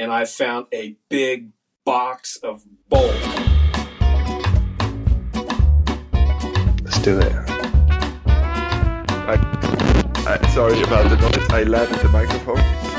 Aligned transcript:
and 0.00 0.10
I 0.10 0.24
found 0.24 0.66
a 0.72 0.96
big 1.10 1.50
box 1.84 2.36
of 2.36 2.64
bolt. 2.88 3.14
Let's 6.82 6.98
do 7.02 7.18
it. 7.18 7.32
I, 9.28 9.36
I, 10.26 10.48
sorry 10.54 10.80
about 10.80 11.10
the 11.10 11.16
noise. 11.16 11.50
I 11.50 11.64
landed 11.64 12.00
the 12.00 12.08
microphone. 12.08 12.89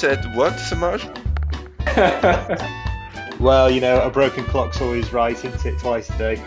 Said 0.00 0.34
what, 0.34 0.58
Samaj? 0.58 1.04
well, 3.38 3.70
you 3.70 3.82
know, 3.82 4.00
a 4.00 4.08
broken 4.08 4.44
clock's 4.44 4.80
always 4.80 5.12
right, 5.12 5.36
isn't 5.44 5.66
it? 5.66 5.78
Twice 5.78 6.08
a 6.08 6.16
day. 6.16 6.42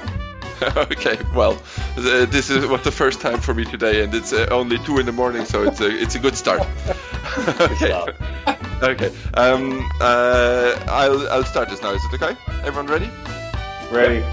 okay, 0.75 1.19
well, 1.35 1.61
this 1.95 2.49
is 2.49 2.65
what 2.65 2.83
the 2.83 2.91
first 2.91 3.21
time 3.21 3.39
for 3.39 3.53
me 3.53 3.63
today, 3.63 4.03
and 4.03 4.11
it's 4.15 4.33
uh, 4.33 4.47
only 4.49 4.79
two 4.79 4.97
in 4.97 5.05
the 5.05 5.11
morning, 5.11 5.45
so 5.45 5.61
it's 5.61 5.81
a 5.81 5.87
it's 6.01 6.15
a 6.15 6.19
good 6.19 6.35
start. 6.35 6.65
okay, 7.59 7.93
okay. 8.81 9.11
Um, 9.35 9.87
uh, 10.01 10.83
I'll 10.87 11.29
I'll 11.29 11.43
start 11.43 11.69
this 11.69 11.83
now. 11.83 11.91
Is 11.91 12.03
it 12.05 12.23
okay? 12.23 12.35
Everyone 12.65 12.87
ready? 12.87 13.11
Ready. 13.91 14.23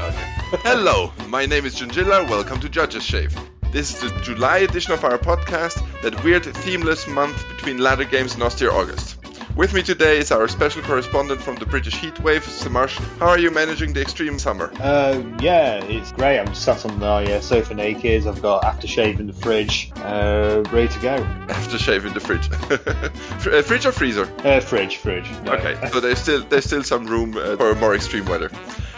Okay. 0.00 0.28
Hello, 0.62 1.12
my 1.28 1.44
name 1.44 1.66
is 1.66 1.74
Junjilla. 1.78 2.26
Welcome 2.26 2.58
to 2.60 2.70
Judges 2.70 3.04
Shave. 3.04 3.36
This 3.74 4.04
is 4.04 4.12
the 4.12 4.20
July 4.20 4.58
edition 4.58 4.92
of 4.92 5.02
our 5.02 5.18
podcast, 5.18 5.82
that 6.02 6.22
weird 6.22 6.44
themeless 6.44 7.08
month 7.08 7.44
between 7.48 7.78
lather 7.78 8.04
games 8.04 8.32
and 8.34 8.40
austere 8.44 8.70
August. 8.70 9.16
With 9.56 9.74
me 9.74 9.82
today 9.82 10.18
is 10.18 10.30
our 10.30 10.46
special 10.46 10.80
correspondent 10.82 11.42
from 11.42 11.56
the 11.56 11.66
British 11.66 11.96
heatwave, 11.96 12.42
Samarsh. 12.42 12.96
How 13.18 13.30
are 13.30 13.38
you 13.38 13.50
managing 13.50 13.92
the 13.92 14.00
extreme 14.00 14.38
summer? 14.38 14.70
Uh, 14.78 15.20
yeah, 15.40 15.82
it's 15.82 16.12
great. 16.12 16.38
I'm 16.38 16.54
sat 16.54 16.86
on 16.86 17.00
my 17.00 17.24
uh, 17.24 17.40
sofa 17.40 17.74
naked. 17.74 18.28
I've 18.28 18.40
got 18.40 18.62
aftershave 18.62 19.18
in 19.18 19.26
the 19.26 19.32
fridge, 19.32 19.90
uh, 19.96 20.62
ready 20.70 20.86
to 20.86 21.00
go. 21.00 21.16
Aftershave 21.48 22.06
in 22.06 22.14
the 22.14 22.20
fridge. 22.20 22.48
uh, 23.52 23.62
fridge 23.62 23.86
or 23.86 23.90
freezer? 23.90 24.32
Uh, 24.44 24.60
fridge, 24.60 24.98
fridge. 24.98 25.28
No. 25.42 25.54
Okay, 25.54 25.74
so 25.90 25.98
there's 25.98 26.20
still 26.20 26.44
there's 26.44 26.64
still 26.64 26.84
some 26.84 27.06
room 27.06 27.36
uh, 27.36 27.56
for 27.56 27.74
more 27.74 27.96
extreme 27.96 28.26
weather. 28.26 28.52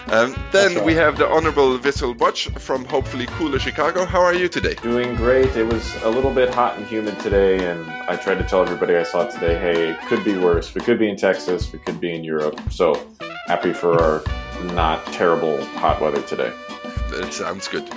Um, 0.09 0.37
then 0.53 0.77
right. 0.77 0.85
we 0.85 0.95
have 0.95 1.19
the 1.19 1.27
Honorable 1.29 1.77
Vissel 1.79 2.17
Watch 2.17 2.47
from 2.51 2.85
hopefully 2.85 3.27
cooler 3.27 3.59
Chicago. 3.59 4.05
How 4.05 4.21
are 4.21 4.35
you 4.35 4.49
today? 4.49 4.75
Doing 4.75 5.17
great. 5.17 5.57
It 5.57 5.67
was 5.67 6.01
a 6.05 6.09
little 6.09 6.33
bit 6.33 6.55
hot 6.55 6.79
and 6.79 6.87
humid 6.87 7.19
today, 7.19 7.69
and 7.69 7.85
I 8.09 8.15
tried 8.15 8.39
to 8.39 8.45
tell 8.45 8.63
everybody 8.63 8.95
I 8.95 9.03
saw 9.03 9.27
today, 9.27 9.59
hey, 9.59 9.91
it 9.91 10.01
could 10.03 10.25
be 10.25 10.39
worse. 10.39 10.73
We 10.77 10.81
could 10.81 11.01
be 11.01 11.09
in 11.09 11.17
Texas, 11.17 11.73
we 11.73 11.81
could 11.81 12.01
be 12.01 12.15
in 12.15 12.23
Europe. 12.23 12.61
So 12.71 13.05
happy 13.49 13.73
for 13.73 14.01
our 14.01 14.23
not 14.75 15.05
terrible 15.07 15.65
hot 15.65 16.01
weather 16.01 16.23
today. 16.23 16.53
That 17.11 17.33
sounds 17.33 17.67
good. 17.67 17.91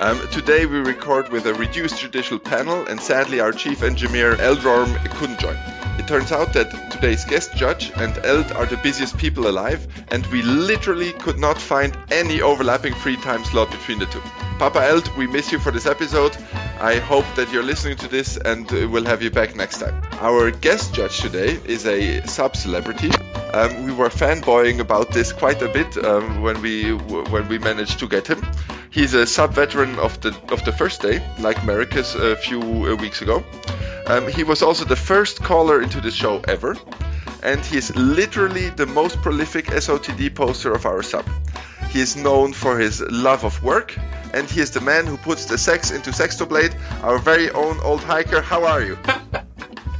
Um, 0.00 0.20
today 0.32 0.66
we 0.66 0.78
record 0.78 1.28
with 1.28 1.46
a 1.46 1.54
reduced 1.54 2.00
judicial 2.00 2.40
panel, 2.40 2.84
and 2.88 3.00
sadly 3.00 3.38
our 3.38 3.52
chief 3.52 3.84
engineer 3.84 4.34
Eldorm 4.36 4.92
couldn't 5.18 5.38
join. 5.38 5.56
It 5.98 6.08
turns 6.08 6.32
out 6.32 6.52
that 6.54 6.90
today's 6.90 7.24
guest 7.24 7.54
judge 7.54 7.92
and 7.96 8.16
Eld 8.24 8.50
are 8.52 8.66
the 8.66 8.76
busiest 8.78 9.16
people 9.16 9.48
alive, 9.48 9.86
and 10.08 10.26
we 10.26 10.42
literally 10.42 11.12
could 11.12 11.38
not 11.38 11.58
find 11.58 11.96
any 12.10 12.42
overlapping 12.42 12.94
free 12.94 13.16
time 13.16 13.44
slot 13.44 13.70
between 13.70 13.98
the 13.98 14.06
two. 14.06 14.22
Papa 14.58 14.80
Eld, 14.80 15.08
we 15.16 15.26
miss 15.26 15.50
you 15.50 15.58
for 15.58 15.70
this 15.70 15.86
episode. 15.86 16.36
I 16.80 16.96
hope 16.96 17.24
that 17.36 17.50
you're 17.52 17.62
listening 17.62 17.96
to 17.98 18.08
this 18.08 18.36
and 18.36 18.70
we'll 18.70 19.04
have 19.04 19.22
you 19.22 19.30
back 19.30 19.56
next 19.56 19.78
time. 19.78 20.00
Our 20.20 20.50
guest 20.50 20.94
judge 20.94 21.20
today 21.20 21.58
is 21.64 21.86
a 21.86 22.20
sub 22.26 22.56
celebrity. 22.56 23.10
Um, 23.52 23.84
we 23.84 23.92
were 23.92 24.08
fanboying 24.08 24.80
about 24.80 25.10
this 25.10 25.32
quite 25.32 25.62
a 25.62 25.68
bit 25.68 25.96
um, 26.04 26.42
when 26.42 26.60
we 26.60 26.92
when 26.92 27.48
we 27.48 27.58
managed 27.58 28.00
to 28.00 28.08
get 28.08 28.26
him. 28.26 28.44
He's 28.90 29.14
a 29.14 29.26
sub 29.26 29.54
veteran 29.54 29.98
of 29.98 30.20
the 30.20 30.36
of 30.52 30.64
the 30.64 30.72
first 30.72 31.02
day, 31.02 31.22
like 31.38 31.64
Marcus 31.64 32.14
a 32.14 32.36
few 32.36 32.60
uh, 32.60 32.96
weeks 32.96 33.22
ago. 33.22 33.44
Um, 34.06 34.28
he 34.28 34.44
was 34.44 34.62
also 34.62 34.84
the 34.84 34.96
first 34.96 35.42
caller 35.42 35.80
into 35.80 36.00
the 36.00 36.10
show 36.10 36.40
ever, 36.46 36.76
and 37.42 37.60
he 37.64 37.78
is 37.78 37.94
literally 37.96 38.68
the 38.70 38.86
most 38.86 39.20
prolific 39.22 39.66
SOTD 39.66 40.34
poster 40.34 40.72
of 40.72 40.84
our 40.84 41.02
sub. 41.02 41.26
He 41.90 42.00
is 42.00 42.16
known 42.16 42.52
for 42.52 42.78
his 42.78 43.00
love 43.00 43.44
of 43.44 43.60
Weck, 43.60 43.98
and 44.34 44.50
he 44.50 44.60
is 44.60 44.70
the 44.70 44.80
man 44.80 45.06
who 45.06 45.16
puts 45.16 45.46
the 45.46 45.56
sex 45.56 45.90
into 45.90 46.10
Sextoblade, 46.10 46.74
our 47.02 47.18
very 47.18 47.50
own 47.50 47.78
old 47.80 48.00
hiker. 48.00 48.42
How 48.42 48.64
are 48.64 48.82
you? 48.82 48.98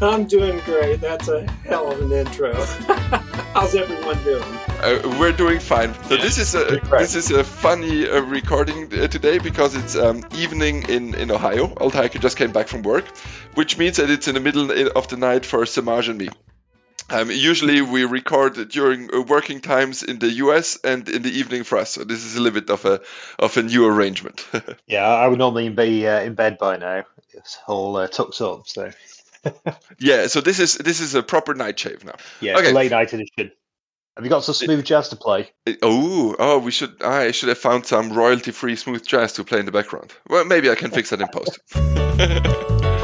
I'm 0.04 0.26
doing 0.26 0.60
great. 0.60 1.00
That's 1.00 1.28
a 1.28 1.50
hell 1.65 1.91
of 1.91 2.00
an 2.03 2.12
intro. 2.12 2.53
How's 3.54 3.75
everyone 3.75 4.22
doing? 4.22 4.42
Uh, 4.42 5.16
we're 5.19 5.32
doing 5.32 5.60
fine. 5.60 5.94
So 6.04 6.16
this 6.16 6.38
is 6.38 6.54
a 6.54 6.81
this 6.91 7.15
is 7.15 7.31
a 7.31 7.42
funny 7.42 8.09
uh, 8.09 8.20
recording 8.20 8.93
uh, 8.93 9.09
today 9.09 9.38
because 9.38 9.75
it's 9.75 9.97
um, 9.97 10.22
evening 10.37 10.84
in 10.88 11.14
in 11.14 11.31
Ohio. 11.31 11.72
Old 11.78 11.94
hiker 11.94 12.19
just 12.19 12.37
came 12.37 12.53
back 12.53 12.69
from 12.69 12.82
work, 12.82 13.06
which 13.54 13.78
means 13.78 13.97
that 13.97 14.10
it's 14.10 14.28
in 14.28 14.34
the 14.34 14.41
middle 14.41 14.70
of 14.97 15.09
the 15.09 15.16
night 15.16 15.47
for 15.47 15.64
Samaj 15.64 16.09
and 16.09 16.19
me. 16.19 16.28
Um, 17.10 17.31
usually 17.31 17.82
we 17.82 18.04
record 18.04 18.69
during 18.70 19.14
uh, 19.14 19.20
working 19.22 19.60
times 19.60 20.03
in 20.03 20.19
the 20.19 20.31
US 20.44 20.78
and 20.84 21.09
in 21.09 21.22
the 21.22 21.31
evening 21.31 21.64
for 21.64 21.78
us. 21.78 21.91
So 21.91 22.04
this 22.04 22.25
is 22.25 22.37
a 22.37 22.41
little 22.41 22.60
bit 22.60 22.70
of 22.70 22.84
a 22.84 23.00
of 23.38 23.56
a 23.56 23.62
new 23.62 23.87
arrangement. 23.87 24.47
yeah, 24.87 25.06
I 25.06 25.28
would 25.28 25.38
normally 25.38 25.69
be 25.69 26.06
uh, 26.06 26.20
in 26.20 26.34
bed 26.34 26.59
by 26.59 26.76
now. 26.76 27.04
It's 27.32 27.59
all 27.66 27.97
uh, 27.97 28.06
tucked 28.06 28.41
up, 28.41 28.66
so. 28.66 28.91
Yeah, 29.99 30.27
so 30.27 30.41
this 30.41 30.60
is 30.60 30.75
this 30.75 31.00
is 31.00 31.15
a 31.15 31.22
proper 31.22 31.55
night 31.55 31.78
shave 31.78 32.05
now. 32.05 32.15
Yeah, 32.41 32.59
okay. 32.59 32.72
late 32.72 32.91
night 32.91 33.12
edition. 33.12 33.53
Have 34.16 34.25
you 34.25 34.31
got 34.31 34.44
some 34.44 34.55
smooth 34.55 34.84
jazz 34.84 35.09
to 35.09 35.16
play? 35.16 35.50
Oh, 35.82 36.37
oh, 36.38 36.59
we 36.59 36.71
should. 36.71 37.03
I 37.03 37.32
should 37.32 37.49
have 37.49 37.59
found 37.59 37.84
some 37.84 38.12
royalty-free 38.12 38.77
smooth 38.77 39.05
jazz 39.05 39.32
to 39.34 39.44
play 39.44 39.59
in 39.59 39.66
the 39.66 39.72
background. 39.72 40.12
Well, 40.28 40.44
maybe 40.44 40.71
I 40.71 40.77
can 40.77 40.93
fix 40.93 41.10
that 41.10 41.21
in 41.21 41.28
post. 41.28 41.59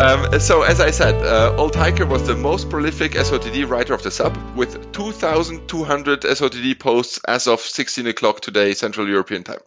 Um, 0.00 0.40
so, 0.40 0.62
as 0.62 0.80
I 0.80 0.92
said, 0.92 1.14
uh, 1.16 1.54
Old 1.58 1.74
Hiker 1.74 2.06
was 2.06 2.26
the 2.26 2.34
most 2.34 2.70
prolific 2.70 3.12
SOTD 3.12 3.68
writer 3.68 3.92
of 3.92 4.02
the 4.02 4.10
sub, 4.10 4.34
with 4.56 4.92
2,200 4.92 6.22
SOTD 6.22 6.80
posts 6.80 7.20
as 7.28 7.46
of 7.46 7.60
16 7.60 8.06
o'clock 8.06 8.40
today, 8.40 8.72
Central 8.72 9.06
European 9.06 9.42
time. 9.42 9.58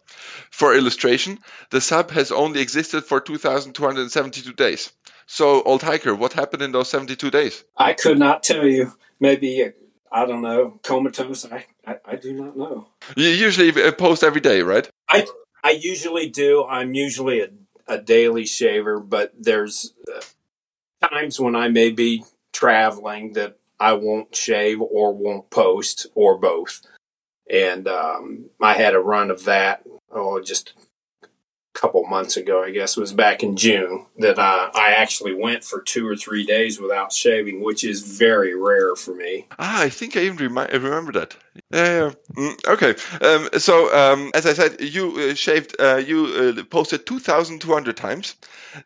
For 0.49 0.73
illustration, 0.73 1.37
the 1.69 1.81
sub 1.81 2.09
has 2.09 2.31
only 2.31 2.61
existed 2.61 3.03
for 3.03 3.19
2,272 3.19 4.53
days. 4.53 4.91
So, 5.25 5.61
Old 5.63 5.81
Hiker, 5.81 6.15
what 6.15 6.33
happened 6.33 6.61
in 6.61 6.71
those 6.71 6.89
72 6.89 7.31
days? 7.31 7.63
I 7.77 7.93
could 7.93 8.19
not 8.19 8.43
tell 8.43 8.65
you. 8.65 8.93
Maybe, 9.19 9.71
I 10.11 10.25
don't 10.25 10.41
know, 10.41 10.79
comatose. 10.83 11.45
I, 11.45 11.65
I, 11.87 11.95
I 12.05 12.15
do 12.17 12.33
not 12.33 12.57
know. 12.57 12.87
You 13.15 13.29
usually 13.29 13.71
post 13.93 14.23
every 14.23 14.41
day, 14.41 14.61
right? 14.61 14.89
I, 15.09 15.25
I 15.63 15.71
usually 15.71 16.29
do. 16.29 16.65
I'm 16.65 16.93
usually 16.93 17.41
a 17.41 17.49
a 17.87 17.97
daily 17.97 18.45
shaver, 18.45 18.99
but 18.99 19.33
there's 19.37 19.93
uh, 20.13 20.21
times 21.07 21.39
when 21.39 21.55
I 21.55 21.69
may 21.69 21.91
be 21.91 22.23
traveling 22.51 23.33
that 23.33 23.57
I 23.79 23.93
won't 23.93 24.35
shave 24.35 24.81
or 24.81 25.13
won't 25.13 25.49
post 25.49 26.07
or 26.15 26.37
both. 26.37 26.81
And 27.49 27.87
um, 27.87 28.49
I 28.61 28.73
had 28.73 28.93
a 28.93 28.99
run 28.99 29.29
of 29.29 29.43
that, 29.45 29.83
oh, 30.11 30.41
just 30.41 30.73
couple 31.73 32.05
months 32.05 32.37
ago, 32.37 32.63
I 32.63 32.71
guess 32.71 32.95
it 32.95 32.99
was 32.99 33.13
back 33.13 33.43
in 33.43 33.55
June, 33.57 34.05
that 34.19 34.39
I 34.39 34.93
actually 34.95 35.33
went 35.33 35.63
for 35.63 35.81
two 35.81 36.07
or 36.07 36.15
three 36.15 36.45
days 36.45 36.79
without 36.79 37.11
shaving, 37.11 37.63
which 37.63 37.83
is 37.83 38.17
very 38.17 38.55
rare 38.55 38.95
for 38.95 39.13
me. 39.13 39.47
Ah, 39.57 39.81
I 39.81 39.89
think 39.89 40.15
I 40.15 40.21
even 40.21 40.37
remi- 40.37 40.71
remember 40.71 41.11
that. 41.13 41.35
Yeah, 41.71 41.85
yeah. 41.85 42.11
Mm, 42.35 42.67
okay. 42.67 42.95
Um, 43.21 43.49
so, 43.59 43.93
um, 43.93 44.31
as 44.33 44.45
I 44.45 44.53
said, 44.53 44.81
you 44.81 45.17
uh, 45.17 45.33
shaved, 45.35 45.75
uh, 45.79 45.97
you 45.97 46.55
uh, 46.59 46.63
posted 46.63 47.05
2,200 47.05 47.97
times. 47.97 48.35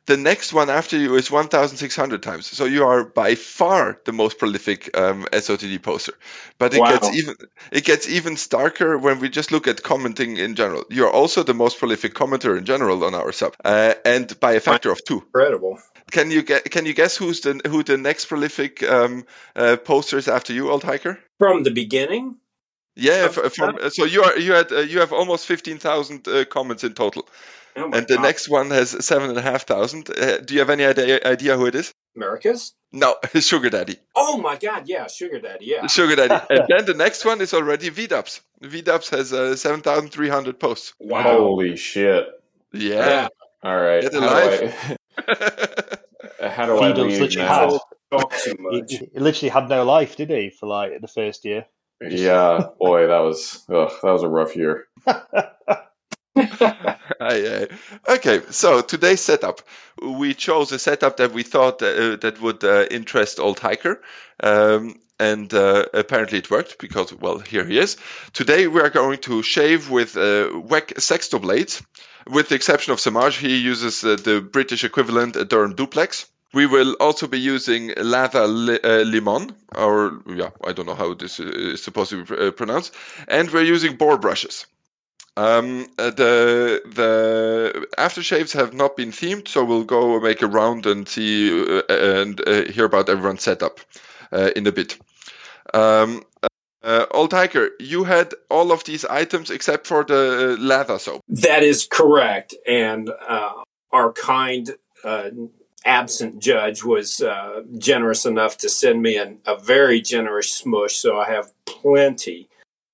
The 0.06 0.18
next 0.18 0.54
one 0.54 0.70
after 0.70 0.98
you 0.98 1.16
is 1.16 1.32
1,600 1.32 2.24
times. 2.24 2.48
So 2.48 2.66
you 2.66 2.86
are 2.86 3.06
by 3.06 3.36
far 3.36 4.00
the 4.06 4.12
most 4.12 4.38
prolific 4.38 4.98
um, 4.98 5.26
SOTD 5.32 5.82
poster. 5.82 6.14
But 6.58 6.74
it 6.74 6.80
Wow. 6.80 6.90
gets 6.90 7.14
even 7.16 7.36
it 7.72 7.86
gets 7.86 8.10
even 8.10 8.36
starker 8.36 9.00
when 9.00 9.20
we 9.20 9.30
just 9.30 9.52
look 9.52 9.68
at 9.68 9.84
commenting 9.84 10.38
in 10.38 10.56
general. 10.56 10.84
You 10.90 11.06
are 11.06 11.12
also 11.12 11.44
the 11.44 11.54
most 11.54 11.80
prolific 11.80 12.14
commenter 12.14 12.58
in 12.58 12.66
general 12.66 13.04
on 13.06 13.16
our 13.16 13.32
sub, 13.32 13.56
uh, 13.64 13.94
and 14.04 14.38
by 14.40 14.54
a 14.54 14.60
factor 14.60 14.92
of 14.92 15.04
two. 15.04 15.24
Incredible. 15.28 15.80
Can 16.12 16.32
you 16.32 16.42
get? 16.42 16.70
Can 16.72 16.86
you 16.86 16.94
guess 16.94 17.18
who's 17.18 17.42
the 17.42 17.60
who 17.68 17.84
the 17.84 17.98
next 17.98 18.26
prolific 18.26 18.84
um, 18.84 19.26
uh, 19.56 19.78
poster 19.78 20.18
is 20.18 20.28
after 20.28 20.54
you, 20.54 20.70
Old 20.70 20.84
Hiker? 20.84 21.20
From 21.38 21.64
the 21.64 21.72
beginning, 21.72 22.38
Yeah, 23.00 23.26
Of- 23.26 23.38
f- 23.38 23.54
from, 23.54 23.78
so 23.92 24.06
you 24.06 24.24
are 24.24 24.38
you 24.38 24.54
had 24.54 24.72
uh, 24.72 24.80
you 24.80 25.00
have 25.00 25.14
almost 25.14 25.46
fifteen 25.46 25.78
thousand 25.78 26.28
uh, 26.28 26.46
comments 26.46 26.84
in 26.84 26.94
total, 26.94 27.28
oh 27.76 27.88
my 27.90 27.98
and 28.00 28.08
the 28.08 28.16
God. 28.16 28.24
next 28.24 28.50
one 28.50 28.72
has 28.72 28.90
seven 29.06 29.30
and 29.30 29.38
a 29.38 29.42
half 29.42 29.64
thousand. 29.68 30.10
Uh, 30.10 30.38
do 30.40 30.54
you 30.56 30.60
have 30.62 30.72
any 30.72 30.84
idea, 30.86 31.20
idea 31.24 31.56
who 31.58 31.68
it 31.68 31.76
is? 31.76 31.92
America's? 32.16 32.74
No, 32.92 33.16
Sugar 33.40 33.70
Daddy. 33.70 33.98
Oh 34.16 34.38
my 34.40 34.56
God, 34.58 34.84
yeah, 34.88 35.06
Sugar 35.08 35.40
Daddy, 35.40 35.66
yeah. 35.68 35.86
Sugar 35.88 36.16
Daddy. 36.16 36.44
and 36.50 36.66
then 36.68 36.86
the 36.86 36.96
next 36.96 37.24
one 37.26 37.40
is 37.42 37.54
already 37.54 37.92
VDubs. 37.92 38.42
VDubs 38.64 39.10
has 39.12 39.32
uh, 39.32 39.56
seven 39.56 39.82
thousand 39.82 40.10
three 40.10 40.30
hundred 40.30 40.60
posts. 40.60 40.94
Wow. 41.00 41.22
Holy 41.40 41.76
shit. 41.78 42.26
Yeah. 42.74 43.28
All 43.64 43.78
right. 43.78 44.02
Get 44.02 44.14
How 44.14 44.20
do 44.20 44.26
alive. 44.26 44.98
I- 45.28 45.98
do 46.66 46.80
I 46.80 46.88
He 46.88 46.94
leave 46.94 47.20
literally 47.22 47.36
now? 47.48 47.70
have- 47.72 47.80
Talk 48.10 48.34
too 48.38 48.56
He, 48.88 48.96
he 49.14 49.20
literally 49.20 49.50
had 49.50 49.68
no 49.68 49.84
life, 49.84 50.16
did 50.16 50.30
he, 50.30 50.50
for 50.50 50.66
like 50.68 51.02
the 51.02 51.10
first 51.10 51.44
year? 51.44 51.66
Yeah, 52.02 52.70
boy, 52.80 53.08
that 53.08 53.20
was 53.20 53.64
ugh, 53.70 53.92
that 54.04 54.12
was 54.12 54.24
a 54.24 54.30
rough 54.30 54.56
year. 54.56 54.88
Aye, 57.20 57.20
aye. 57.20 57.68
Okay, 58.08 58.42
so 58.52 58.82
today's 58.82 59.22
setup, 59.22 59.62
we 60.02 60.34
chose 60.34 60.72
a 60.72 60.80
setup 60.80 61.18
that 61.18 61.32
we 61.32 61.44
thought 61.44 61.82
uh, 61.82 62.16
that 62.18 62.40
would 62.42 62.64
uh, 62.64 62.86
interest 62.92 63.40
Old 63.40 63.60
Hiker, 63.60 64.02
um, 64.42 64.96
and 65.20 65.52
uh, 65.54 65.86
apparently 65.94 66.38
it 66.40 66.52
worked 66.52 66.78
because, 66.78 67.12
well, 67.14 67.40
here 67.40 67.66
he 67.66 67.80
is. 67.80 67.98
Today 68.34 68.68
we 68.68 68.82
are 68.82 68.92
going 68.92 69.18
to 69.20 69.42
shave 69.42 69.90
with 69.90 70.16
uh, 70.16 70.50
WEC 70.54 71.00
Sexto 71.02 71.40
blades, 71.40 71.82
with 72.28 72.50
the 72.50 72.56
exception 72.56 72.94
of 72.94 73.00
Samaj. 73.00 73.38
He 73.38 73.58
uses 73.58 74.04
uh, 74.04 74.16
the 74.16 74.42
British 74.42 74.84
equivalent, 74.84 75.36
a 75.36 75.46
Durham 75.46 75.76
Duplex. 75.76 76.28
We 76.54 76.66
will 76.66 76.96
also 77.00 77.28
be 77.28 77.40
using 77.40 77.90
Latha 77.90 78.46
uh, 78.84 79.04
Limon, 79.04 79.54
or 79.76 80.22
yeah, 80.28 80.52
I 80.64 80.72
don't 80.74 80.86
know 80.86 80.96
how 80.96 81.14
this 81.14 81.40
is 81.40 81.84
supposed 81.84 82.12
to 82.12 82.24
be 82.24 82.36
uh, 82.36 82.52
pronounced, 82.52 82.96
and 83.28 83.52
we're 83.52 83.64
using 83.64 83.98
boar 83.98 84.18
brushes. 84.18 84.66
Um, 85.38 85.86
uh, 86.00 86.10
the 86.10 86.82
the 86.86 87.88
aftershaves 87.96 88.54
have 88.54 88.74
not 88.74 88.98
been 88.98 89.12
themed, 89.12 89.48
so 89.48 89.64
we'll 89.64 89.84
go 89.84 90.20
make 90.20 90.42
a 90.42 90.48
round 90.48 90.88
and 90.88 91.08
see 91.08 91.52
uh, 91.52 91.84
and 91.90 92.42
uh, 92.48 92.64
hear 92.72 92.86
about 92.86 93.08
everyone's 93.08 93.44
setup 93.44 93.80
uh, 94.32 94.50
in 94.56 94.66
a 94.66 94.72
bit. 94.72 94.98
Um, 95.74 96.24
Old 97.12 97.34
Hiker, 97.34 97.70
you 97.80 98.06
had 98.06 98.34
all 98.50 98.72
of 98.72 98.84
these 98.86 99.04
items 99.04 99.52
except 99.52 99.86
for 99.86 100.06
the 100.06 100.56
Latha 100.60 101.00
soap. 101.00 101.22
That 101.28 101.62
is 101.62 101.86
correct. 101.86 102.56
And 102.66 103.12
our 103.92 104.14
kind, 104.14 104.72
absent 105.88 106.40
judge 106.40 106.84
was 106.84 107.22
uh, 107.22 107.64
generous 107.78 108.26
enough 108.26 108.58
to 108.60 108.70
send 108.70 109.02
me 109.02 109.18
an, 109.18 109.40
a 109.46 109.58
very 109.58 110.02
generous 110.02 110.54
smush, 110.54 110.96
so 110.96 111.18
I 111.18 111.26
have 111.32 111.52
plenty 111.66 112.50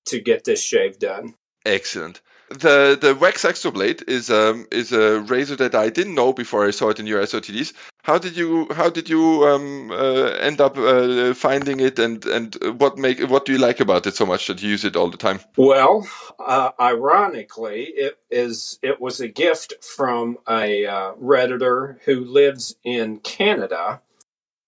to 0.05 0.21
get 0.21 0.43
this 0.43 0.61
shave 0.61 0.99
done. 0.99 1.35
Excellent. 1.65 2.21
The 2.49 2.97
the 2.99 3.15
Weck 3.15 3.35
Sextoblade 3.35 4.07
is 4.07 4.29
um 4.29 4.67
is 4.71 4.91
a 4.91 5.21
razor 5.21 5.55
that 5.55 5.73
I 5.73 5.89
didn't 5.89 6.15
know 6.15 6.33
before 6.33 6.67
I 6.67 6.71
saw 6.71 6.89
it 6.89 6.99
in 6.99 7.07
your 7.07 7.21
SOTDs. 7.21 7.73
How 8.03 8.17
did 8.17 8.35
you 8.35 8.67
how 8.73 8.89
did 8.89 9.07
you 9.09 9.47
um 9.47 9.89
uh, 9.89 10.31
end 10.47 10.59
up 10.59 10.77
uh, 10.77 11.33
finding 11.33 11.79
it 11.79 11.97
and 12.00 12.25
and 12.25 12.53
what 12.77 12.97
make 12.97 13.21
what 13.29 13.45
do 13.45 13.53
you 13.53 13.57
like 13.57 13.79
about 13.79 14.05
it 14.05 14.15
so 14.15 14.25
much 14.25 14.47
that 14.47 14.61
you 14.61 14.69
use 14.69 14.83
it 14.83 14.97
all 14.97 15.09
the 15.09 15.17
time? 15.17 15.39
Well, 15.55 16.05
uh, 16.38 16.71
ironically, 16.79 17.83
it 17.95 18.19
is 18.29 18.77
it 18.81 19.00
was 19.00 19.21
a 19.21 19.29
gift 19.29 19.73
from 19.81 20.38
a 20.50 20.85
uh, 20.85 21.13
redditor 21.13 22.00
who 22.03 22.25
lives 22.25 22.75
in 22.83 23.19
Canada, 23.19 24.01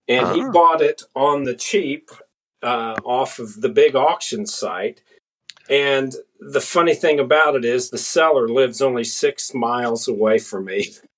and 0.07 0.27
he 0.29 0.41
Ah. 0.41 0.51
bought 0.51 0.81
it 0.81 1.03
on 1.13 1.43
the 1.43 1.55
cheap 1.55 2.11
uh, 2.63 2.95
off 3.03 3.37
of 3.39 3.59
the 3.61 3.69
big 3.69 3.95
auction 3.95 4.45
site. 4.45 5.01
And 5.69 6.15
the 6.39 6.61
funny 6.61 6.93
thing 6.95 7.19
about 7.19 7.55
it 7.55 7.65
is, 7.65 7.89
the 7.89 7.97
seller 7.97 8.47
lives 8.47 8.81
only 8.81 9.03
six 9.03 9.53
miles 9.53 10.07
away 10.07 10.39
from 10.39 10.65
me. 10.65 10.93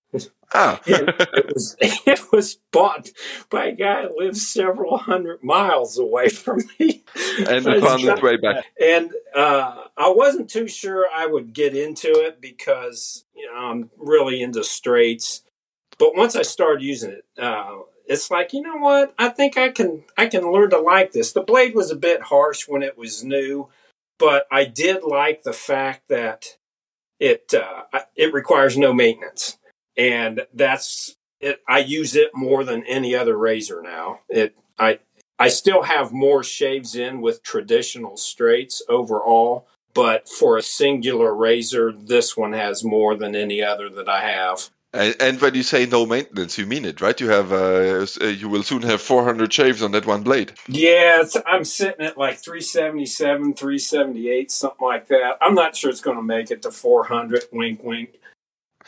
Ah, 0.53 0.79
And 0.87 1.09
it 1.19 1.53
was 1.53 1.75
it 1.79 2.31
was 2.31 2.55
bought 2.71 3.09
by 3.49 3.65
a 3.67 3.75
guy 3.75 4.03
who 4.03 4.17
lives 4.17 4.47
several 4.47 4.97
hundred 4.97 5.43
miles 5.43 5.97
away 5.97 6.29
from 6.29 6.61
me. 6.79 7.03
and 7.39 7.67
it 7.67 7.81
found 7.81 8.03
its 8.03 8.21
way 8.21 8.37
back. 8.37 8.65
and 8.81 9.11
uh, 9.35 9.83
I 9.97 10.09
wasn't 10.09 10.49
too 10.49 10.67
sure 10.67 11.05
I 11.13 11.25
would 11.25 11.53
get 11.53 11.75
into 11.75 12.07
it 12.07 12.39
because 12.39 13.25
you 13.35 13.45
know 13.47 13.55
I'm 13.57 13.89
really 13.97 14.41
into 14.41 14.63
straights. 14.63 15.43
But 15.99 16.15
once 16.15 16.35
I 16.35 16.43
started 16.43 16.83
using 16.83 17.11
it, 17.11 17.25
uh, 17.41 17.79
it's 18.05 18.31
like 18.31 18.53
you 18.53 18.61
know 18.61 18.77
what? 18.77 19.13
I 19.17 19.29
think 19.29 19.57
I 19.57 19.69
can 19.69 20.03
I 20.17 20.27
can 20.27 20.51
learn 20.51 20.69
to 20.69 20.79
like 20.79 21.11
this. 21.11 21.33
The 21.33 21.41
blade 21.41 21.75
was 21.75 21.91
a 21.91 21.95
bit 21.95 22.21
harsh 22.23 22.67
when 22.67 22.83
it 22.83 22.97
was 22.97 23.23
new, 23.23 23.67
but 24.17 24.45
I 24.51 24.63
did 24.65 25.03
like 25.03 25.43
the 25.43 25.53
fact 25.53 26.07
that 26.07 26.57
it 27.19 27.53
uh, 27.53 27.83
it 28.15 28.33
requires 28.33 28.77
no 28.77 28.93
maintenance, 28.93 29.56
and 29.97 30.45
that's 30.53 31.15
it. 31.39 31.61
I 31.67 31.79
use 31.79 32.15
it 32.15 32.31
more 32.33 32.63
than 32.63 32.83
any 32.85 33.15
other 33.15 33.37
razor 33.37 33.81
now. 33.81 34.21
It 34.29 34.57
I 34.77 34.99
I 35.39 35.49
still 35.49 35.83
have 35.83 36.11
more 36.11 36.43
shaves 36.43 36.95
in 36.95 37.21
with 37.21 37.43
traditional 37.43 38.17
straights 38.17 38.81
overall, 38.89 39.67
but 39.93 40.27
for 40.27 40.57
a 40.57 40.61
singular 40.61 41.33
razor, 41.33 41.91
this 41.91 42.35
one 42.35 42.53
has 42.53 42.83
more 42.83 43.15
than 43.15 43.35
any 43.35 43.63
other 43.63 43.89
that 43.89 44.09
I 44.09 44.21
have. 44.21 44.69
And, 44.93 45.15
and 45.19 45.41
when 45.41 45.53
you 45.53 45.63
say 45.63 45.85
no 45.85 46.05
maintenance, 46.05 46.57
you 46.57 46.65
mean 46.65 46.85
it, 46.85 47.01
right? 47.01 47.19
You 47.19 47.29
have 47.29 47.51
uh, 47.51 48.05
uh, 48.21 48.25
you 48.25 48.49
will 48.49 48.63
soon 48.63 48.81
have 48.83 49.01
400 49.01 49.51
shaves 49.51 49.83
on 49.83 49.91
that 49.91 50.05
one 50.05 50.23
blade. 50.23 50.53
Yeah, 50.67 51.21
it's, 51.21 51.37
I'm 51.45 51.65
sitting 51.65 52.05
at 52.05 52.17
like 52.17 52.37
377, 52.37 53.53
378, 53.53 54.49
something 54.49 54.87
like 54.87 55.07
that. 55.07 55.37
I'm 55.41 55.55
not 55.55 55.75
sure 55.75 55.89
it's 55.89 56.01
going 56.01 56.17
to 56.17 56.23
make 56.23 56.51
it 56.51 56.61
to 56.63 56.71
400, 56.71 57.45
wink, 57.51 57.83
wink. 57.83 58.19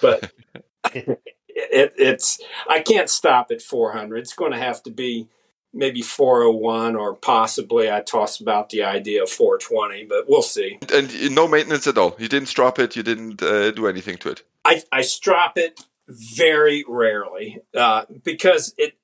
But 0.02 0.32
it, 0.86 1.22
it, 1.48 1.94
it's, 1.98 2.40
I 2.70 2.81
can't 2.81 3.10
stop 3.10 3.52
at 3.52 3.62
400. 3.62 4.18
It's 4.18 4.34
going 4.34 4.52
to 4.52 4.58
have 4.58 4.81
to 4.84 4.92
be 4.92 5.28
maybe 5.74 6.02
401 6.02 6.96
or 6.96 7.14
possibly 7.16 7.92
I 7.92 8.02
toss 8.02 8.40
about 8.40 8.70
the 8.70 8.84
idea 8.84 9.24
of 9.24 9.30
420, 9.30 10.06
but 10.06 10.26
we'll 10.28 10.42
see. 10.42 10.80
And 10.94 11.36
no 11.36 11.48
maintenance 11.48 11.88
at 11.88 11.98
all. 11.98 12.16
You 12.18 12.28
didn't 12.28 12.48
strop 12.48 12.80
it. 12.80 12.96
You 12.96 13.04
didn't 13.04 13.42
uh, 13.44 13.72
do 13.72 13.88
anything 13.88 14.18
to 14.18 14.30
it. 14.30 14.44
I, 14.66 14.81
I 14.92 15.02
strop 15.02 15.58
it 15.58 15.80
very 16.08 16.84
rarely 16.88 17.60
uh, 17.76 18.06
because 18.24 18.74
it 18.78 18.96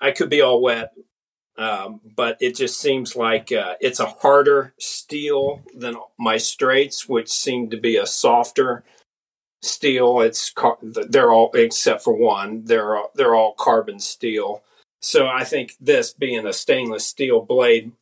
I 0.00 0.10
could 0.10 0.28
be 0.28 0.42
all 0.42 0.60
wet, 0.60 0.92
um, 1.56 2.00
but 2.14 2.36
it 2.40 2.56
just 2.56 2.78
seems 2.78 3.16
like 3.16 3.50
uh, 3.50 3.74
it's 3.80 4.00
a 4.00 4.06
harder 4.06 4.74
steel 4.78 5.62
than 5.74 5.96
my 6.18 6.36
straights, 6.36 7.08
which 7.08 7.30
seem 7.30 7.70
to 7.70 7.76
be 7.78 7.96
a 7.96 8.06
softer 8.06 8.84
steel. 9.66 10.20
It's 10.20 10.50
car- 10.50 10.78
they're 10.82 11.32
all 11.32 11.50
except 11.54 12.02
for 12.02 12.14
one. 12.14 12.64
They're 12.64 12.96
all, 12.96 13.10
they're 13.14 13.34
all 13.34 13.54
carbon 13.54 13.98
steel. 14.00 14.62
So 15.00 15.26
I 15.26 15.44
think 15.44 15.74
this 15.80 16.12
being 16.12 16.46
a 16.46 16.52
stainless 16.52 17.06
steel 17.06 17.40
blade, 17.40 17.92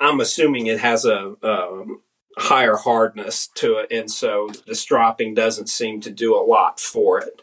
I'm 0.00 0.20
assuming 0.20 0.66
it 0.66 0.80
has 0.80 1.04
a 1.04 1.36
um, 1.42 2.00
higher 2.36 2.76
hardness 2.76 3.48
to 3.56 3.76
it, 3.76 3.92
and 3.92 4.10
so 4.10 4.50
the 4.66 4.74
stropping 4.74 5.34
doesn't 5.34 5.68
seem 5.68 6.00
to 6.00 6.10
do 6.10 6.34
a 6.34 6.42
lot 6.42 6.80
for 6.80 7.20
it. 7.20 7.42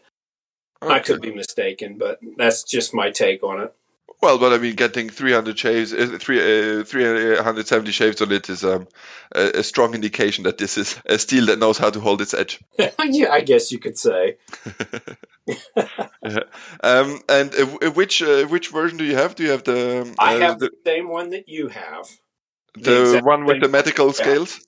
I 0.82 0.98
could 0.98 1.20
be 1.20 1.32
mistaken, 1.32 1.96
but 1.96 2.18
that's 2.36 2.64
just 2.64 2.92
my 2.92 3.10
take 3.10 3.42
on 3.44 3.60
it. 3.60 3.74
Well, 4.22 4.38
but 4.38 4.52
I 4.52 4.58
mean, 4.58 4.76
getting 4.76 5.10
300 5.10 5.58
shaves, 5.58 5.92
uh, 5.92 6.16
three, 6.20 6.38
uh, 6.78 6.84
370 6.84 7.90
shaves 7.90 8.22
on 8.22 8.30
it 8.30 8.48
is 8.48 8.62
um, 8.62 8.86
a, 9.34 9.58
a 9.58 9.62
strong 9.64 9.94
indication 9.96 10.44
that 10.44 10.58
this 10.58 10.78
is 10.78 10.96
a 11.04 11.18
steel 11.18 11.46
that 11.46 11.58
knows 11.58 11.76
how 11.76 11.90
to 11.90 11.98
hold 11.98 12.22
its 12.22 12.32
edge. 12.32 12.60
yeah, 12.78 13.32
I 13.32 13.40
guess 13.40 13.72
you 13.72 13.80
could 13.80 13.98
say. 13.98 14.36
Um, 16.84 17.20
and 17.28 17.52
uh, 17.52 17.90
which 17.90 18.22
uh, 18.22 18.44
which 18.44 18.68
version 18.68 18.96
do 18.96 19.04
you 19.04 19.16
have? 19.16 19.34
Do 19.34 19.42
you 19.42 19.50
have 19.50 19.64
the 19.64 20.02
um, 20.02 20.14
I 20.16 20.36
uh, 20.36 20.38
have 20.38 20.60
the, 20.60 20.66
the 20.66 20.90
same 20.90 21.08
one 21.08 21.30
that 21.30 21.48
you 21.48 21.66
have. 21.66 22.06
the 22.76 23.02
exact 23.02 23.26
one 23.26 23.44
with 23.44 23.60
the 23.60 23.68
medical 23.68 24.12
scales? 24.12 24.60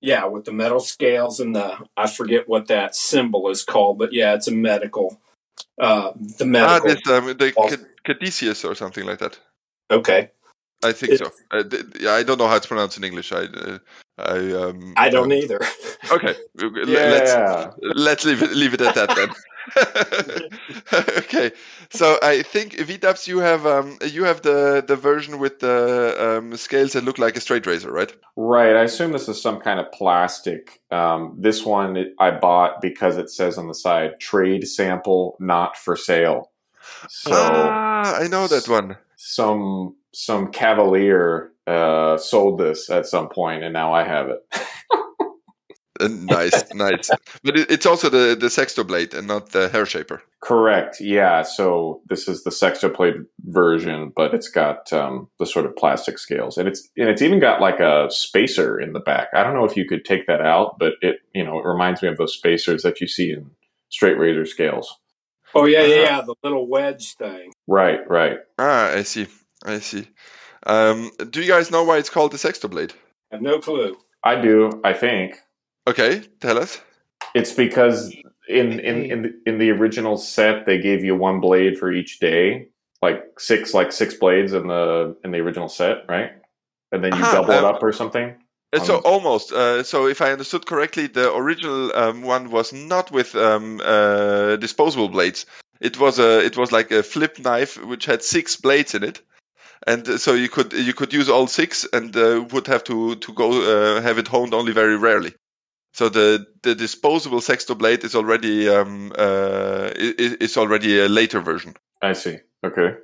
Yeah, 0.00 0.24
with 0.24 0.46
the 0.46 0.52
metal 0.52 0.80
scales 0.80 1.38
and 1.38 1.54
the 1.54 1.76
I 1.98 2.08
forget 2.08 2.48
what 2.48 2.68
that 2.68 2.94
symbol 2.94 3.50
is 3.50 3.62
called, 3.62 3.98
but 3.98 4.14
yeah, 4.14 4.34
it's 4.34 4.48
a 4.48 4.52
medical. 4.52 5.20
Uh, 5.80 6.12
the 6.38 6.44
Ah, 6.44 6.46
medical. 6.46 6.88
this 6.88 7.06
um, 7.08 7.36
the 7.38 7.52
Also- 7.56 7.76
Ca- 7.76 7.84
or 8.64 8.74
something 8.74 9.04
like 9.06 9.18
that. 9.18 9.38
okay, 9.90 10.30
I 10.84 10.92
think 10.92 11.12
It- 11.12 11.18
so. 11.18 11.30
Uh, 11.50 11.62
th- 11.62 11.84
yeah, 12.00 12.12
I 12.12 12.22
don't 12.24 12.38
know 12.38 12.48
how 12.48 12.56
it's 12.56 12.66
pronounced 12.66 12.96
in 12.98 13.04
English. 13.04 13.32
I 13.32 13.44
uh, 13.44 13.78
I 14.18 14.38
um. 14.52 14.94
I 14.96 15.08
don't 15.10 15.32
uh, 15.32 15.36
either. 15.36 15.60
Okay, 16.12 16.34
let's 16.56 17.32
Yeah. 17.32 17.70
let's 17.80 18.24
leave 18.24 18.42
it 18.42 18.52
leave 18.52 18.74
it 18.74 18.80
at 18.82 18.94
that 18.96 19.14
then. 19.16 19.28
okay, 20.92 21.52
so 21.90 22.18
I 22.22 22.42
think 22.42 22.74
VDubs, 22.74 23.28
you 23.28 23.38
have 23.38 23.66
um 23.66 23.98
you 24.04 24.24
have 24.24 24.42
the 24.42 24.84
the 24.86 24.96
version 24.96 25.38
with 25.38 25.60
the 25.60 26.38
um, 26.38 26.56
scales 26.56 26.92
that 26.92 27.04
look 27.04 27.18
like 27.18 27.36
a 27.36 27.40
straight 27.40 27.66
razor, 27.66 27.92
right? 27.92 28.12
Right. 28.36 28.76
I 28.76 28.82
assume 28.82 29.12
this 29.12 29.28
is 29.28 29.40
some 29.40 29.60
kind 29.60 29.78
of 29.78 29.90
plastic. 29.92 30.80
Um, 30.90 31.36
this 31.38 31.64
one 31.64 32.12
I 32.18 32.32
bought 32.32 32.80
because 32.80 33.16
it 33.16 33.30
says 33.30 33.58
on 33.58 33.68
the 33.68 33.74
side 33.74 34.18
trade 34.18 34.66
sample, 34.66 35.36
not 35.38 35.76
for 35.76 35.96
sale. 35.96 36.50
So 37.08 37.30
ah, 37.32 38.18
I 38.20 38.28
know 38.28 38.46
that 38.48 38.68
one. 38.68 38.96
some 39.16 39.96
some 40.12 40.50
cavalier 40.50 41.52
uh, 41.66 42.16
sold 42.18 42.58
this 42.58 42.90
at 42.90 43.06
some 43.06 43.28
point, 43.28 43.62
and 43.62 43.72
now 43.72 43.92
I 43.94 44.04
have 44.04 44.28
it. 44.28 44.40
Nice, 46.26 46.72
nice. 46.74 47.10
But 47.44 47.56
it, 47.58 47.70
it's 47.70 47.86
also 47.86 48.08
the 48.08 48.36
the 48.38 48.50
sexto 48.50 48.84
blade 48.84 49.14
and 49.14 49.26
not 49.26 49.50
the 49.50 49.68
hair 49.68 49.86
shaper. 49.86 50.22
Correct. 50.40 51.00
Yeah. 51.00 51.42
So 51.42 52.00
this 52.08 52.28
is 52.28 52.42
the 52.44 52.50
sexto 52.50 52.88
blade 52.88 53.24
version, 53.44 54.12
but 54.14 54.34
it's 54.34 54.48
got 54.48 54.92
um, 54.92 55.28
the 55.38 55.46
sort 55.46 55.66
of 55.66 55.76
plastic 55.76 56.18
scales, 56.18 56.58
and 56.58 56.68
it's 56.68 56.88
and 56.96 57.08
it's 57.08 57.22
even 57.22 57.40
got 57.40 57.60
like 57.60 57.80
a 57.80 58.08
spacer 58.10 58.80
in 58.80 58.92
the 58.92 59.00
back. 59.00 59.28
I 59.34 59.42
don't 59.42 59.54
know 59.54 59.64
if 59.64 59.76
you 59.76 59.86
could 59.86 60.04
take 60.04 60.26
that 60.26 60.40
out, 60.40 60.78
but 60.78 60.94
it 61.02 61.16
you 61.34 61.44
know 61.44 61.58
it 61.58 61.66
reminds 61.66 62.02
me 62.02 62.08
of 62.08 62.16
those 62.16 62.34
spacers 62.34 62.82
that 62.82 63.00
you 63.00 63.06
see 63.08 63.32
in 63.32 63.50
straight 63.90 64.18
razor 64.18 64.46
scales. 64.46 64.98
Oh 65.54 65.66
yeah, 65.66 65.82
yeah, 65.82 65.94
Uh-huh. 65.96 66.02
yeah, 66.16 66.20
the 66.22 66.34
little 66.42 66.66
wedge 66.66 67.14
thing. 67.14 67.52
Right, 67.66 68.00
right. 68.08 68.38
Ah, 68.58 68.90
I 68.92 69.02
see. 69.02 69.26
I 69.64 69.78
see. 69.80 70.08
Um, 70.66 71.10
do 71.30 71.40
you 71.42 71.48
guys 71.48 71.70
know 71.70 71.84
why 71.84 71.98
it's 71.98 72.08
called 72.10 72.32
the 72.32 72.38
Sexto 72.38 72.68
Blade? 72.68 72.92
I 73.30 73.36
have 73.36 73.42
no 73.42 73.58
clue. 73.58 73.96
I 74.24 74.40
do. 74.40 74.80
I 74.84 74.92
think 74.92 75.36
Okay, 75.86 76.20
tell 76.40 76.58
us. 76.58 76.80
it's 77.34 77.52
because 77.52 78.14
in 78.48 78.80
in 78.80 79.04
in 79.10 79.22
the, 79.22 79.40
in 79.46 79.58
the 79.58 79.70
original 79.70 80.16
set 80.16 80.66
they 80.66 80.78
gave 80.78 81.04
you 81.04 81.16
one 81.16 81.40
blade 81.40 81.78
for 81.78 81.90
each 81.90 82.18
day, 82.18 82.68
like 83.00 83.24
six 83.38 83.74
like 83.74 83.92
six 83.92 84.14
blades 84.14 84.52
in 84.52 84.66
the 84.68 85.16
in 85.24 85.30
the 85.30 85.38
original 85.38 85.68
set, 85.68 86.04
right? 86.08 86.32
And 86.90 87.02
then 87.02 87.12
you 87.14 87.22
Aha, 87.22 87.32
double 87.32 87.52
it 87.52 87.58
um, 87.58 87.64
up 87.64 87.82
or 87.82 87.92
something. 87.92 88.36
Uh, 88.72 88.80
So 88.80 88.96
Um, 88.96 89.02
almost. 89.04 89.52
Uh, 89.52 89.82
so 89.82 90.06
if 90.08 90.20
I 90.20 90.32
understood 90.32 90.66
correctly, 90.66 91.06
the 91.08 91.34
original 91.34 91.90
um, 91.96 92.22
one 92.22 92.50
was 92.50 92.72
not 92.72 93.10
with 93.10 93.34
um, 93.34 93.80
uh, 93.84 94.56
disposable 94.56 95.08
blades. 95.08 95.46
It 95.80 95.98
was 95.98 96.18
a 96.18 96.44
it 96.44 96.56
was 96.56 96.70
like 96.70 96.90
a 96.92 97.02
flip 97.02 97.38
knife 97.38 97.82
which 97.84 98.06
had 98.06 98.22
six 98.22 98.56
blades 98.56 98.94
in 98.94 99.02
it, 99.02 99.20
and 99.86 100.08
uh, 100.08 100.18
so 100.18 100.34
you 100.34 100.48
could 100.48 100.72
you 100.72 100.94
could 100.94 101.12
use 101.12 101.28
all 101.28 101.46
six 101.48 101.86
and 101.92 102.16
uh, 102.16 102.44
would 102.52 102.66
have 102.66 102.84
to 102.84 103.16
to 103.16 103.32
go 103.32 103.48
uh, 103.50 104.00
have 104.02 104.18
it 104.18 104.28
honed 104.28 104.54
only 104.54 104.72
very 104.72 104.96
rarely. 104.96 105.32
So 105.92 106.08
the 106.08 106.46
the 106.62 106.74
disposable 106.74 107.40
sexto 107.40 107.74
blade 107.74 108.04
is 108.04 108.14
already 108.14 108.68
um, 108.68 109.12
uh, 109.16 109.90
is, 109.94 110.34
is 110.34 110.56
already 110.56 111.00
a 111.00 111.08
later 111.08 111.40
version. 111.40 111.74
I 112.00 112.14
see. 112.14 112.38
Okay. 112.64 112.94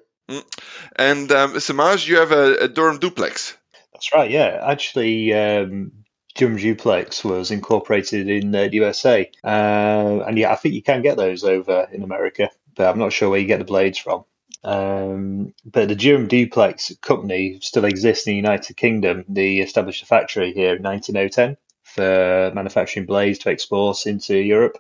And 0.97 1.31
um, 1.33 1.61
Samaj, 1.61 2.09
you 2.09 2.17
have 2.19 2.33
a, 2.33 2.57
a 2.65 2.69
Durham 2.69 2.99
duplex. 2.99 3.57
That's 3.93 4.13
right. 4.15 4.31
Yeah, 4.31 4.63
actually, 4.63 5.33
um, 5.33 5.93
Durham 6.35 6.57
Duplex 6.57 7.25
was 7.25 7.51
incorporated 7.51 8.29
in 8.29 8.55
uh, 8.55 8.65
the 8.65 8.75
USA, 8.75 9.31
uh, 9.43 10.21
and 10.27 10.39
yeah, 10.39 10.53
I 10.53 10.57
think 10.57 10.75
you 10.75 10.83
can 10.83 11.03
get 11.03 11.17
those 11.17 11.45
over 11.45 11.89
in 11.93 12.03
America, 12.03 12.51
but 12.77 12.89
I'm 12.89 12.99
not 12.99 13.13
sure 13.13 13.29
where 13.29 13.41
you 13.41 13.47
get 13.47 13.59
the 13.59 13.65
blades 13.65 13.99
from. 13.99 14.25
Um, 14.65 15.55
but 15.65 15.89
the 15.89 15.95
Durham 15.95 16.29
Duplex 16.29 16.93
company 17.01 17.59
still 17.61 17.85
exists 17.85 18.27
in 18.27 18.33
the 18.33 18.37
United 18.37 18.77
Kingdom. 18.77 19.25
They 19.29 19.57
established 19.57 20.03
a 20.03 20.07
factory 20.07 20.53
here 20.53 20.77
in 20.77 20.83
1910 20.83 21.57
for 21.95 22.53
manufacturing 22.55 23.07
blades 23.07 23.39
to 23.41 23.51
export 23.51 24.07
into 24.07 24.37
Europe. 24.37 24.79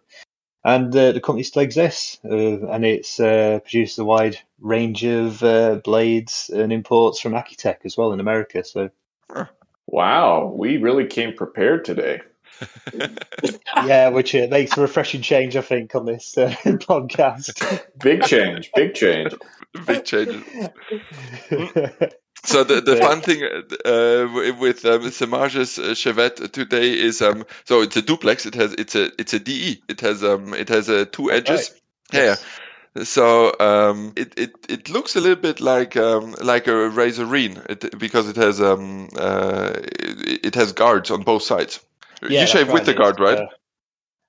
And 0.64 0.94
uh, 0.94 1.12
the 1.12 1.20
company 1.20 1.44
still 1.44 1.62
exists, 1.62 2.18
uh, 2.24 2.68
and 2.68 2.84
it's 2.84 3.20
uh, 3.20 3.60
produces 3.62 3.98
a 3.98 4.04
wide 4.04 4.38
range 4.60 5.04
of 5.04 5.42
uh, 5.42 5.76
blades 5.76 6.50
and 6.52 6.72
imports 6.72 7.20
from 7.20 7.32
AccuTec 7.32 7.76
as 7.84 7.96
well 7.96 8.12
in 8.12 8.20
America. 8.20 8.64
So 8.64 8.90
Wow, 9.86 10.52
we 10.54 10.76
really 10.76 11.06
came 11.06 11.32
prepared 11.32 11.84
today. 11.84 12.20
yeah, 13.84 14.08
which 14.08 14.34
uh, 14.34 14.46
makes 14.50 14.76
a 14.76 14.80
refreshing 14.80 15.22
change, 15.22 15.56
I 15.56 15.62
think, 15.62 15.94
on 15.94 16.06
this 16.06 16.36
uh, 16.36 16.50
podcast. 16.64 17.82
Big 17.98 18.22
change, 18.22 18.70
big 18.74 18.94
change. 18.94 19.34
Big 19.86 20.04
changes. 20.04 20.44
So 22.44 22.62
the, 22.64 22.80
the 22.80 22.96
fun 22.96 23.20
thing 23.20 23.42
uh, 23.42 24.54
with 24.58 24.84
um, 24.84 25.10
Samage's 25.10 25.78
uh, 25.78 25.94
shavette 25.94 26.52
today 26.52 26.92
is 26.92 27.20
um 27.20 27.44
so 27.64 27.82
it's 27.82 27.96
a 27.96 28.02
duplex. 28.02 28.46
It 28.46 28.54
has 28.54 28.74
it's 28.74 28.94
a 28.94 29.10
it's 29.18 29.34
a 29.34 29.40
DE. 29.40 29.82
It 29.88 30.00
has 30.02 30.22
um 30.22 30.54
it 30.54 30.68
has 30.68 30.88
uh, 30.88 31.04
two 31.10 31.32
edges. 31.32 31.74
Yeah. 32.12 32.36
yeah. 32.94 33.04
So 33.04 33.54
um 33.58 34.12
it, 34.16 34.38
it, 34.38 34.52
it 34.68 34.88
looks 34.88 35.16
a 35.16 35.20
little 35.20 35.42
bit 35.42 35.60
like 35.60 35.96
um 35.96 36.36
like 36.40 36.68
a 36.68 36.88
Razorine 36.90 37.58
it, 37.68 37.98
because 37.98 38.28
it 38.28 38.36
has 38.36 38.60
um 38.60 39.08
uh 39.16 39.72
it, 39.74 40.46
it 40.46 40.54
has 40.54 40.72
guards 40.72 41.10
on 41.10 41.22
both 41.22 41.42
sides. 41.42 41.80
Yeah, 42.22 42.42
you 42.42 42.46
shave 42.46 42.72
with 42.72 42.84
the 42.84 42.94
guard, 42.94 43.20
right? 43.20 43.38
uh, 43.38 43.46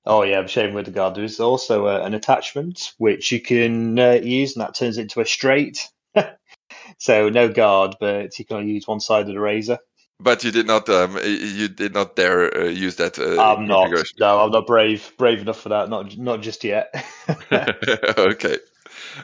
oh 0.06 0.24
yeah, 0.24 0.40
I'm 0.40 0.48
shaving 0.48 0.76
with 0.76 0.86
the 0.86 0.92
guard. 0.92 1.16
There's 1.16 1.40
also 1.40 1.88
uh, 1.88 2.02
an 2.04 2.14
attachment 2.14 2.94
which 2.98 3.32
you 3.32 3.40
can 3.40 3.98
uh, 3.98 4.12
use, 4.12 4.56
and 4.56 4.62
that 4.66 4.76
turns 4.76 4.98
it 4.98 5.04
into 5.04 5.22
a 5.22 5.26
straight. 5.26 5.88
so 6.98 7.30
no 7.30 7.50
guard, 7.50 7.96
but 8.00 8.38
you 8.38 8.46
can 8.46 8.58
only 8.58 8.74
use 8.74 8.88
one 8.88 9.00
side 9.00 9.22
of 9.22 9.28
the 9.28 9.40
razor. 9.40 9.80
but 10.20 10.44
you 10.44 10.52
did 10.52 10.68
not 10.68 10.90
um 10.90 11.18
you 11.24 11.68
did 11.68 11.94
not 11.94 12.16
dare 12.16 12.64
uh, 12.64 12.66
use 12.66 12.96
that. 12.98 13.18
Uh, 13.18 13.42
I'm 13.42 13.68
not. 13.68 13.90
No, 14.20 14.40
I'm 14.42 14.52
not 14.52 14.68
brave 14.68 15.12
brave 15.18 15.42
enough 15.42 15.62
for 15.62 15.70
that. 15.70 15.90
Not 15.90 16.18
not 16.18 16.42
just 16.42 16.64
yet. 16.64 16.94
okay. 17.52 18.58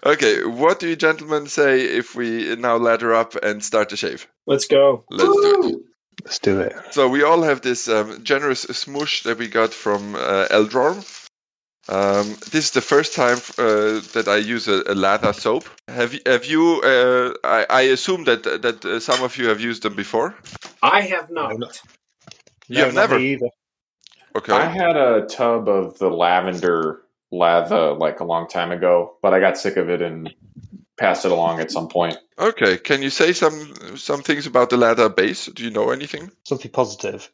Okay, 0.05 0.43
what 0.43 0.79
do 0.79 0.87
you 0.87 0.95
gentlemen 0.95 1.47
say 1.47 1.81
if 1.81 2.15
we 2.15 2.55
now 2.55 2.77
ladder 2.77 3.13
up 3.13 3.35
and 3.35 3.63
start 3.63 3.89
to 3.89 3.97
shave? 3.97 4.27
Let's 4.45 4.65
go. 4.65 5.05
Let's 5.09 5.35
do 5.41 5.69
it. 5.69 5.94
Let's 6.23 6.39
do 6.39 6.61
it. 6.61 6.75
So 6.91 7.09
we 7.09 7.23
all 7.23 7.43
have 7.43 7.61
this 7.61 7.87
um, 7.89 8.23
generous 8.23 8.65
smoosh 8.65 9.23
that 9.23 9.37
we 9.37 9.47
got 9.47 9.73
from 9.73 10.15
uh, 10.15 10.47
Eldrorm. 10.49 11.05
Um, 11.89 12.27
this 12.51 12.65
is 12.65 12.71
the 12.71 12.81
first 12.81 13.15
time 13.15 13.37
uh, 13.57 14.01
that 14.13 14.25
I 14.27 14.37
use 14.37 14.67
a, 14.67 14.81
a 14.81 14.95
Latha 14.95 15.33
soap. 15.35 15.65
Have 15.87 16.13
you? 16.13 16.21
Have 16.25 16.45
you? 16.45 16.81
Uh, 16.83 17.33
I, 17.43 17.65
I 17.69 17.81
assume 17.83 18.25
that 18.25 18.43
that 18.43 18.85
uh, 18.85 18.99
some 18.99 19.23
of 19.23 19.37
you 19.37 19.49
have 19.49 19.61
used 19.61 19.83
them 19.83 19.95
before. 19.95 20.35
I 20.81 21.01
have 21.01 21.29
not. 21.31 21.57
No, 21.57 21.67
no. 21.67 21.71
You 22.69 22.81
No, 22.81 22.85
have 22.85 22.95
never. 22.95 23.17
either. 23.17 23.49
Okay. 24.37 24.53
I 24.53 24.65
had 24.67 24.97
a 24.97 25.27
tub 25.27 25.69
of 25.69 25.97
the 25.99 26.09
lavender 26.09 27.01
lather 27.31 27.93
like 27.93 28.21
a 28.21 28.25
long 28.25 28.47
time 28.47 28.71
ago, 28.71 29.17
but 29.21 29.33
I 29.33 29.39
got 29.41 29.57
sick 29.57 29.77
of 29.77 29.89
it 29.89 30.01
and 30.01 30.31
passed 30.97 31.25
it 31.25 31.31
along 31.31 31.59
at 31.59 31.71
some 31.71 31.87
point. 31.87 32.17
Okay. 32.39 32.77
Can 32.77 33.01
you 33.01 33.09
say 33.09 33.33
some 33.33 33.97
some 33.97 34.21
things 34.21 34.47
about 34.47 34.69
the 34.69 34.77
Latha 34.77 35.13
base? 35.15 35.45
Do 35.47 35.63
you 35.63 35.71
know 35.71 35.89
anything? 35.91 36.31
Something 36.43 36.71
positive. 36.71 37.29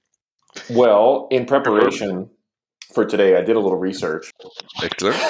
Well, 0.70 1.28
in 1.32 1.46
preparation 1.46 2.30
for 2.94 3.06
today, 3.06 3.38
I 3.38 3.42
did 3.42 3.56
a 3.56 3.60
little 3.60 3.78
research. 3.80 4.32
Excellent. 4.84 5.18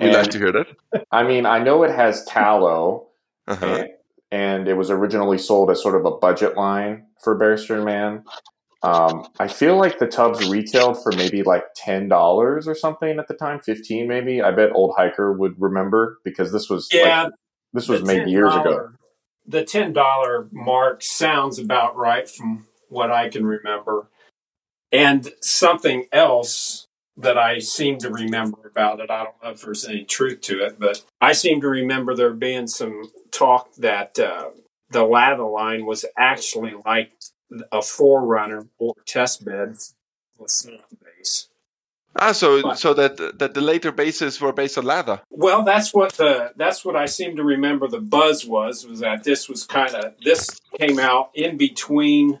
We 0.00 0.06
And, 0.06 0.14
like 0.16 0.30
to 0.30 0.38
hear 0.38 0.52
that. 0.52 1.04
I 1.10 1.24
mean, 1.24 1.44
I 1.44 1.58
know 1.58 1.82
it 1.82 1.90
has 1.90 2.24
tallow, 2.24 3.08
Uh-huh. 3.46 3.66
and, 3.66 3.88
and 4.30 4.68
it 4.68 4.72
was 4.74 4.88
originally 4.90 5.36
sold 5.36 5.70
as 5.70 5.82
sort 5.82 5.94
of 5.94 6.06
a 6.06 6.16
budget 6.16 6.56
line 6.56 7.04
for 7.22 7.36
Barrister 7.36 7.82
Man. 7.84 8.24
Um, 8.82 9.26
I 9.38 9.48
feel 9.48 9.76
like 9.76 9.98
the 9.98 10.06
tubs 10.06 10.48
retailed 10.48 11.02
for 11.02 11.12
maybe 11.12 11.42
like 11.42 11.64
ten 11.76 12.08
dollars 12.08 12.66
or 12.66 12.74
something 12.74 13.18
at 13.18 13.28
the 13.28 13.34
time, 13.34 13.60
fifteen 13.60 14.08
maybe. 14.08 14.40
I 14.40 14.52
bet 14.52 14.70
Old 14.72 14.94
Hiker 14.96 15.34
would 15.34 15.56
remember 15.58 16.18
because 16.24 16.50
this 16.50 16.70
was 16.70 16.88
Yeah, 16.90 17.24
like, 17.24 17.32
this 17.72 17.88
was 17.88 18.02
made 18.02 18.28
years 18.28 18.54
ago. 18.54 18.90
The 19.46 19.64
ten 19.64 19.92
dollar 19.92 20.48
mark 20.52 21.02
sounds 21.02 21.58
about 21.58 21.96
right 21.96 22.28
from 22.28 22.66
what 22.88 23.10
I 23.10 23.28
can 23.28 23.46
remember. 23.46 24.08
And 24.92 25.32
something 25.40 26.06
else 26.12 26.86
that 27.16 27.38
I 27.38 27.58
seem 27.58 27.98
to 27.98 28.10
remember 28.10 28.66
about 28.66 29.00
it, 29.00 29.10
I 29.10 29.24
don't 29.24 29.42
know 29.42 29.50
if 29.50 29.60
there's 29.62 29.86
any 29.86 30.04
truth 30.04 30.40
to 30.42 30.64
it, 30.64 30.78
but 30.78 31.04
I 31.20 31.32
seem 31.32 31.60
to 31.60 31.68
remember 31.68 32.14
there 32.14 32.32
being 32.32 32.66
some 32.66 33.10
talk 33.30 33.74
that 33.76 34.18
uh, 34.18 34.50
the 34.90 35.00
Latha 35.00 35.52
line 35.52 35.86
was 35.86 36.04
actually 36.16 36.74
like 36.84 37.12
a 37.70 37.82
forerunner 37.82 38.66
or 38.78 38.94
test 39.06 39.44
bed 39.44 39.76
with 40.38 40.50
snap 40.50 40.86
base. 41.04 41.49
Ah, 42.16 42.32
so 42.32 42.60
What? 42.62 42.78
so 42.78 42.94
that 42.94 43.38
that 43.38 43.54
the 43.54 43.60
later 43.60 43.92
bases 43.92 44.40
were 44.40 44.52
based 44.52 44.78
on 44.78 44.84
Latha. 44.84 45.20
Well, 45.30 45.62
that's 45.62 45.94
what 45.94 46.12
the 46.14 46.52
that's 46.56 46.84
what 46.84 46.96
I 46.96 47.06
seem 47.06 47.36
to 47.36 47.44
remember. 47.44 47.86
The 47.86 48.00
buzz 48.00 48.44
was 48.44 48.86
was 48.86 49.00
that 49.00 49.22
this 49.24 49.48
was 49.48 49.64
kind 49.64 49.94
of 49.94 50.14
this 50.24 50.60
came 50.78 50.98
out 50.98 51.30
in 51.34 51.56
between 51.56 52.40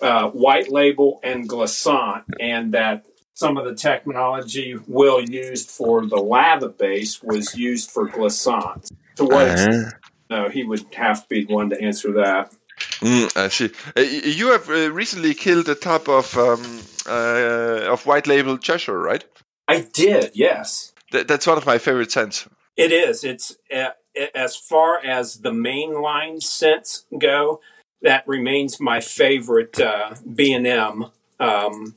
uh, 0.00 0.28
White 0.30 0.70
Label 0.70 1.20
and 1.22 1.48
Glissant, 1.48 2.24
and 2.40 2.74
that 2.74 3.06
some 3.34 3.56
of 3.56 3.64
the 3.64 3.74
technology 3.74 4.76
Will 4.88 5.22
used 5.22 5.70
for 5.70 6.04
the 6.04 6.16
Latha 6.16 6.76
base 6.76 7.22
was 7.22 7.54
used 7.54 7.90
for 7.90 8.08
Glissant. 8.08 8.90
To 9.16 9.24
what 9.24 9.48
extent? 9.48 9.94
No, 10.28 10.48
he 10.48 10.64
would 10.64 10.92
have 10.94 11.22
to 11.22 11.28
be 11.28 11.44
the 11.44 11.54
one 11.54 11.70
to 11.70 11.80
answer 11.80 12.12
that. 12.14 12.52
Mm, 13.00 13.36
I 13.36 13.48
see. 13.48 13.70
Uh, 13.96 14.00
you 14.00 14.52
have 14.52 14.68
uh, 14.68 14.92
recently 14.92 15.34
killed 15.34 15.68
a 15.68 15.74
tub 15.74 16.08
of 16.08 16.36
um, 16.36 16.80
uh, 17.08 17.92
of 17.92 18.06
white 18.06 18.26
label 18.26 18.58
Cheshire, 18.58 18.98
right? 18.98 19.24
I 19.66 19.80
did, 19.92 20.32
yes. 20.34 20.92
Th- 21.12 21.26
that's 21.26 21.46
one 21.46 21.58
of 21.58 21.66
my 21.66 21.78
favorite 21.78 22.12
scents. 22.12 22.48
It 22.76 22.92
is. 22.92 23.24
It's 23.24 23.56
uh, 23.74 23.90
as 24.34 24.56
far 24.56 24.98
as 25.04 25.40
the 25.40 25.50
mainline 25.50 26.42
scents 26.42 27.04
go. 27.18 27.60
That 28.02 28.28
remains 28.28 28.78
my 28.78 29.00
favorite 29.00 29.80
uh, 29.80 30.14
B 30.32 30.52
and 30.52 30.66
M 30.66 31.06
um, 31.40 31.96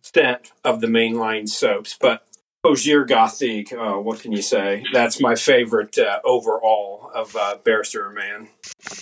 scent 0.00 0.52
of 0.64 0.80
the 0.80 0.86
mainline 0.86 1.46
soaps. 1.46 1.96
But 2.00 2.26
Fougere 2.64 3.06
Gothique, 3.06 3.72
uh, 3.72 4.00
what 4.00 4.20
can 4.20 4.32
you 4.32 4.40
say? 4.40 4.84
That's 4.92 5.20
my 5.20 5.34
favorite 5.34 5.98
uh, 5.98 6.20
overall 6.24 7.10
of 7.14 7.36
uh, 7.36 7.58
Barrister 7.62 8.08
Man. 8.10 8.48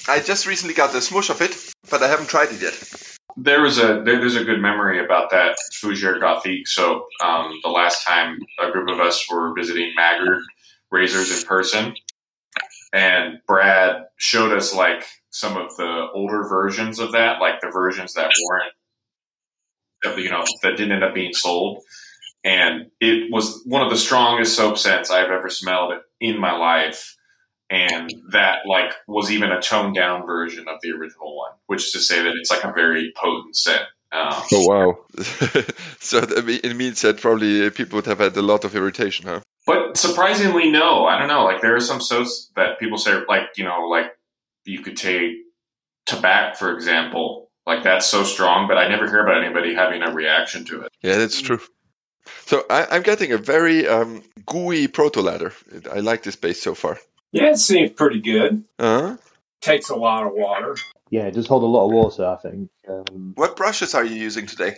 I 0.09 0.21
just 0.21 0.47
recently 0.47 0.75
got 0.75 0.93
the 0.93 1.01
smush 1.01 1.31
of 1.31 1.41
it, 1.41 1.55
but 1.91 2.03
I 2.03 2.09
haven't 2.09 2.29
tried 2.29 2.51
it 2.51 2.61
yet. 2.61 3.10
There 3.43 3.63
was 3.63 3.79
a 3.79 4.03
there, 4.05 4.19
there's 4.19 4.37
a 4.37 4.45
good 4.45 4.61
memory 4.61 5.03
about 5.03 5.31
that 5.31 5.57
Fougere 5.73 6.21
Gothique. 6.21 6.67
So 6.67 7.07
um, 7.25 7.59
the 7.63 7.71
last 7.71 8.05
time 8.05 8.39
a 8.59 8.71
group 8.71 8.89
of 8.89 9.01
us 9.01 9.27
were 9.31 9.55
visiting 9.55 9.95
Maggard 9.97 10.43
razors 10.91 11.31
in 11.37 11.47
person, 11.47 11.95
and 12.93 13.39
Brad 13.47 14.05
showed 14.17 14.57
us 14.57 14.75
like 14.75 15.05
some 15.31 15.57
of 15.57 15.75
the 15.77 16.09
older 16.13 16.47
versions 16.49 16.99
of 16.99 17.13
that, 17.13 17.41
like 17.41 17.61
the 17.61 17.71
versions 17.71 18.13
that 18.15 18.31
weren't 18.49 18.73
you 20.19 20.31
know 20.31 20.45
that 20.63 20.77
didn't 20.77 20.93
end 20.93 21.05
up 21.05 21.15
being 21.15 21.33
sold. 21.33 21.83
And 22.45 22.91
it 23.01 23.31
was 23.31 23.63
one 23.67 23.83
of 23.83 23.91
the 23.91 23.97
strongest 23.97 24.57
soap 24.57 24.79
scents 24.79 25.11
I've 25.11 25.31
ever 25.31 25.51
smelled 25.51 25.93
in 26.21 26.39
my 26.39 26.53
life. 26.53 27.17
And 27.71 28.13
that 28.33 28.67
like 28.67 28.93
was 29.07 29.31
even 29.31 29.53
a 29.53 29.63
toned 29.63 29.95
down 29.95 30.27
version 30.27 30.67
of 30.69 30.81
the 30.83 30.91
original 30.91 31.37
one, 31.37 31.53
which 31.67 31.87
is 31.87 31.93
to 31.93 32.01
say 32.01 32.23
that 32.23 32.35
it's 32.35 32.51
like 32.51 32.65
a 32.65 32.73
very 32.73 33.13
potent 33.17 33.57
scent. 33.57 33.83
Um, 34.13 34.43
Oh 34.53 34.67
wow! 34.67 34.99
so 36.01 36.21
that 36.21 36.61
it 36.65 36.77
means 36.77 37.03
that 37.03 37.21
probably 37.21 37.65
uh, 37.65 37.71
people 37.71 37.97
would 37.97 38.07
have 38.07 38.19
had 38.19 38.37
a 38.37 38.43
lot 38.43 38.65
of 38.65 38.75
irritation, 38.75 39.27
huh? 39.27 39.41
But 39.67 39.97
surprisingly, 39.97 40.69
no. 40.69 41.07
I 41.07 41.17
don't 41.17 41.29
know. 41.29 41.45
Like 41.45 41.61
there 41.61 41.77
are 41.77 41.81
some 41.81 42.01
soaps 42.01 42.51
that 42.57 42.81
people 42.81 42.99
say, 42.99 43.21
like 43.29 43.57
you 43.57 43.63
know, 43.63 43.87
like 43.89 44.07
you 44.65 44.81
could 44.81 44.97
take 44.97 45.37
tobacco, 46.07 46.57
for 46.57 46.75
example. 46.75 47.51
Like 47.67 47.85
that's 47.85 48.07
so 48.07 48.25
strong, 48.25 48.67
but 48.67 48.79
I 48.79 48.89
never 48.89 49.07
hear 49.07 49.23
about 49.23 49.45
anybody 49.45 49.75
having 49.75 50.03
a 50.03 50.11
reaction 50.11 50.65
to 50.65 50.83
it. 50.83 50.89
Yeah, 51.03 51.19
that's 51.19 51.41
true. 51.41 51.61
So 52.47 52.65
I, 52.69 52.87
I'm 52.91 53.03
getting 53.03 53.31
a 53.31 53.39
very 53.39 53.87
um, 53.87 54.23
gooey 54.45 54.89
proto 54.89 55.21
ladder. 55.21 55.53
I 55.93 56.01
like 56.01 56.25
this 56.25 56.35
base 56.35 56.61
so 56.61 56.75
far. 56.75 56.99
Yeah, 57.33 57.51
it 57.51 57.59
seems 57.59 57.93
pretty 57.93 58.21
good. 58.21 58.65
Uh-huh. 58.79 59.17
Takes 59.61 59.91
a 59.91 59.97
lot 59.97 60.27
of 60.27 60.33
water. 60.33 60.77
Yeah, 61.11 61.27
it 61.27 61.35
does 61.35 61.47
hold 61.47 61.63
a 61.63 61.67
lot 61.67 61.87
of 61.87 61.93
water, 61.93 62.27
I 62.27 62.37
think. 62.37 62.71
Um, 62.89 63.33
What 63.35 63.57
brushes 63.57 63.95
are 63.95 64.05
you 64.05 64.17
using 64.17 64.47
today? 64.47 64.77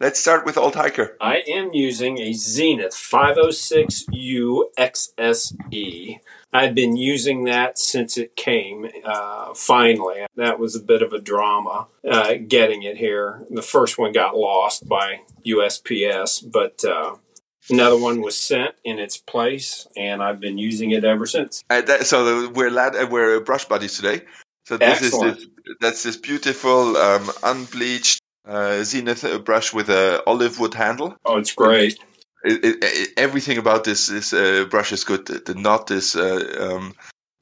Let's 0.00 0.18
start 0.18 0.44
with 0.44 0.58
Old 0.58 0.74
Hiker. 0.74 1.16
I 1.20 1.42
am 1.46 1.70
using 1.72 2.18
a 2.18 2.32
Zenith 2.32 2.92
506U 2.92 4.64
XSE. 4.76 6.18
I've 6.52 6.74
been 6.74 6.96
using 6.96 7.44
that 7.44 7.78
since 7.78 8.18
it 8.18 8.34
came, 8.34 8.88
uh, 9.04 9.54
finally. 9.54 10.26
That 10.36 10.58
was 10.58 10.74
a 10.74 10.82
bit 10.82 11.02
of 11.02 11.12
a 11.12 11.20
drama 11.20 11.86
uh, 12.08 12.34
getting 12.48 12.82
it 12.82 12.96
here. 12.96 13.44
The 13.48 13.62
first 13.62 13.96
one 13.96 14.12
got 14.12 14.36
lost 14.36 14.88
by 14.88 15.20
USPS, 15.46 16.50
but 16.50 16.84
uh, 16.84 17.16
another 17.70 17.98
one 17.98 18.20
was 18.20 18.38
sent 18.40 18.74
in 18.84 18.98
its 18.98 19.16
place, 19.16 19.86
and 19.96 20.22
I've 20.22 20.40
been 20.40 20.58
using 20.58 20.90
it 20.90 21.04
ever 21.04 21.26
since. 21.26 21.62
Uh, 21.68 21.80
that, 21.82 22.06
so 22.06 22.48
we're 22.50 22.70
lad, 22.70 22.96
uh, 22.96 23.06
we're 23.10 23.40
brush 23.40 23.66
buddies 23.66 23.96
today. 23.96 24.22
So 24.66 24.76
this 24.76 25.02
Excellent. 25.02 25.38
is 25.38 25.44
this, 25.44 25.76
that's 25.80 26.02
this 26.02 26.16
beautiful 26.16 26.96
um, 26.96 27.30
unbleached 27.42 28.20
uh, 28.46 28.82
Zenith 28.82 29.24
uh, 29.24 29.38
brush 29.38 29.72
with 29.72 29.88
a 29.88 30.22
olive 30.26 30.58
wood 30.58 30.74
handle. 30.74 31.16
Oh, 31.24 31.38
it's 31.38 31.52
great. 31.52 31.98
It, 32.44 32.64
it, 32.64 32.76
it, 32.82 33.08
everything 33.16 33.58
about 33.58 33.84
this 33.84 34.08
this 34.08 34.32
uh, 34.32 34.66
brush 34.68 34.92
is 34.92 35.04
good. 35.04 35.26
The, 35.26 35.38
the 35.38 35.54
knot 35.54 35.90
is 35.90 36.16
uh, 36.16 36.74
um, 36.74 36.94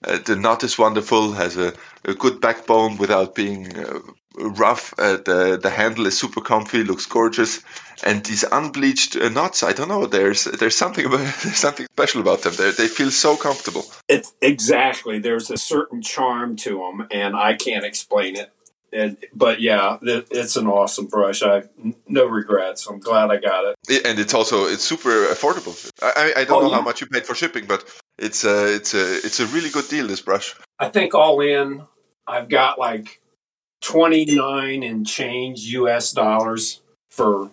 uh, 0.07 0.19
the 0.19 0.37
knot 0.37 0.65
is 0.65 0.79
wonderful. 0.79 1.33
Has 1.33 1.57
a, 1.57 1.73
a 2.05 2.15
good 2.15 2.41
backbone 2.41 2.99
without 2.99 3.35
being 3.35 3.77
uh, 3.77 4.01
rough. 4.37 4.95
Uh, 4.99 5.17
the 5.17 5.59
the 5.63 5.71
handle 5.71 6.07
is 6.07 6.19
super 6.19 6.41
comfy. 6.41 6.85
Looks 6.85 7.07
gorgeous. 7.07 7.61
And 8.03 8.25
these 8.25 8.45
unbleached 8.45 9.17
uh, 9.17 9.29
knots, 9.29 9.63
I 9.63 9.73
don't 9.73 9.89
know. 9.89 10.07
There's 10.07 10.45
there's 10.45 10.77
something 10.77 11.05
about 11.05 11.19
there's 11.43 11.57
something 11.57 11.87
special 11.93 12.21
about 12.21 12.43
them. 12.43 12.55
They 12.57 12.71
they 12.71 12.89
feel 12.89 13.11
so 13.11 13.37
comfortable. 13.37 13.85
It's 14.09 14.33
exactly. 14.41 15.19
There's 15.19 15.51
a 15.51 15.57
certain 15.59 16.01
charm 16.03 16.57
to 16.57 16.79
them, 16.79 17.09
and 17.11 17.37
I 17.37 17.55
can't 17.55 17.85
explain 17.85 18.37
it. 18.37 18.51
And, 18.93 19.17
but 19.33 19.61
yeah, 19.61 19.99
it's 20.03 20.57
an 20.57 20.67
awesome 20.67 21.07
brush. 21.07 21.43
I 21.45 21.63
no 22.09 22.27
regrets. 22.27 22.87
I'm 22.89 22.99
glad 22.99 23.31
I 23.31 23.37
got 23.37 23.65
it. 23.89 24.05
And 24.05 24.19
it's 24.19 24.35
also 24.35 24.65
it's 24.65 24.83
super 24.83 25.11
affordable. 25.27 25.77
I 26.03 26.33
I, 26.37 26.41
I 26.41 26.45
don't 26.45 26.65
Oh, 26.65 26.69
know 26.69 26.75
how 26.75 26.81
much 26.83 27.01
you 27.01 27.07
paid 27.07 27.25
for 27.25 27.37
shipping, 27.37 27.67
but 27.67 27.85
it's 28.19 28.45
a 28.45 28.75
it's 28.75 28.95
a 28.95 29.17
it's 29.27 29.39
a 29.41 29.47
really 29.47 29.71
good 29.71 29.89
deal. 29.89 30.09
This 30.09 30.23
brush. 30.23 30.57
I 30.79 30.89
think 30.89 31.15
all 31.15 31.41
in, 31.41 31.83
I've 32.27 32.49
got 32.49 32.81
like 32.81 33.21
29 33.83 34.83
and 34.83 35.07
change 35.07 35.61
US 35.61 36.13
dollars 36.13 36.81
for 37.11 37.51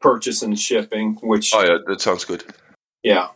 purchase 0.00 0.42
and 0.42 0.58
shipping, 0.58 1.14
which, 1.22 1.52
Oh 1.54 1.62
yeah, 1.62 1.78
that 1.86 2.00
sounds 2.00 2.24
good. 2.24 2.44
yeah, 3.02 3.28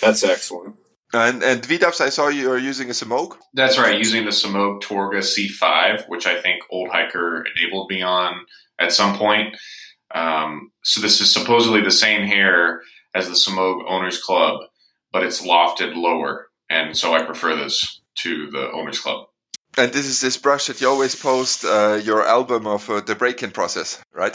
that's 0.00 0.24
excellent. 0.24 0.76
And 1.14 1.42
and 1.42 1.62
VDubs, 1.62 2.00
I 2.00 2.08
saw 2.08 2.28
you 2.28 2.50
are 2.50 2.58
using 2.58 2.88
a 2.88 2.94
Smoke. 2.94 3.38
That's 3.52 3.78
right, 3.78 3.98
using 3.98 4.24
the 4.24 4.30
Semogue 4.30 4.80
Torga 4.80 5.18
C5, 5.18 6.08
which 6.08 6.26
I 6.26 6.40
think 6.40 6.62
Old 6.70 6.88
Hiker 6.90 7.44
enabled 7.54 7.90
me 7.90 8.00
on 8.02 8.46
at 8.78 8.92
some 8.92 9.18
point. 9.18 9.54
Um, 10.14 10.70
so 10.82 11.00
this 11.02 11.20
is 11.20 11.30
supposedly 11.32 11.82
the 11.82 11.90
same 11.90 12.26
hair 12.26 12.80
as 13.14 13.28
the 13.28 13.34
Semogue 13.34 13.84
Owners 13.88 14.22
Club, 14.22 14.60
but 15.12 15.22
it's 15.22 15.42
lofted 15.46 15.94
lower, 15.94 16.48
and 16.70 16.96
so 16.96 17.12
I 17.14 17.24
prefer 17.24 17.56
this 17.56 18.00
to 18.22 18.50
the 18.50 18.70
Owners 18.72 18.98
Club. 19.00 19.26
And 19.78 19.92
this 19.92 20.06
is 20.06 20.20
this 20.20 20.36
brush 20.36 20.66
that 20.66 20.80
you 20.80 20.88
always 20.88 21.14
post 21.14 21.64
uh, 21.64 21.98
your 22.02 22.26
album 22.26 22.66
of 22.66 22.88
uh, 22.90 23.00
the 23.00 23.14
break-in 23.14 23.52
process, 23.52 24.02
right? 24.12 24.34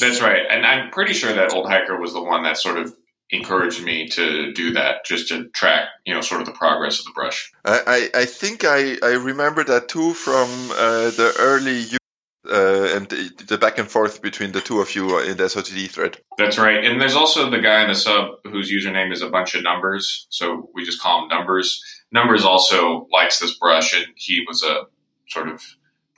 That's 0.00 0.20
right, 0.22 0.42
and 0.50 0.64
I'm 0.64 0.90
pretty 0.90 1.12
sure 1.12 1.32
that 1.32 1.52
Old 1.52 1.66
Hiker 1.66 2.00
was 2.00 2.12
the 2.14 2.22
one 2.22 2.44
that 2.44 2.56
sort 2.56 2.78
of 2.78 2.94
encouraged 3.30 3.82
me 3.82 4.08
to 4.08 4.52
do 4.54 4.72
that, 4.72 5.04
just 5.04 5.28
to 5.28 5.48
track, 5.50 5.88
you 6.06 6.14
know, 6.14 6.22
sort 6.22 6.40
of 6.40 6.46
the 6.46 6.52
progress 6.52 7.00
of 7.00 7.04
the 7.04 7.12
brush. 7.12 7.52
I, 7.64 8.08
I, 8.14 8.20
I 8.20 8.24
think 8.24 8.64
I, 8.64 8.96
I 9.02 9.12
remember 9.16 9.64
that 9.64 9.88
too 9.88 10.14
from 10.14 10.48
uh, 10.70 11.10
the 11.10 11.34
early 11.38 11.84
uh, 12.50 12.96
and 12.96 13.08
the, 13.08 13.30
the 13.46 13.58
back 13.58 13.78
and 13.78 13.88
forth 13.88 14.22
between 14.22 14.52
the 14.52 14.60
two 14.60 14.80
of 14.80 14.94
you 14.94 15.18
in 15.20 15.36
the 15.36 15.44
SOTD 15.44 15.90
thread. 15.90 16.18
That's 16.36 16.58
right. 16.58 16.84
And 16.84 17.00
there's 17.00 17.14
also 17.14 17.50
the 17.50 17.60
guy 17.60 17.82
in 17.82 17.88
the 17.88 17.94
sub 17.94 18.30
whose 18.44 18.72
username 18.72 19.12
is 19.12 19.22
a 19.22 19.28
bunch 19.28 19.54
of 19.54 19.62
numbers. 19.62 20.26
So 20.30 20.70
we 20.74 20.84
just 20.84 21.00
call 21.00 21.22
him 21.22 21.28
Numbers. 21.28 21.82
Numbers 22.10 22.44
also 22.44 23.06
likes 23.12 23.38
this 23.38 23.56
brush, 23.58 23.94
and 23.94 24.06
he 24.16 24.44
was 24.46 24.62
a 24.62 24.86
sort 25.28 25.48
of 25.48 25.62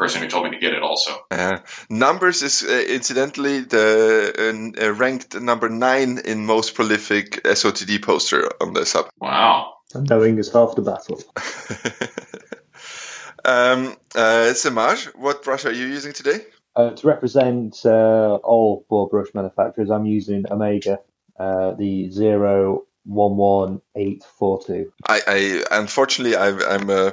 person 0.01 0.23
who 0.23 0.29
told 0.29 0.45
me 0.45 0.51
to 0.51 0.59
get 0.59 0.73
it 0.73 0.83
also. 0.83 1.13
Uh, 1.31 1.59
numbers 1.91 2.43
is 2.43 2.63
uh, 2.63 2.85
incidentally 2.89 3.61
the 3.61 4.73
uh, 4.79 4.85
uh, 4.87 4.93
ranked 4.93 5.39
number 5.39 5.69
nine 5.69 6.19
in 6.25 6.47
most 6.47 6.75
prolific 6.75 7.43
SOTD 7.45 8.03
poster 8.03 8.51
on 8.63 8.73
the 8.73 8.87
sub. 8.87 9.11
Wow. 9.21 9.75
knowing 9.95 10.39
is 10.39 10.53
half 10.53 10.75
the 10.75 10.83
battle. 10.83 11.23
um, 13.45 13.97
uh, 14.15 14.53
Samaj, 14.53 15.07
what 15.15 15.43
brush 15.43 15.65
are 15.65 15.73
you 15.73 15.87
using 15.87 16.13
today? 16.13 16.41
Uh, 16.77 16.91
to 16.91 17.07
represent 17.07 17.81
uh, 17.85 18.39
all 18.43 18.85
boar 18.89 19.09
brush 19.09 19.29
manufacturers, 19.35 19.91
I'm 19.91 20.07
using 20.07 20.45
Omega, 20.51 21.01
uh, 21.39 21.73
the 21.73 22.09
011842. 22.11 24.93
I, 25.07 25.21
I 25.27 25.65
unfortunately 25.73 26.37
I'm, 26.37 26.63
I'm 26.63 26.89
a 26.91 27.13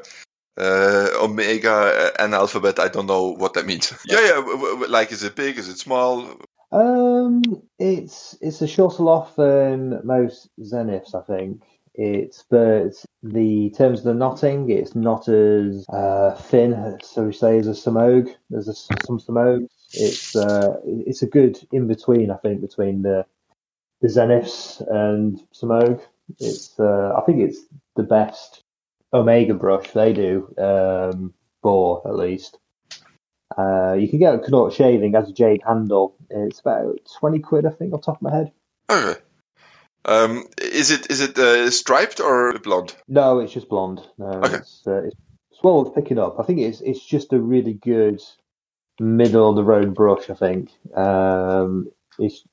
uh, 0.57 1.09
Omega 1.21 2.11
and 2.19 2.33
alphabet. 2.33 2.79
I 2.79 2.87
don't 2.87 3.07
know 3.07 3.31
what 3.31 3.53
that 3.53 3.65
means. 3.65 3.93
Yeah, 4.05 4.21
yeah. 4.21 4.35
w- 4.35 4.57
w- 4.57 4.91
like, 4.91 5.11
is 5.11 5.23
it 5.23 5.35
big? 5.35 5.57
Is 5.57 5.69
it 5.69 5.77
small? 5.77 6.39
Um, 6.71 7.61
it's 7.79 8.37
it's 8.41 8.61
a 8.61 8.67
shorter 8.67 9.03
loft 9.03 9.37
than 9.37 10.05
most 10.05 10.49
Zeniths, 10.59 11.15
I 11.15 11.21
think. 11.21 11.61
It's 11.99 12.45
but 12.47 12.93
the 13.23 13.71
terms 13.71 13.99
of 13.99 14.05
the 14.05 14.13
knotting, 14.13 14.69
it's 14.69 14.93
not 14.93 15.27
as 15.27 15.83
uh, 15.89 16.35
thin, 16.35 16.99
so 17.01 17.23
we 17.23 17.33
say, 17.33 17.57
as 17.57 17.67
a 17.67 17.71
Semogue, 17.71 18.29
as 18.55 18.67
a, 18.67 18.75
some 18.75 19.19
Semogues. 19.19 19.67
It's 19.93 20.35
uh, 20.35 20.75
it's 20.85 21.23
a 21.23 21.27
good 21.27 21.57
in 21.71 21.87
between, 21.87 22.29
I 22.29 22.37
think, 22.37 22.61
between 22.61 23.01
the 23.01 23.25
the 24.01 24.09
Zeniths 24.09 24.79
and 24.87 25.41
Semogue. 25.51 26.01
It's 26.39 26.79
uh, 26.79 27.13
I 27.17 27.21
think 27.21 27.39
it's 27.39 27.61
the 27.95 28.03
best 28.03 28.63
Omega 29.11 29.55
brush 29.55 29.89
they 29.89 30.13
do, 30.13 30.53
um, 30.59 31.33
boar 31.63 32.03
at 32.05 32.15
least. 32.15 32.59
Uh, 33.57 33.93
you 33.93 34.07
can 34.07 34.19
get 34.19 34.35
a 34.35 34.51
Knot 34.51 34.71
shaving 34.71 35.15
as 35.15 35.29
a 35.29 35.33
jade 35.33 35.61
handle. 35.65 36.15
It's 36.29 36.59
about 36.59 36.99
twenty 37.19 37.39
quid, 37.39 37.65
I 37.65 37.71
think, 37.71 37.93
off 37.93 38.03
top 38.03 38.17
of 38.17 38.21
my 38.21 38.35
head. 38.35 38.51
Okay. 38.87 39.19
Um, 40.07 40.45
is 40.61 40.91
it 40.91 41.11
is 41.11 41.21
it 41.21 41.37
uh, 41.37 41.69
striped 41.69 42.19
or 42.21 42.57
blonde? 42.59 42.95
No, 43.07 43.39
it's 43.39 43.53
just 43.53 43.67
blonde. 43.69 44.01
No, 44.17 44.27
Okay. 44.43 44.55
it's, 44.57 44.83
uh, 44.87 45.03
it's 45.03 45.15
it's 45.51 45.63
well 45.63 45.83
worth 45.83 45.95
picking 45.95 46.17
up. 46.19 46.39
I 46.39 46.43
think 46.43 46.59
it's 46.59 46.81
it's 46.81 47.03
just 47.05 47.33
a 47.33 47.39
really 47.39 47.73
good 47.73 48.21
middle 48.99 49.49
of 49.49 49.55
the 49.55 49.63
road 49.63 49.93
brush. 49.93 50.29
I 50.29 50.33
think 50.35 50.69
um, 50.95 51.91
it's 52.17 52.43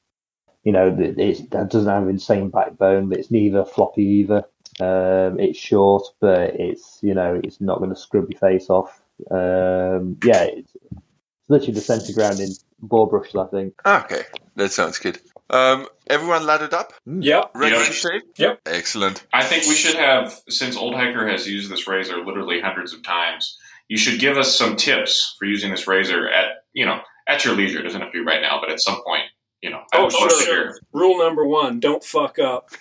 you 0.65 0.73
know 0.73 0.89
it, 0.89 1.19
it's, 1.19 1.41
that 1.51 1.71
doesn't 1.71 1.93
have 1.93 2.09
insane 2.09 2.51
backbone, 2.51 3.09
but 3.09 3.19
it's 3.19 3.31
neither 3.31 3.65
floppy 3.65 4.03
either. 4.03 4.45
Um, 4.81 5.39
it's 5.39 5.59
short, 5.59 6.03
but 6.21 6.55
it's 6.59 6.99
you 7.03 7.15
know 7.15 7.41
it's 7.45 7.61
not 7.61 7.79
going 7.79 7.91
to 7.91 7.97
scrub 7.97 8.31
your 8.31 8.41
face 8.41 8.69
off. 8.69 9.01
Um, 9.31 10.17
yeah, 10.25 10.43
it's, 10.45 10.75
it's 10.75 11.49
literally 11.49 11.75
the 11.75 11.81
centre 11.81 12.13
ground 12.15 12.41
in 12.41 12.49
ball 12.81 13.07
brushes. 13.07 13.37
I 13.37 13.47
think. 13.47 13.75
Ah, 13.85 14.05
okay, 14.07 14.23
that 14.57 14.73
sounds 14.73 14.99
good. 14.99 15.21
Um, 15.51 15.87
everyone 16.09 16.47
lathered 16.47 16.73
up, 16.75 16.93
Yep. 17.07 17.51
ready 17.55 17.77
Yeah. 17.77 17.85
to 17.85 17.93
shave? 17.93 18.23
Yep. 18.39 18.61
Excellent. 18.67 19.27
I 19.33 19.45
think 19.45 19.67
we 19.67 19.75
should 19.75 19.97
have, 19.97 20.39
since 20.49 20.77
Old 20.77 20.95
Hiker 20.95 21.29
has 21.29 21.47
used 21.49 21.71
this 21.71 21.87
razor 21.87 22.25
literally 22.25 22.61
hundreds 22.61 22.93
of 22.95 23.03
times, 23.03 23.59
you 23.89 23.99
should 23.99 24.19
give 24.19 24.39
us 24.39 24.57
some 24.57 24.77
tips 24.77 25.37
for 25.39 25.45
using 25.45 25.71
this 25.71 25.87
razor 25.87 26.29
at, 26.29 26.65
you 26.73 26.87
know, 26.87 27.01
at 27.29 27.45
your 27.45 27.55
leisure. 27.55 27.81
It 27.81 27.83
doesn't 27.83 28.01
have 28.01 28.11
to 28.13 28.19
be 28.19 28.25
right 28.25 28.41
now, 28.41 28.59
but 28.61 28.71
at 28.71 28.81
some 28.81 29.03
point, 29.07 29.25
you 29.61 29.71
know. 29.71 29.83
Oh, 29.93 30.05
would 30.05 30.13
love 30.15 30.31
to 30.31 30.45
sure. 30.45 30.75
Rule 30.93 31.19
number 31.19 31.47
one: 31.47 31.81
don't 31.81 32.03
fuck 32.05 32.39
up. 32.39 32.71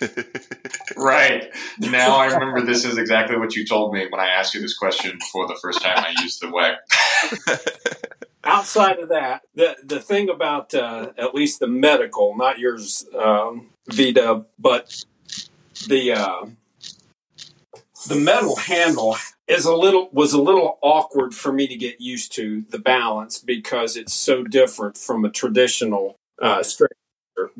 Right. 0.96 1.52
Now 1.80 2.16
I 2.16 2.26
remember 2.26 2.60
this 2.62 2.84
is 2.84 2.98
exactly 2.98 3.36
what 3.36 3.54
you 3.56 3.66
told 3.66 3.92
me 3.92 4.06
when 4.08 4.20
I 4.20 4.28
asked 4.28 4.54
you 4.54 4.60
this 4.60 4.76
question 4.76 5.18
for 5.32 5.46
the 5.48 5.56
first 5.60 5.82
time 5.82 5.98
I 5.98 6.14
used 6.22 6.40
the 6.40 6.46
WEC. 6.46 6.76
Outside 8.44 8.98
of 8.98 9.08
that, 9.08 9.42
the 9.54 9.76
the 9.82 10.00
thing 10.00 10.28
about 10.28 10.74
uh, 10.74 11.12
at 11.16 11.34
least 11.34 11.60
the 11.60 11.66
medical, 11.66 12.36
not 12.36 12.58
yours, 12.58 13.06
um, 13.18 13.70
Vida, 13.88 14.44
but 14.58 15.04
the 15.88 16.12
uh, 16.12 16.46
the 18.08 18.16
metal 18.16 18.56
handle 18.56 19.16
is 19.48 19.64
a 19.64 19.74
little 19.74 20.08
was 20.12 20.32
a 20.32 20.42
little 20.42 20.78
awkward 20.82 21.34
for 21.34 21.52
me 21.52 21.66
to 21.66 21.76
get 21.76 22.00
used 22.00 22.32
to 22.32 22.64
the 22.70 22.78
balance 22.78 23.38
because 23.38 23.96
it's 23.96 24.14
so 24.14 24.42
different 24.42 24.98
from 24.98 25.24
a 25.24 25.30
traditional 25.30 26.16
uh, 26.40 26.62
straight 26.62 26.92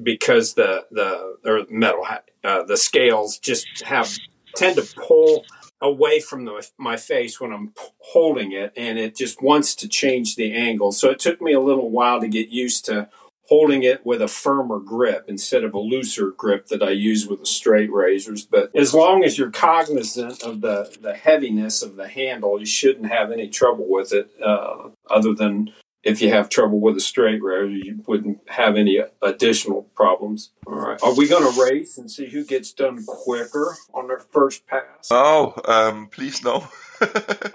because 0.02 0.54
the 0.54 0.84
the 0.90 1.36
or 1.44 1.64
metal 1.70 2.06
uh, 2.44 2.62
the 2.64 2.76
scales 2.76 3.38
just 3.38 3.66
have 3.84 4.10
tend 4.54 4.76
to 4.76 4.86
pull 4.96 5.44
away 5.84 6.18
from 6.18 6.44
the, 6.44 6.66
my 6.78 6.96
face 6.96 7.40
when 7.40 7.52
I'm 7.52 7.72
holding 7.98 8.52
it, 8.52 8.72
and 8.76 8.98
it 8.98 9.14
just 9.14 9.42
wants 9.42 9.74
to 9.76 9.88
change 9.88 10.34
the 10.34 10.52
angle. 10.52 10.90
So 10.92 11.10
it 11.10 11.18
took 11.18 11.40
me 11.40 11.52
a 11.52 11.60
little 11.60 11.90
while 11.90 12.20
to 12.20 12.28
get 12.28 12.48
used 12.48 12.86
to 12.86 13.08
holding 13.48 13.82
it 13.82 14.06
with 14.06 14.22
a 14.22 14.28
firmer 14.28 14.78
grip 14.78 15.26
instead 15.28 15.64
of 15.64 15.74
a 15.74 15.78
looser 15.78 16.30
grip 16.30 16.68
that 16.68 16.82
I 16.82 16.90
use 16.90 17.26
with 17.26 17.40
the 17.40 17.46
straight 17.46 17.92
razors. 17.92 18.46
But 18.46 18.74
as 18.74 18.94
long 18.94 19.22
as 19.22 19.36
you're 19.36 19.50
cognizant 19.50 20.42
of 20.42 20.62
the, 20.62 20.96
the 21.02 21.14
heaviness 21.14 21.82
of 21.82 21.96
the 21.96 22.08
handle, 22.08 22.58
you 22.58 22.64
shouldn't 22.64 23.12
have 23.12 23.30
any 23.30 23.48
trouble 23.48 23.84
with 23.86 24.14
it, 24.14 24.30
uh, 24.42 24.88
other 25.10 25.34
than 25.34 25.74
if 26.04 26.20
you 26.20 26.30
have 26.30 26.48
trouble 26.48 26.80
with 26.80 26.96
a 26.96 27.00
straight 27.00 27.42
razor, 27.42 27.70
you 27.70 28.02
wouldn't 28.06 28.38
have 28.48 28.76
any 28.76 29.00
additional 29.22 29.82
problems. 29.94 30.50
All 30.66 30.74
right. 30.74 30.98
Are 31.02 31.14
we 31.14 31.26
going 31.26 31.50
to 31.50 31.62
race 31.62 31.98
and 31.98 32.10
see 32.10 32.26
who 32.26 32.44
gets 32.44 32.72
done 32.72 33.04
quicker 33.06 33.76
on 33.92 34.08
their 34.08 34.20
first 34.20 34.66
pass? 34.66 35.08
Oh, 35.10 35.54
um, 35.64 36.08
please 36.08 36.44
no. 36.44 36.68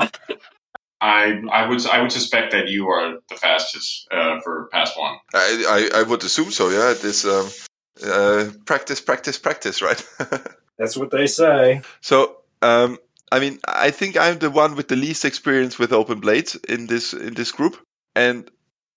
I 1.01 1.41
I 1.49 1.67
would 1.67 1.85
I 1.87 2.01
would 2.01 2.11
suspect 2.11 2.51
that 2.51 2.67
you 2.67 2.89
are 2.89 3.19
the 3.29 3.35
fastest 3.35 4.07
uh, 4.11 4.41
for 4.41 4.67
pass 4.71 4.97
one. 4.97 5.17
I, 5.33 5.89
I, 5.93 5.99
I 5.99 6.03
would 6.03 6.23
assume 6.23 6.51
so. 6.51 6.69
Yeah, 6.69 6.93
this 7.01 7.23
um, 7.25 7.47
uh, 8.05 8.49
practice, 8.65 8.99
practice, 8.99 9.37
practice, 9.37 9.81
right? 9.81 10.03
That's 10.77 10.97
what 10.97 11.11
they 11.11 11.27
say. 11.27 11.81
so, 12.01 12.37
um, 12.61 12.97
I 13.31 13.39
mean, 13.39 13.59
I 13.65 13.91
think 13.91 14.17
I'm 14.17 14.39
the 14.39 14.49
one 14.49 14.75
with 14.75 14.87
the 14.87 14.95
least 14.95 15.23
experience 15.23 15.79
with 15.79 15.93
open 15.93 16.19
blades 16.19 16.55
in 16.55 16.87
this 16.87 17.13
in 17.13 17.33
this 17.33 17.51
group, 17.51 17.77
and 18.19 18.51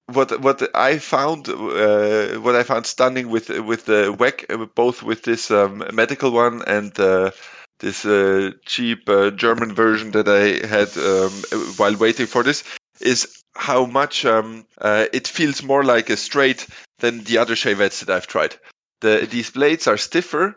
what 0.07 0.41
what 0.41 0.59
I 0.75 0.99
found 0.99 1.49
uh, 1.49 2.41
what 2.45 2.57
I 2.57 2.65
found 2.65 2.87
stunning 2.87 3.29
with 3.31 3.49
with 3.49 3.85
the 3.87 4.15
WEC, 4.19 4.51
uh, 4.51 4.67
both 4.75 5.03
with 5.03 5.23
this 5.23 5.51
um, 5.51 5.85
medical 5.93 6.31
one 6.33 6.63
and 6.67 6.99
uh, 6.99 7.31
this 7.79 8.05
uh, 8.05 8.51
cheap 8.67 9.09
uh, 9.09 9.31
German 9.31 9.75
version 9.75 10.11
that 10.13 10.29
I 10.29 10.67
had 10.67 10.91
um, 10.99 11.33
while 11.77 11.97
waiting 11.97 12.27
for 12.27 12.43
this, 12.43 12.65
is 13.01 13.43
how 13.55 13.87
much 13.87 14.25
um, 14.25 14.67
uh, 14.79 15.07
it 15.13 15.29
feels 15.29 15.63
more 15.63 15.85
like 15.85 16.11
a 16.11 16.17
straight 16.17 16.67
than 16.99 17.25
the 17.25 17.39
other 17.39 17.55
shavettes 17.55 18.01
that 18.01 18.15
I've 18.15 18.27
tried. 18.27 18.57
The 19.01 19.27
these 19.31 19.51
blades 19.51 19.87
are 19.87 19.99
stiffer 19.99 20.57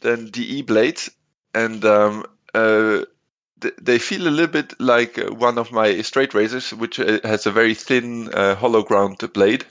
than 0.00 0.30
the 0.30 0.56
E 0.56 0.62
blades, 0.62 1.10
and 1.54 1.84
um, 1.84 2.24
they 3.58 3.98
feel 3.98 4.28
a 4.28 4.30
little 4.30 4.52
bit 4.52 4.78
like 4.80 5.18
uh, 5.18 5.32
one 5.32 5.58
of 5.58 5.72
my 5.72 6.00
straight 6.02 6.34
razors, 6.34 6.72
which 6.74 7.00
uh, 7.00 7.20
has 7.24 7.46
a 7.46 7.52
very 7.52 7.74
thin 7.74 8.28
uh, 8.32 8.54
hollow 8.54 8.82
ground 8.82 9.18
blade. 9.32 9.64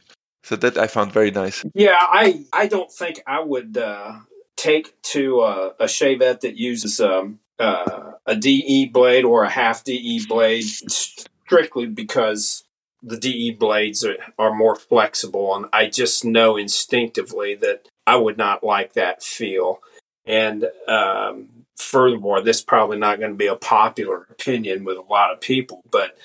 So 0.44 0.56
that 0.58 0.78
I 0.78 0.86
found 0.88 1.12
very 1.12 1.32
nice. 1.32 1.66
Yeah, 1.74 1.98
I 2.00 2.46
I 2.54 2.68
don't 2.68 2.92
think 2.92 3.22
I 3.26 3.40
would 3.40 3.78
uh, 3.78 4.20
take 4.56 5.02
to 5.14 5.42
uh, 5.42 5.74
a 5.80 5.86
shavette 5.86 6.42
that 6.42 6.56
uses 6.56 7.00
um, 7.00 7.40
a 7.58 8.36
DE 8.36 8.88
blade 8.94 9.26
or 9.26 9.44
a 9.44 9.50
half 9.50 9.84
DE 9.84 10.24
blade 10.28 10.66
strictly 10.66 11.88
because 11.88 12.64
the 13.02 13.18
DE 13.18 13.52
blades 13.52 14.06
are, 14.06 14.18
are 14.38 14.54
more 14.54 14.76
flexible, 14.76 15.56
and 15.56 15.66
I 15.74 15.88
just 15.88 16.24
know 16.24 16.58
instinctively 16.58 17.56
that 17.56 17.88
I 18.06 18.16
would 18.18 18.38
not 18.38 18.64
like 18.64 18.94
that 18.94 19.24
feel. 19.24 19.80
And 20.28 20.66
um, 20.88 21.55
furthermore, 21.78 22.42
this 22.42 22.58
is 22.60 22.64
probably 22.64 22.98
not 22.98 23.20
going 23.20 23.32
to 23.32 23.38
be 23.38 23.48
a 23.48 23.56
popular 23.56 24.28
opinion 24.30 24.84
with 24.84 24.98
a 24.98 25.02
lot 25.02 25.32
of 25.32 25.42
people, 25.42 25.84
but 25.92 26.18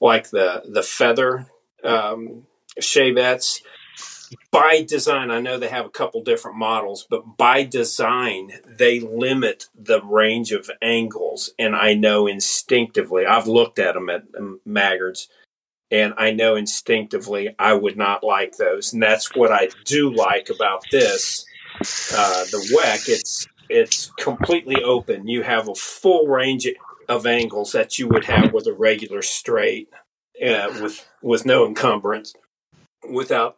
like 0.00 0.30
the 0.30 0.62
the 0.66 0.82
feather 0.82 1.46
um, 1.84 2.46
shavettes, 2.80 3.62
by 4.50 4.84
design, 4.86 5.30
I 5.30 5.40
know 5.40 5.58
they 5.58 5.68
have 5.68 5.86
a 5.86 5.90
couple 5.90 6.22
different 6.22 6.58
models, 6.58 7.06
but 7.08 7.36
by 7.36 7.64
design, 7.64 8.52
they 8.66 9.00
limit 9.00 9.66
the 9.74 10.02
range 10.02 10.52
of 10.52 10.70
angles. 10.82 11.50
And 11.58 11.74
I 11.74 11.94
know 11.94 12.26
instinctively, 12.26 13.26
I've 13.26 13.46
looked 13.46 13.78
at 13.78 13.94
them 13.94 14.10
at 14.10 14.24
um, 14.38 14.60
Maggards, 14.66 15.28
and 15.90 16.14
I 16.18 16.32
know 16.32 16.56
instinctively 16.56 17.54
I 17.58 17.72
would 17.72 17.96
not 17.96 18.22
like 18.22 18.56
those. 18.56 18.92
And 18.92 19.02
that's 19.02 19.34
what 19.34 19.52
I 19.52 19.68
do 19.84 20.14
like 20.14 20.50
about 20.50 20.84
this. 20.90 21.46
Uh, 21.80 22.44
the 22.44 22.74
WEC, 22.74 23.08
it's 23.08 23.46
it's 23.68 24.10
completely 24.18 24.82
open. 24.82 25.28
You 25.28 25.42
have 25.42 25.68
a 25.68 25.74
full 25.74 26.26
range 26.26 26.66
of 27.08 27.26
angles 27.26 27.72
that 27.72 27.98
you 27.98 28.08
would 28.08 28.24
have 28.26 28.52
with 28.52 28.66
a 28.66 28.72
regular 28.72 29.22
straight, 29.22 29.88
uh, 30.44 30.68
with 30.80 31.06
with 31.22 31.46
no 31.46 31.66
encumbrance, 31.66 32.34
without 33.10 33.56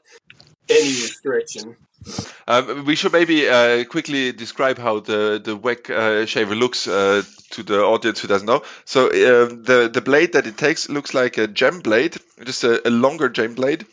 any 0.68 0.88
restriction. 0.88 1.76
Um, 2.48 2.86
we 2.86 2.96
should 2.96 3.12
maybe 3.12 3.46
uh, 3.48 3.84
quickly 3.84 4.32
describe 4.32 4.78
how 4.78 5.00
the 5.00 5.40
the 5.42 5.56
WEC 5.56 5.90
uh, 5.90 6.26
shaver 6.26 6.54
looks 6.54 6.88
uh, 6.88 7.22
to 7.50 7.62
the 7.62 7.82
audience 7.82 8.20
who 8.20 8.28
doesn't 8.28 8.46
know. 8.46 8.62
So 8.84 9.06
um, 9.06 9.62
the 9.62 9.90
the 9.92 10.00
blade 10.00 10.32
that 10.32 10.46
it 10.46 10.56
takes 10.56 10.88
looks 10.88 11.12
like 11.12 11.36
a 11.38 11.46
gem 11.46 11.80
blade, 11.80 12.16
just 12.44 12.64
a, 12.64 12.86
a 12.88 12.90
longer 12.90 13.28
gem 13.28 13.54
blade, 13.54 13.84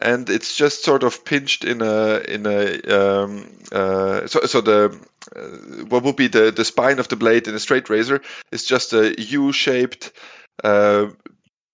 and 0.00 0.28
it's 0.30 0.56
just 0.56 0.84
sort 0.84 1.02
of 1.02 1.24
pinched 1.24 1.64
in 1.64 1.82
a 1.82 2.18
in 2.18 2.46
a 2.46 2.80
um, 2.88 3.50
uh, 3.72 4.26
so 4.26 4.40
so 4.40 4.60
the 4.60 4.98
uh, 5.34 5.40
what 5.86 6.02
would 6.02 6.16
be 6.16 6.28
the 6.28 6.50
the 6.50 6.64
spine 6.64 6.98
of 6.98 7.08
the 7.08 7.16
blade 7.16 7.48
in 7.48 7.54
a 7.54 7.60
straight 7.60 7.88
razor 7.90 8.20
is 8.50 8.64
just 8.64 8.92
a 8.92 9.14
U-shaped 9.20 10.12
uh, 10.64 11.06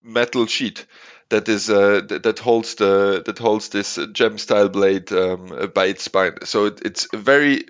metal 0.03 0.47
sheet 0.47 0.87
that 1.33 1.49
is 1.49 1.71
uh, 1.71 2.03
that, 2.09 2.23
that 2.25 2.39
holds 2.39 2.75
the 2.75 3.23
that 3.25 3.39
holds 3.39 3.71
this 3.71 3.99
gem 4.13 4.39
style 4.39 4.69
blade 4.69 5.11
um, 5.13 5.71
by 5.75 5.87
its 5.87 6.05
spine. 6.05 6.37
So 6.45 6.67
it, 6.67 6.83
it's 6.85 7.09
very 7.13 7.65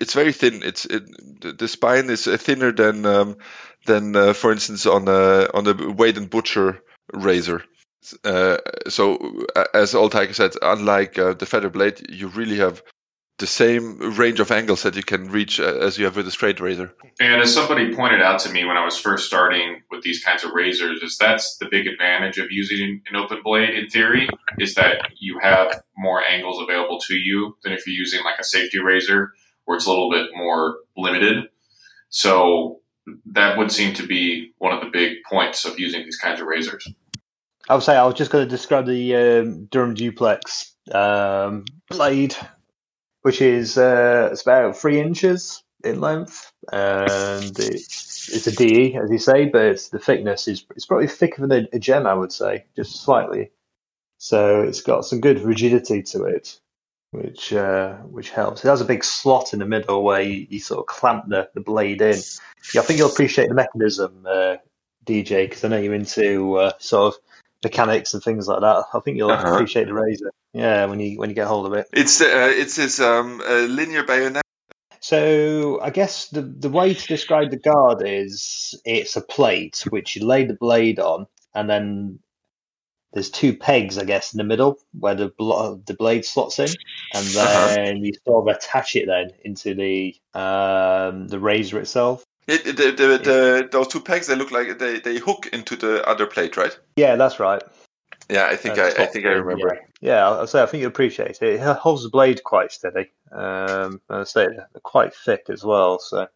it's 0.00 0.14
very 0.14 0.32
thin. 0.32 0.62
It's 0.62 0.86
it, 0.86 1.58
the 1.58 1.68
spine 1.68 2.08
is 2.08 2.24
thinner 2.24 2.72
than 2.72 3.04
um, 3.04 3.36
than 3.86 4.16
uh, 4.16 4.32
for 4.32 4.50
instance 4.50 4.86
on 4.86 5.08
a 5.08 5.48
on 5.52 5.66
a 5.66 5.92
Wade 5.92 6.16
and 6.16 6.30
Butcher 6.30 6.80
razor. 7.12 7.62
Uh, 8.24 8.58
so 8.88 9.46
as 9.74 9.94
Old 9.94 10.12
Hiker 10.12 10.34
said, 10.34 10.52
unlike 10.60 11.18
uh, 11.18 11.34
the 11.34 11.46
feather 11.46 11.70
blade, 11.70 12.06
you 12.10 12.28
really 12.28 12.56
have 12.56 12.82
the 13.38 13.46
same 13.46 13.98
range 14.16 14.40
of 14.40 14.50
angles 14.50 14.82
that 14.82 14.94
you 14.94 15.02
can 15.02 15.28
reach 15.30 15.58
uh, 15.58 15.64
as 15.64 15.98
you 15.98 16.04
have 16.04 16.16
with 16.16 16.26
a 16.28 16.30
straight 16.30 16.60
razor. 16.60 16.94
And 17.18 17.40
as 17.40 17.52
somebody 17.52 17.94
pointed 17.94 18.22
out 18.22 18.38
to 18.40 18.52
me 18.52 18.64
when 18.64 18.76
I 18.76 18.84
was 18.84 18.98
first 18.98 19.26
starting 19.26 19.82
with 19.90 20.02
these 20.02 20.22
kinds 20.22 20.44
of 20.44 20.52
razors, 20.52 21.02
is 21.02 21.16
that's 21.18 21.56
the 21.56 21.66
big 21.66 21.86
advantage 21.86 22.38
of 22.38 22.52
using 22.52 23.02
an 23.10 23.16
open 23.16 23.40
blade 23.42 23.70
in 23.70 23.88
theory, 23.88 24.28
is 24.58 24.74
that 24.74 25.10
you 25.18 25.38
have 25.40 25.82
more 25.96 26.22
angles 26.22 26.62
available 26.62 27.00
to 27.08 27.14
you 27.14 27.56
than 27.64 27.72
if 27.72 27.86
you're 27.86 27.96
using 27.96 28.22
like 28.22 28.38
a 28.38 28.44
safety 28.44 28.78
razor 28.78 29.32
where 29.64 29.76
it's 29.76 29.86
a 29.86 29.90
little 29.90 30.10
bit 30.10 30.30
more 30.36 30.76
limited. 30.96 31.46
So 32.10 32.80
that 33.26 33.58
would 33.58 33.72
seem 33.72 33.94
to 33.94 34.06
be 34.06 34.52
one 34.58 34.72
of 34.72 34.80
the 34.80 34.90
big 34.90 35.18
points 35.28 35.64
of 35.64 35.80
using 35.80 36.04
these 36.04 36.18
kinds 36.18 36.40
of 36.40 36.46
razors. 36.46 36.88
I 37.72 37.74
would 37.74 37.84
say 37.84 37.96
I 37.96 38.04
was 38.04 38.16
just 38.16 38.30
going 38.30 38.44
to 38.44 38.50
describe 38.50 38.84
the 38.84 39.16
um, 39.16 39.64
Durham 39.64 39.94
Duplex 39.94 40.74
um, 40.92 41.64
blade 41.88 42.36
which 43.22 43.40
is 43.40 43.78
uh, 43.78 44.28
it's 44.30 44.42
about 44.42 44.76
three 44.76 45.00
inches 45.00 45.62
in 45.82 46.00
length, 46.00 46.52
and 46.70 47.58
it's, 47.58 48.28
it's 48.28 48.46
a 48.46 48.52
DE, 48.52 48.96
as 48.96 49.10
you 49.10 49.18
say, 49.18 49.46
but 49.46 49.88
the 49.90 49.98
thickness 49.98 50.48
is 50.48 50.66
it's 50.76 50.84
probably 50.84 51.06
thicker 51.06 51.46
than 51.46 51.52
a, 51.64 51.76
a 51.76 51.78
gem, 51.78 52.06
I 52.06 52.14
would 52.14 52.30
say, 52.32 52.66
just 52.76 53.02
slightly. 53.02 53.52
So 54.18 54.60
it's 54.60 54.82
got 54.82 55.06
some 55.06 55.20
good 55.20 55.40
rigidity 55.40 56.02
to 56.02 56.24
it, 56.24 56.60
which 57.12 57.54
uh, 57.54 57.94
which 57.98 58.30
helps. 58.30 58.64
It 58.64 58.68
has 58.68 58.82
a 58.82 58.84
big 58.84 59.02
slot 59.02 59.54
in 59.54 59.60
the 59.60 59.66
middle 59.66 60.04
where 60.04 60.20
you, 60.20 60.46
you 60.50 60.60
sort 60.60 60.80
of 60.80 60.86
clamp 60.86 61.28
the, 61.28 61.48
the 61.54 61.62
blade 61.62 62.02
in. 62.02 62.18
Yeah, 62.74 62.82
I 62.82 62.84
think 62.84 62.98
you'll 62.98 63.10
appreciate 63.10 63.48
the 63.48 63.54
mechanism, 63.54 64.26
uh, 64.28 64.56
DJ, 65.06 65.48
because 65.48 65.64
I 65.64 65.68
know 65.68 65.78
you're 65.78 65.94
into 65.94 66.56
uh, 66.56 66.72
sort 66.78 67.14
of 67.14 67.20
mechanics 67.62 68.14
and 68.14 68.22
things 68.22 68.48
like 68.48 68.60
that. 68.60 68.84
I 68.92 69.00
think 69.00 69.16
you'll 69.16 69.30
Uh-huh. 69.30 69.54
appreciate 69.54 69.86
the 69.86 69.94
razor. 69.94 70.32
Yeah, 70.52 70.86
when 70.86 71.00
you 71.00 71.18
when 71.18 71.30
you 71.30 71.34
get 71.34 71.46
hold 71.46 71.66
of 71.66 71.72
it. 71.74 71.86
It's 71.92 72.20
uh, 72.20 72.52
it's 72.54 72.76
this 72.76 73.00
um, 73.00 73.40
uh, 73.40 73.60
linear 73.62 74.04
bayonet. 74.04 74.42
So 75.00 75.80
I 75.82 75.90
guess 75.90 76.28
the 76.28 76.42
the 76.42 76.68
way 76.68 76.94
to 76.94 77.06
describe 77.06 77.50
the 77.50 77.58
guard 77.58 78.02
is 78.06 78.80
it's 78.84 79.16
a 79.16 79.20
plate 79.20 79.84
which 79.90 80.14
you 80.16 80.26
lay 80.26 80.44
the 80.44 80.54
blade 80.54 81.00
on, 81.00 81.26
and 81.54 81.68
then 81.68 82.18
there's 83.12 83.30
two 83.30 83.56
pegs, 83.56 83.98
I 83.98 84.04
guess, 84.04 84.32
in 84.32 84.38
the 84.38 84.44
middle 84.44 84.78
where 84.98 85.14
the 85.14 85.28
blo- 85.28 85.82
the 85.84 85.94
blade 85.94 86.24
slots 86.24 86.58
in, 86.58 86.68
and 87.14 87.26
Uh-huh. 87.36 87.68
then 87.74 88.04
you 88.04 88.12
sort 88.26 88.48
of 88.48 88.56
attach 88.56 88.96
it 88.96 89.06
then 89.06 89.30
into 89.44 89.74
the 89.74 90.14
um, 90.38 91.28
the 91.28 91.38
razor 91.38 91.80
itself. 91.80 92.24
It, 92.48 92.64
the, 92.64 92.90
the, 92.90 93.18
the, 93.18 93.68
those 93.70 93.88
two 93.88 94.00
pegs 94.00 94.26
they 94.26 94.34
look 94.34 94.50
like 94.50 94.78
they, 94.78 94.98
they 94.98 95.18
hook 95.18 95.48
into 95.52 95.76
the 95.76 96.06
other 96.08 96.26
plate, 96.26 96.56
right? 96.56 96.76
Yeah, 96.96 97.16
that's 97.16 97.38
right. 97.38 97.62
Yeah, 98.28 98.46
I 98.46 98.56
think 98.56 98.78
Uh, 98.78 98.82
I, 98.82 99.02
I 99.02 99.06
think 99.06 99.26
I 99.26 99.30
remember. 99.30 99.78
Yeah, 100.00 100.14
yeah 100.14 100.28
I'll 100.28 100.46
say 100.46 100.62
I 100.62 100.66
think 100.66 100.80
you 100.80 100.88
appreciate 100.88 101.38
it. 101.40 101.42
It 101.42 101.60
holds 101.60 102.02
the 102.02 102.08
blade 102.08 102.42
quite 102.42 102.72
steady. 102.72 103.10
Um, 103.30 104.00
I 104.10 104.24
say 104.24 104.46
they're 104.46 104.68
quite 104.82 105.14
thick 105.14 105.46
as 105.48 105.64
well. 105.64 105.98
So 105.98 106.28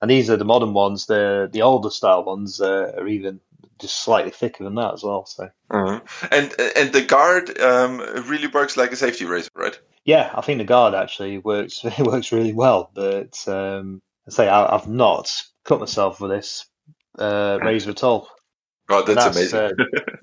And 0.00 0.10
these 0.10 0.30
are 0.30 0.36
the 0.36 0.44
modern 0.44 0.74
ones. 0.74 1.06
The 1.06 1.48
the 1.50 1.62
older 1.62 1.90
style 1.90 2.24
ones 2.24 2.60
uh, 2.60 2.92
are 2.96 3.08
even 3.08 3.40
just 3.80 4.02
slightly 4.02 4.30
thicker 4.30 4.64
than 4.64 4.76
that 4.76 4.94
as 4.94 5.02
well. 5.02 5.26
So 5.26 5.50
Uh-huh. 5.70 6.00
And 6.30 6.54
and 6.76 6.92
the 6.92 7.02
guard 7.02 7.58
um, 7.60 7.98
really 8.28 8.48
works 8.48 8.76
like 8.76 8.92
a 8.92 8.96
safety 8.96 9.24
razor, 9.24 9.50
right? 9.54 9.78
yeah, 10.04 10.30
I 10.34 10.40
think 10.40 10.58
the 10.58 10.64
guard 10.64 10.94
actually 10.94 11.38
works 11.38 11.84
it 11.84 11.98
works 11.98 12.32
really 12.32 12.52
well. 12.54 12.90
But 12.94 13.36
um, 13.48 14.00
I 14.28 14.30
say 14.30 14.48
I, 14.48 14.74
I've 14.76 14.88
not 14.88 15.30
cut 15.64 15.80
myself 15.80 16.20
with 16.20 16.30
this 16.30 16.66
uh, 17.18 17.58
razor 17.62 17.90
at 17.90 18.04
all. 18.04 18.28
Oh, 18.90 19.02
that's, 19.02 19.26
And 19.26 19.36
amazing. 19.36 19.58
uh, 19.60 20.16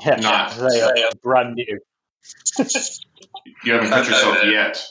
yeah, 0.06 0.16
Not. 0.16 0.56
they 0.56 0.80
are 0.82 1.10
brand 1.22 1.54
new. 1.54 1.78
You 3.64 3.72
haven't 3.74 3.90
cut 3.90 4.06
yourself 4.08 4.38
Uh, 4.42 4.46
yet. 4.46 4.84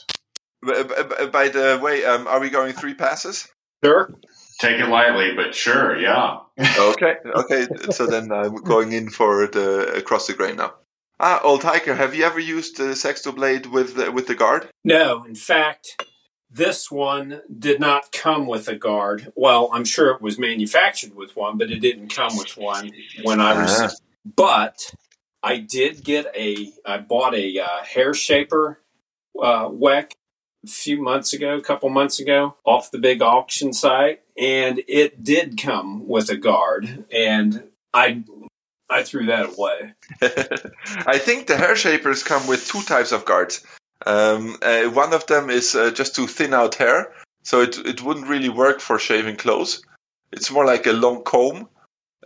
By 1.32 1.48
the 1.48 1.80
way, 1.82 2.04
um, 2.04 2.26
are 2.28 2.40
we 2.40 2.50
going 2.50 2.72
three 2.72 2.94
passes? 2.94 3.48
Sure. 3.84 4.10
Take 4.60 4.78
it 4.80 4.86
lightly, 4.88 5.34
but 5.34 5.54
sure, 5.54 5.98
yeah. 5.98 6.38
Okay, 6.78 7.14
okay. 7.34 7.66
So 7.90 8.06
then 8.06 8.30
I'm 8.30 8.54
going 8.56 8.92
in 8.92 9.10
for 9.10 9.48
the 9.48 9.94
across 9.96 10.28
the 10.28 10.34
grain 10.34 10.56
now. 10.56 10.74
Ah, 11.18 11.40
old 11.42 11.62
hiker, 11.64 11.94
have 11.94 12.14
you 12.14 12.24
ever 12.24 12.38
used 12.38 12.76
the 12.76 12.94
sexto 12.94 13.32
blade 13.32 13.66
with 13.66 13.94
the, 13.96 14.12
with 14.12 14.26
the 14.26 14.34
guard? 14.34 14.68
No, 14.84 15.24
in 15.24 15.34
fact, 15.34 16.04
this 16.52 16.90
one 16.90 17.40
did 17.58 17.80
not 17.80 18.12
come 18.12 18.46
with 18.46 18.68
a 18.68 18.76
guard. 18.76 19.32
Well, 19.34 19.70
I'm 19.72 19.84
sure 19.84 20.10
it 20.10 20.20
was 20.20 20.38
manufactured 20.38 21.14
with 21.14 21.34
one, 21.34 21.56
but 21.56 21.70
it 21.70 21.80
didn't 21.80 22.08
come 22.08 22.36
with 22.36 22.56
one 22.56 22.92
when 23.22 23.40
I 23.40 23.62
was. 23.62 23.80
Ah. 23.80 23.90
But 24.24 24.94
I 25.42 25.58
did 25.58 26.04
get 26.04 26.26
a. 26.36 26.72
I 26.84 26.98
bought 26.98 27.34
a 27.34 27.58
uh, 27.58 27.84
hair 27.84 28.14
shaper 28.14 28.80
uh, 29.40 29.68
WEC 29.68 30.12
a 30.64 30.68
few 30.68 31.02
months 31.02 31.32
ago, 31.32 31.56
a 31.56 31.62
couple 31.62 31.88
months 31.88 32.20
ago, 32.20 32.56
off 32.64 32.90
the 32.90 32.98
big 32.98 33.22
auction 33.22 33.72
site, 33.72 34.22
and 34.38 34.82
it 34.86 35.24
did 35.24 35.60
come 35.60 36.06
with 36.06 36.28
a 36.28 36.36
guard, 36.36 37.06
and 37.10 37.64
I 37.92 38.22
I 38.88 39.02
threw 39.02 39.26
that 39.26 39.56
away. 39.56 39.94
I 41.06 41.18
think 41.18 41.46
the 41.46 41.56
hair 41.56 41.76
shapers 41.76 42.22
come 42.22 42.46
with 42.46 42.66
two 42.66 42.82
types 42.82 43.12
of 43.12 43.24
guards. 43.24 43.64
Um, 44.06 44.56
uh, 44.62 44.84
one 44.84 45.12
of 45.12 45.26
them 45.26 45.50
is 45.50 45.74
uh, 45.74 45.90
just 45.90 46.14
to 46.16 46.26
thin 46.26 46.54
out 46.54 46.74
hair, 46.76 47.12
so 47.42 47.60
it 47.60 47.76
it 47.78 48.02
wouldn't 48.02 48.28
really 48.28 48.48
work 48.48 48.80
for 48.80 48.98
shaving 48.98 49.36
clothes. 49.36 49.82
It's 50.32 50.50
more 50.50 50.64
like 50.64 50.86
a 50.86 50.92
long 50.92 51.22
comb, 51.24 51.68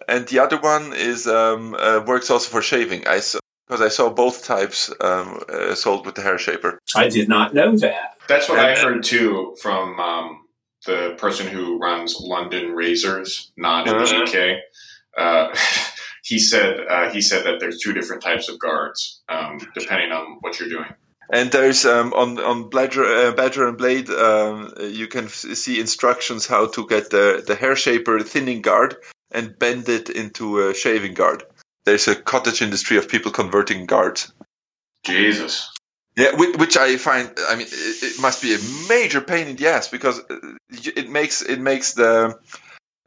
and 0.09 0.27
the 0.29 0.39
other 0.41 0.59
one 0.59 0.93
is 0.93 1.27
um, 1.27 1.75
uh, 1.75 2.03
works 2.07 2.31
also 2.31 2.51
for 2.51 2.63
shaving. 2.63 3.07
I 3.07 3.21
saw 3.21 3.39
because 3.67 3.81
I 3.83 3.89
saw 3.89 4.11
both 4.11 4.45
types 4.45 4.93
um, 5.01 5.41
uh, 5.49 5.75
sold 5.75 6.07
with 6.07 6.15
the 6.15 6.23
hair 6.23 6.39
shaper. 6.39 6.79
I 6.95 7.09
did 7.09 7.29
not 7.29 7.53
know 7.53 7.77
that. 7.79 8.17
That's 8.29 8.49
what 8.49 8.59
I 8.59 8.77
heard 8.77 9.03
too 9.05 9.57
from 9.61 9.99
um, 9.99 10.47
the 10.87 11.15
person 11.19 11.49
who 11.49 11.79
runs 11.79 12.17
London 12.21 12.73
Razors, 12.73 13.51
not 13.57 13.89
in 13.89 13.97
the 13.99 14.05
Uh-huh. 14.05 14.23
UK. 14.23 14.59
Uh, 15.17 15.57
he 16.23 16.39
said 16.39 16.87
uh, 16.89 17.11
he 17.11 17.21
said 17.21 17.45
that 17.45 17.59
there's 17.61 17.81
two 17.81 17.93
different 17.93 18.23
types 18.23 18.49
of 18.49 18.59
guards 18.59 19.21
um, 19.29 19.59
depending 19.75 20.13
on 20.13 20.39
what 20.41 20.59
you're 20.61 20.69
doing. 20.69 20.95
And 21.33 21.51
there's 21.51 21.85
um, 21.85 22.13
on 22.13 22.39
on 22.39 22.71
Badger, 22.71 23.05
uh, 23.05 23.33
Badger 23.33 23.69
and 23.69 23.79
Blade, 23.79 24.09
um, 24.11 24.73
you 24.79 25.09
can 25.09 25.25
f- 25.25 25.33
see 25.33 25.81
instructions 25.81 26.47
how 26.47 26.67
to 26.69 26.87
get 26.87 27.11
the 27.11 27.43
the 27.47 27.57
hair 27.57 27.75
shaper 27.77 28.21
thinning 28.21 28.63
guard 28.63 28.97
and 29.33 29.59
bend 29.59 29.89
it 29.89 30.09
into 30.09 30.69
a 30.69 30.75
shaving 30.75 31.15
guard. 31.15 31.43
There's 31.85 32.09
a 32.09 32.15
cottage 32.15 32.63
industry 32.63 32.97
of 32.97 33.09
people 33.09 33.33
converting 33.33 33.87
guards. 33.87 34.33
Jesus. 35.05 35.71
Yeah, 36.17 36.35
which, 36.35 36.57
which 36.57 36.77
I 36.77 36.97
find, 36.97 37.31
I 37.49 37.57
mean, 37.57 37.67
it, 37.69 38.03
it 38.03 38.21
must 38.21 38.41
be 38.41 38.55
a 38.55 38.59
major 38.89 39.21
pain 39.21 39.49
in 39.49 39.57
the 39.57 39.69
ass 39.69 39.89
because 39.89 40.19
uh, 40.19 40.37
it 40.71 41.11
makes 41.11 41.43
it 41.43 41.61
makes 41.61 41.93
the 41.93 42.39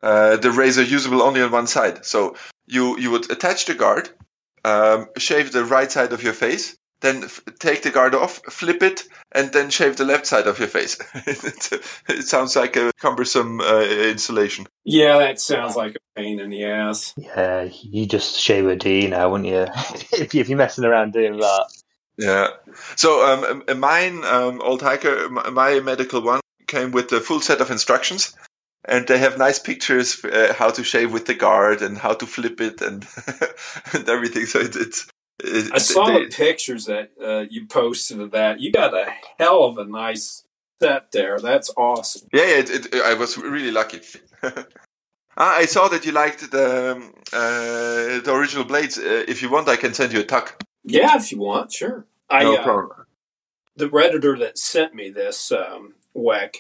uh, 0.04 0.38
the 0.38 0.52
razor 0.52 0.84
usable 0.84 1.24
only 1.24 1.42
on 1.42 1.52
one 1.52 1.68
side. 1.68 2.06
So 2.06 2.36
you 2.68 2.98
you 3.00 3.12
would 3.12 3.32
attach 3.32 3.66
the 3.66 3.74
guard, 3.74 4.10
um, 4.64 5.08
shave 5.18 5.52
the 5.52 5.66
right 5.66 5.92
side 5.92 6.14
of 6.14 6.22
your 6.22 6.34
face, 6.34 6.78
then 7.02 7.24
f- 7.24 7.42
take 7.60 7.84
the 7.84 7.92
guard 7.92 8.16
off, 8.16 8.42
flip 8.50 8.84
it, 8.84 9.04
and 9.32 9.52
then 9.52 9.70
shave 9.70 9.96
the 9.96 10.06
left 10.06 10.26
side 10.26 10.48
of 10.48 10.60
your 10.60 10.68
face. 10.68 10.98
it, 11.16 11.72
it 12.10 12.24
sounds 12.24 12.56
like 12.56 12.76
a 12.76 12.92
cumbersome 13.00 13.62
uh, 13.62 13.82
installation. 13.82 14.68
Yeah, 14.84 15.20
that 15.20 15.40
sounds 15.40 15.76
like 15.76 15.96
a 15.96 16.20
pain 16.20 16.40
in 16.40 16.50
the 16.50 16.66
ass. 16.66 17.14
Yeah, 17.18 17.70
you 17.82 18.06
just 18.06 18.40
shave 18.40 18.68
a 18.68 18.76
D 18.76 19.08
now, 19.08 19.30
wouldn't 19.30 19.50
you? 19.50 19.66
if, 20.14 20.34
you 20.34 20.42
if 20.42 20.50
you're 20.50 20.58
messing 20.58 20.86
around 20.86 21.14
doing 21.14 21.38
that. 21.38 21.68
Yeah. 22.18 22.48
So 22.98 23.26
um, 23.26 23.80
mine, 23.80 24.24
um, 24.26 24.62
old 24.62 24.82
hiker, 24.82 25.26
m- 25.26 25.54
my 25.54 25.80
medical 25.80 26.22
one 26.22 26.42
came 26.68 26.92
with 26.92 27.12
a 27.14 27.22
full 27.22 27.40
set 27.40 27.62
of 27.62 27.72
instructions, 27.72 28.36
and 28.84 29.08
they 29.08 29.18
have 29.18 29.38
nice 29.38 29.60
pictures 29.60 30.24
uh, 30.26 30.54
how 30.58 30.70
to 30.72 30.84
shave 30.84 31.14
with 31.14 31.26
the 31.26 31.34
guard 31.34 31.82
and 31.82 31.98
how 31.98 32.14
to 32.14 32.26
flip 32.26 32.60
it 32.60 32.82
and 32.82 33.08
and 33.94 34.10
everything. 34.10 34.46
So 34.46 34.60
it, 34.60 34.76
it's. 34.76 35.08
It, 35.42 35.72
I 35.74 35.78
saw 35.78 36.06
they- 36.08 36.26
the 36.26 36.32
pictures 36.32 36.86
that 36.86 37.12
uh, 37.24 37.46
you 37.50 37.66
posted 37.68 38.20
of 38.22 38.32
that. 38.32 38.60
You 38.60 38.72
got 38.72 38.94
a 38.94 39.06
hell 39.40 39.64
of 39.64 39.78
a 39.78 39.86
nice 39.86 40.44
set 40.82 41.12
there. 41.12 41.40
That's 41.40 41.72
awesome. 41.78 42.28
yeah, 42.34 42.44
yeah. 42.44 42.58
It, 42.58 42.70
it, 42.70 42.96
I 42.96 43.14
was 43.16 43.38
really 43.38 43.72
lucky. 43.72 44.02
Ah, 45.42 45.56
I 45.56 45.66
saw 45.68 45.88
that 45.88 46.06
you 46.06 46.12
liked 46.12 46.52
the 46.52 46.92
um, 46.98 47.14
uh, 47.32 48.20
the 48.26 48.34
original 48.34 48.66
blades. 48.66 48.98
Uh, 48.98 49.24
if 49.26 49.42
you 49.42 49.50
want, 49.50 49.70
I 49.70 49.78
can 49.78 49.94
send 49.94 50.12
you 50.12 50.20
a 50.20 50.24
tuck. 50.26 50.62
Yeah, 50.84 51.16
if 51.16 51.32
you 51.32 51.40
want, 51.40 51.72
sure. 51.72 52.06
I, 52.30 52.44
No 52.44 52.56
uh, 52.58 52.64
problem. 52.64 53.06
the 53.78 53.88
redditor 53.88 54.38
that 54.40 54.58
sent 54.58 54.94
me 54.94 55.12
this 55.12 55.50
um, 55.54 55.94
WEC, 56.14 56.56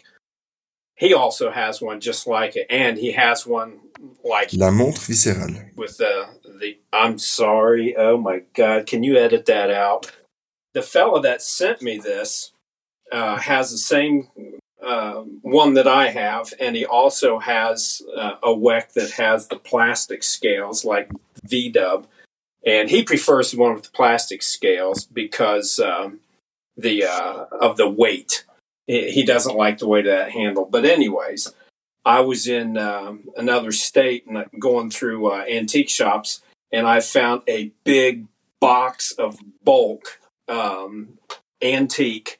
he 0.95 1.13
also 1.13 1.51
has 1.51 1.81
one 1.81 1.99
just 1.99 2.25
like 2.25 2.55
it, 2.55 2.67
and 2.69 2.97
he 2.97 3.11
has 3.11 3.45
one 3.45 3.81
like 4.23 4.53
La 4.53 4.71
montre 4.71 5.01
viscérale. 5.11 5.75
with 5.75 5.97
the 5.97 6.27
the. 6.59 6.77
I'm 6.93 7.17
sorry. 7.17 7.95
Oh 7.95 8.17
my 8.17 8.43
God! 8.53 8.85
Can 8.85 9.03
you 9.03 9.17
edit 9.17 9.45
that 9.47 9.69
out? 9.69 10.11
The 10.73 10.81
fellow 10.81 11.21
that 11.21 11.41
sent 11.41 11.81
me 11.81 11.97
this 11.97 12.51
uh, 13.11 13.37
has 13.37 13.71
the 13.71 13.77
same 13.77 14.27
uh, 14.81 15.21
one 15.41 15.73
that 15.73 15.87
I 15.87 16.09
have, 16.09 16.53
and 16.59 16.75
he 16.75 16.85
also 16.85 17.39
has 17.39 18.01
uh, 18.15 18.35
a 18.43 18.49
WEC 18.49 18.93
that 18.93 19.11
has 19.11 19.47
the 19.47 19.57
plastic 19.57 20.23
scales 20.23 20.85
like 20.85 21.11
V 21.43 21.69
Dub, 21.69 22.07
and 22.65 22.89
he 22.89 23.03
prefers 23.03 23.51
the 23.51 23.57
one 23.57 23.73
with 23.73 23.83
the 23.83 23.91
plastic 23.91 24.41
scales 24.41 25.05
because 25.05 25.79
um, 25.79 26.19
the 26.77 27.05
uh, 27.05 27.45
of 27.59 27.77
the 27.77 27.89
weight. 27.89 28.45
He 28.87 29.23
doesn't 29.23 29.55
like 29.55 29.77
the 29.77 29.87
way 29.87 30.01
that 30.01 30.31
handle. 30.31 30.65
But 30.65 30.83
anyways, 30.83 31.53
I 32.05 32.21
was 32.21 32.47
in 32.47 32.75
um, 32.75 33.29
another 33.37 33.71
state 33.71 34.25
and 34.25 34.43
going 34.57 34.89
through 34.89 35.31
uh, 35.31 35.45
antique 35.47 35.89
shops, 35.89 36.41
and 36.71 36.87
I 36.87 36.99
found 36.99 37.41
a 37.47 37.71
big 37.83 38.27
box 38.59 39.11
of 39.13 39.37
bulk 39.63 40.19
um, 40.47 41.17
antique, 41.61 42.39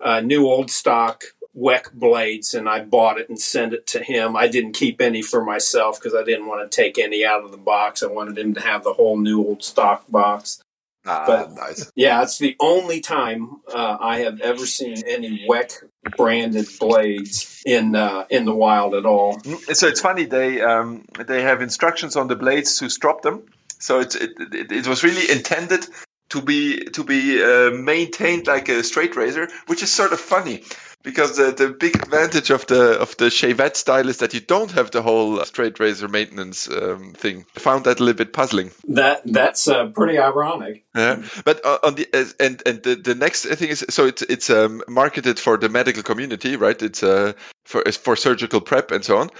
uh, 0.00 0.20
new 0.20 0.46
old 0.46 0.70
stock 0.70 1.24
Weck 1.56 1.92
blades, 1.92 2.54
and 2.54 2.68
I 2.68 2.84
bought 2.84 3.18
it 3.18 3.28
and 3.28 3.38
sent 3.40 3.72
it 3.72 3.84
to 3.88 4.02
him. 4.02 4.36
I 4.36 4.46
didn't 4.46 4.74
keep 4.74 5.00
any 5.00 5.22
for 5.22 5.42
myself 5.44 5.98
because 5.98 6.14
I 6.14 6.22
didn't 6.22 6.46
want 6.46 6.70
to 6.70 6.76
take 6.76 6.98
any 6.98 7.24
out 7.24 7.42
of 7.42 7.50
the 7.50 7.56
box. 7.56 8.02
I 8.02 8.06
wanted 8.06 8.38
him 8.38 8.54
to 8.54 8.60
have 8.60 8.84
the 8.84 8.92
whole 8.92 9.16
new 9.18 9.42
old 9.44 9.64
stock 9.64 10.04
box. 10.08 10.62
Ah, 11.04 11.24
but- 11.26 11.52
nice. 11.54 11.90
Yeah, 11.96 12.22
it's 12.22 12.38
the 12.38 12.54
only 12.60 13.00
time 13.00 13.60
uh, 13.72 13.96
I 13.98 14.20
have 14.20 14.40
ever 14.40 14.66
seen 14.66 15.02
any 15.06 15.46
Weck 15.48 15.72
branded 16.16 16.68
blades 16.78 17.62
in 17.66 17.96
uh, 17.96 18.26
in 18.30 18.44
the 18.44 18.54
wild 18.54 18.94
at 18.94 19.04
all. 19.06 19.38
Mm, 19.38 19.74
So 19.74 19.88
it's 19.88 20.00
funny 20.00 20.26
they 20.26 20.60
um, 20.60 21.06
they 21.26 21.42
have 21.42 21.60
instructions 21.60 22.14
on 22.14 22.28
the 22.28 22.36
blades 22.36 22.78
to 22.78 22.88
strop 22.88 23.22
them. 23.22 23.42
So 23.78 24.00
it 24.00 24.14
it, 24.14 24.30
it, 24.54 24.72
it 24.72 24.86
was 24.86 25.04
really 25.04 25.30
intended 25.30 25.86
to 26.30 26.42
be 26.42 26.84
to 26.84 27.04
be 27.04 27.42
uh, 27.42 27.70
maintained 27.70 28.46
like 28.46 28.68
a 28.68 28.82
straight 28.82 29.16
razor, 29.16 29.48
which 29.66 29.82
is 29.82 29.90
sort 29.90 30.12
of 30.12 30.20
funny 30.20 30.62
because 31.02 31.36
the, 31.36 31.52
the 31.52 31.70
big 31.70 31.96
advantage 31.96 32.50
of 32.50 32.66
the 32.66 33.00
of 33.00 33.16
the 33.16 33.26
shavette 33.26 33.76
style 33.76 34.08
is 34.08 34.18
that 34.18 34.34
you 34.34 34.40
don't 34.40 34.72
have 34.72 34.90
the 34.90 35.02
whole 35.02 35.42
straight 35.44 35.80
razor 35.80 36.08
maintenance 36.08 36.68
um, 36.68 37.12
thing. 37.14 37.46
I 37.56 37.60
found 37.60 37.84
that 37.84 38.00
a 38.00 38.04
little 38.04 38.18
bit 38.18 38.32
puzzling. 38.32 38.70
That 38.88 39.22
that's 39.24 39.68
uh, 39.68 39.86
pretty 39.86 40.18
ironic. 40.18 40.84
Yeah, 40.94 41.22
but 41.44 41.64
uh, 41.64 41.78
on 41.82 41.94
the 41.94 42.08
uh, 42.12 42.24
and 42.40 42.62
and 42.66 42.82
the, 42.82 42.96
the 42.96 43.14
next 43.14 43.46
thing 43.46 43.70
is 43.70 43.86
so 43.88 44.06
it's 44.06 44.22
it's 44.22 44.50
um, 44.50 44.82
marketed 44.88 45.38
for 45.38 45.56
the 45.56 45.68
medical 45.68 46.02
community, 46.02 46.56
right? 46.56 46.80
It's 46.82 47.02
uh, 47.02 47.32
for 47.64 47.82
it's 47.86 47.96
for 47.96 48.16
surgical 48.16 48.60
prep 48.60 48.90
and 48.90 49.04
so 49.04 49.18
on. 49.18 49.30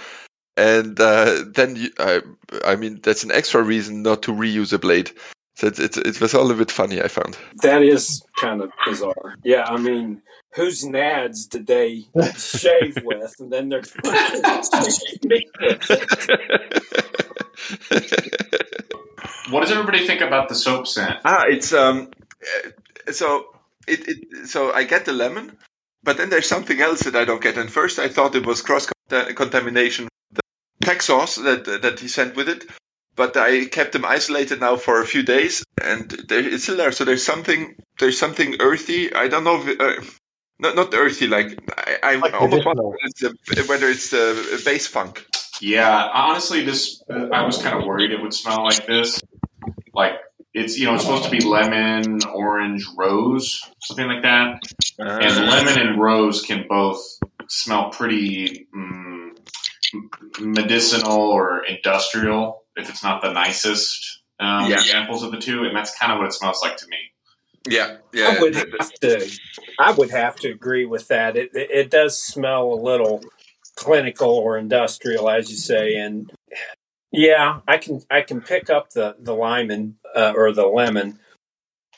And 0.59 0.99
uh, 0.99 1.45
then 1.53 1.77
you, 1.77 1.89
I 1.97 2.19
I 2.65 2.75
mean 2.75 2.99
that's 3.01 3.23
an 3.23 3.31
extra 3.31 3.63
reason 3.63 4.03
not 4.03 4.23
to 4.23 4.33
reuse 4.33 4.73
a 4.73 4.77
blade. 4.77 5.09
So 5.55 5.67
it 5.67 5.79
it, 5.79 5.95
it 5.95 6.19
was 6.19 6.33
all 6.33 6.51
a 6.51 6.53
bit 6.53 6.69
funny. 6.69 7.01
I 7.01 7.07
found. 7.07 7.37
That 7.63 7.81
is 7.81 8.25
kind 8.37 8.61
of 8.61 8.69
bizarre. 8.85 9.35
Yeah, 9.41 9.63
I 9.63 9.77
mean, 9.77 10.21
whose 10.53 10.83
nads 10.83 11.47
did 11.47 11.65
they 11.65 12.07
shave 12.37 12.97
with, 13.05 13.35
and 13.39 13.49
then 13.53 13.69
they're 13.69 13.83
shave 13.83 15.23
me 15.23 15.47
with? 15.61 15.89
What 19.49 19.61
does 19.61 19.71
everybody 19.71 20.05
think 20.05 20.19
about 20.19 20.49
the 20.49 20.55
soap 20.55 20.87
scent? 20.87 21.19
ah, 21.23 21.45
it's 21.47 21.71
um, 21.71 22.11
uh, 22.43 23.13
so 23.13 23.45
it, 23.87 24.07
it 24.09 24.47
so 24.49 24.73
I 24.73 24.83
get 24.83 25.05
the 25.05 25.13
lemon, 25.13 25.57
but 26.03 26.17
then 26.17 26.29
there's 26.29 26.49
something 26.49 26.81
else 26.81 27.03
that 27.03 27.15
I 27.15 27.23
don't 27.23 27.41
get. 27.41 27.57
And 27.57 27.71
first 27.71 27.97
I 27.97 28.09
thought 28.09 28.35
it 28.35 28.45
was 28.45 28.61
cross 28.61 28.89
contamination, 29.09 30.09
the 30.79 30.85
pack 30.85 31.01
sauce 31.01 31.35
that 31.35 31.65
that 31.81 31.99
he 31.99 32.07
sent 32.07 32.35
with 32.35 32.49
it. 32.49 32.65
But 33.15 33.35
I 33.35 33.65
kept 33.65 33.91
them 33.91 34.05
isolated 34.05 34.61
now 34.61 34.77
for 34.77 35.01
a 35.01 35.05
few 35.05 35.23
days, 35.23 35.63
and 35.81 36.13
it's 36.29 36.63
still 36.63 36.77
there. 36.77 36.91
So 36.93 37.03
there's 37.03 37.25
something 37.25 37.75
there's 37.99 38.17
something 38.17 38.55
earthy. 38.61 39.13
I 39.13 39.27
don't 39.27 39.43
know 39.43 39.61
if, 39.61 39.79
uh, 39.79 40.01
not 40.59 40.75
not 40.75 40.93
earthy 40.93 41.27
like 41.27 41.57
I, 41.77 41.97
I 42.03 42.15
Like 42.15 42.33
almost 42.33 42.65
medicinal. 42.65 42.91
wonder 42.91 42.97
it's 43.03 43.19
the, 43.21 43.65
whether 43.67 43.87
it's 43.87 44.09
the 44.11 44.61
base 44.63 44.87
funk. 44.87 45.25
Yeah, 45.61 46.09
honestly, 46.13 46.63
this 46.63 47.03
I 47.09 47.43
was 47.45 47.61
kind 47.61 47.77
of 47.77 47.85
worried 47.85 48.11
it 48.11 48.21
would 48.21 48.33
smell 48.33 48.63
like 48.63 48.85
this. 48.85 49.21
Like 49.93 50.13
it's 50.53 50.77
you 50.77 50.85
know 50.85 50.95
it's 50.95 51.03
supposed 51.03 51.25
to 51.25 51.31
be 51.31 51.41
lemon, 51.41 52.19
orange, 52.23 52.85
rose, 52.97 53.69
something 53.81 54.07
like 54.07 54.23
that. 54.23 54.61
And 54.97 55.47
lemon 55.47 55.77
and 55.79 55.99
rose 55.99 56.41
can 56.41 56.65
both 56.69 57.01
smell 57.47 57.89
pretty 57.89 58.67
mm, 58.75 59.18
medicinal 60.39 61.19
or 61.19 61.63
industrial 61.65 62.63
if 62.75 62.89
it's 62.89 63.03
not 63.03 63.21
the 63.21 63.31
nicest 63.33 64.21
um, 64.39 64.69
Yeah. 64.69 64.75
examples 64.77 65.23
of 65.23 65.31
the 65.31 65.37
two, 65.39 65.63
and 65.65 65.75
that's 65.75 65.97
kind 65.97 66.11
of 66.11 66.17
what 66.19 66.27
it 66.27 66.33
smells 66.33 66.59
like 66.63 66.77
to 66.77 66.87
me. 66.87 66.97
yeah, 67.67 67.97
yeah. 68.13 68.35
I 68.37 68.41
would 68.41 68.53
the- 68.53 68.65
the- 68.65 68.77
have 68.79 68.93
to. 69.01 69.39
I 69.79 69.91
would 69.91 70.11
have 70.11 70.35
to 70.37 70.49
agree 70.49 70.85
with 70.85 71.07
that. 71.09 71.35
It 71.35 71.49
it 71.53 71.69
it 71.71 71.89
does 71.89 72.21
smell 72.21 72.71
a 72.73 72.79
little 72.81 73.21
clinical 73.75 74.29
or 74.31 74.57
industrial, 74.57 75.29
as 75.29 75.49
you 75.51 75.57
say, 75.57 75.95
and 75.95 76.31
yeah, 77.11 77.59
I 77.67 77.77
can 77.77 78.01
I 78.09 78.21
can 78.21 78.39
pick 78.41 78.69
up 78.69 78.91
the 78.91 79.17
the 79.19 79.35
lime 79.35 79.69
and 79.71 79.95
uh, 80.15 80.33
or 80.35 80.53
the 80.53 80.67
lemon. 80.67 81.19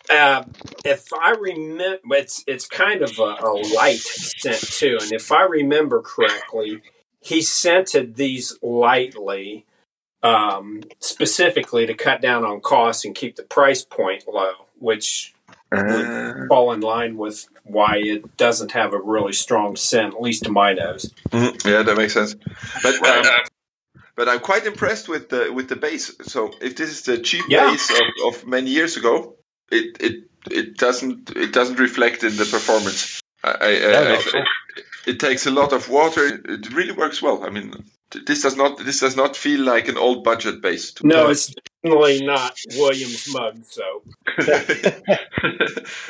Uh, 0.09 0.43
if 0.83 1.13
I 1.13 1.31
remember, 1.31 1.99
it's 2.15 2.43
it's 2.47 2.65
kind 2.67 3.03
of 3.03 3.17
a, 3.19 3.21
a 3.45 3.51
light 3.75 3.99
scent 3.99 4.59
too, 4.61 4.97
and 4.99 5.11
if 5.11 5.31
I 5.31 5.43
remember 5.43 6.01
correctly, 6.01 6.81
he 7.21 7.41
scented 7.41 8.15
these 8.15 8.57
lightly, 8.61 9.65
um, 10.23 10.81
specifically 10.99 11.85
to 11.85 11.93
cut 11.93 12.21
down 12.21 12.43
on 12.43 12.59
costs 12.61 13.05
and 13.05 13.15
keep 13.15 13.35
the 13.35 13.43
price 13.43 13.83
point 13.83 14.23
low, 14.27 14.53
which 14.79 15.33
Uh, 15.73 16.33
fall 16.49 16.73
in 16.73 16.81
line 16.81 17.15
with 17.15 17.47
why 17.63 17.95
it 17.95 18.35
doesn't 18.35 18.73
have 18.73 18.91
a 18.93 18.99
really 18.99 19.31
strong 19.31 19.77
scent, 19.77 20.13
at 20.13 20.21
least 20.21 20.43
to 20.43 20.51
my 20.51 20.73
nose. 20.73 21.13
mhm, 21.29 21.53
yeah, 21.65 21.81
that 21.83 21.95
makes 21.95 22.11
sense. 22.13 22.35
But 22.83 22.99
Right. 22.99 23.25
um, 23.25 23.41
but 24.17 24.27
I'm 24.27 24.41
quite 24.41 24.65
impressed 24.65 25.07
with 25.07 25.29
the 25.29 25.49
with 25.53 25.69
the 25.69 25.77
base. 25.77 26.11
So 26.23 26.51
if 26.59 26.75
this 26.75 26.89
is 26.89 27.03
the 27.03 27.19
cheap 27.19 27.45
Yeah. 27.47 27.71
base 27.71 27.89
of, 27.89 28.05
of 28.27 28.45
many 28.45 28.69
years 28.71 28.97
ago, 28.97 29.35
it 29.71 29.95
it 30.01 30.15
it 30.51 30.75
doesn't 30.77 31.31
it 31.37 31.53
doesn't 31.53 31.79
reflect 31.79 32.23
in 32.25 32.35
the 32.35 32.43
performance. 32.45 33.21
I, 33.41 33.49
I, 33.51 33.67
I, 33.69 33.91
No, 33.93 34.01
I- 34.01 34.09
not 34.09 34.27
at 34.27 34.35
all. 34.35 34.43
It 35.05 35.19
takes 35.19 35.45
a 35.45 35.51
lot 35.51 35.73
of 35.73 35.89
water. 35.89 36.25
It 36.25 36.73
really 36.73 36.91
works 36.93 37.21
well. 37.21 37.43
I 37.43 37.49
mean, 37.49 37.73
this 38.25 38.41
does 38.41 38.57
not 38.57 38.77
this 38.79 38.99
does 38.99 39.15
not 39.15 39.37
feel 39.37 39.61
like 39.61 39.87
an 39.87 39.97
old 39.97 40.23
budget 40.23 40.61
base. 40.61 40.93
to- 40.93 41.07
No, 41.07 41.29
it's 41.29 41.53
definitely 41.83 42.25
not 42.25 42.57
Williams 42.75 43.31
mug 43.33 43.63
soap. 43.65 44.07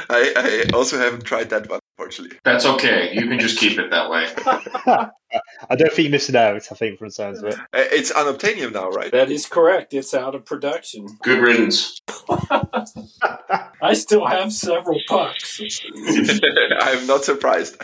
I, 0.09 0.33
I 0.35 0.65
also 0.73 0.97
haven't 0.97 1.23
tried 1.25 1.49
that 1.51 1.69
one, 1.69 1.79
unfortunately. 2.01 2.37
That's 2.43 2.65
okay. 2.65 3.13
You 3.13 3.27
can 3.27 3.39
just 3.39 3.59
keep 3.59 3.77
it 3.77 3.91
that 3.91 4.09
way. 4.09 4.27
I 5.69 5.75
don't 5.75 5.91
think 5.93 6.05
you're 6.05 6.11
missing 6.11 6.35
out. 6.35 6.55
I 6.55 6.75
think 6.75 6.99
from 6.99 7.07
the 7.07 7.11
sounds 7.11 7.39
of 7.39 7.45
it. 7.45 7.55
Uh, 7.55 7.65
It's 7.73 8.11
unobtainium 8.11 8.73
now, 8.73 8.89
right? 8.89 9.11
That 9.11 9.31
is 9.31 9.45
correct. 9.45 9.93
It's 9.93 10.13
out 10.13 10.35
of 10.35 10.45
production. 10.45 11.07
Good 11.23 11.41
riddance. 11.41 11.99
I 13.81 13.93
still 13.93 14.25
have 14.25 14.51
several 14.51 14.99
pucks. 15.07 15.61
I'm 16.81 17.07
not 17.07 17.23
surprised. 17.23 17.77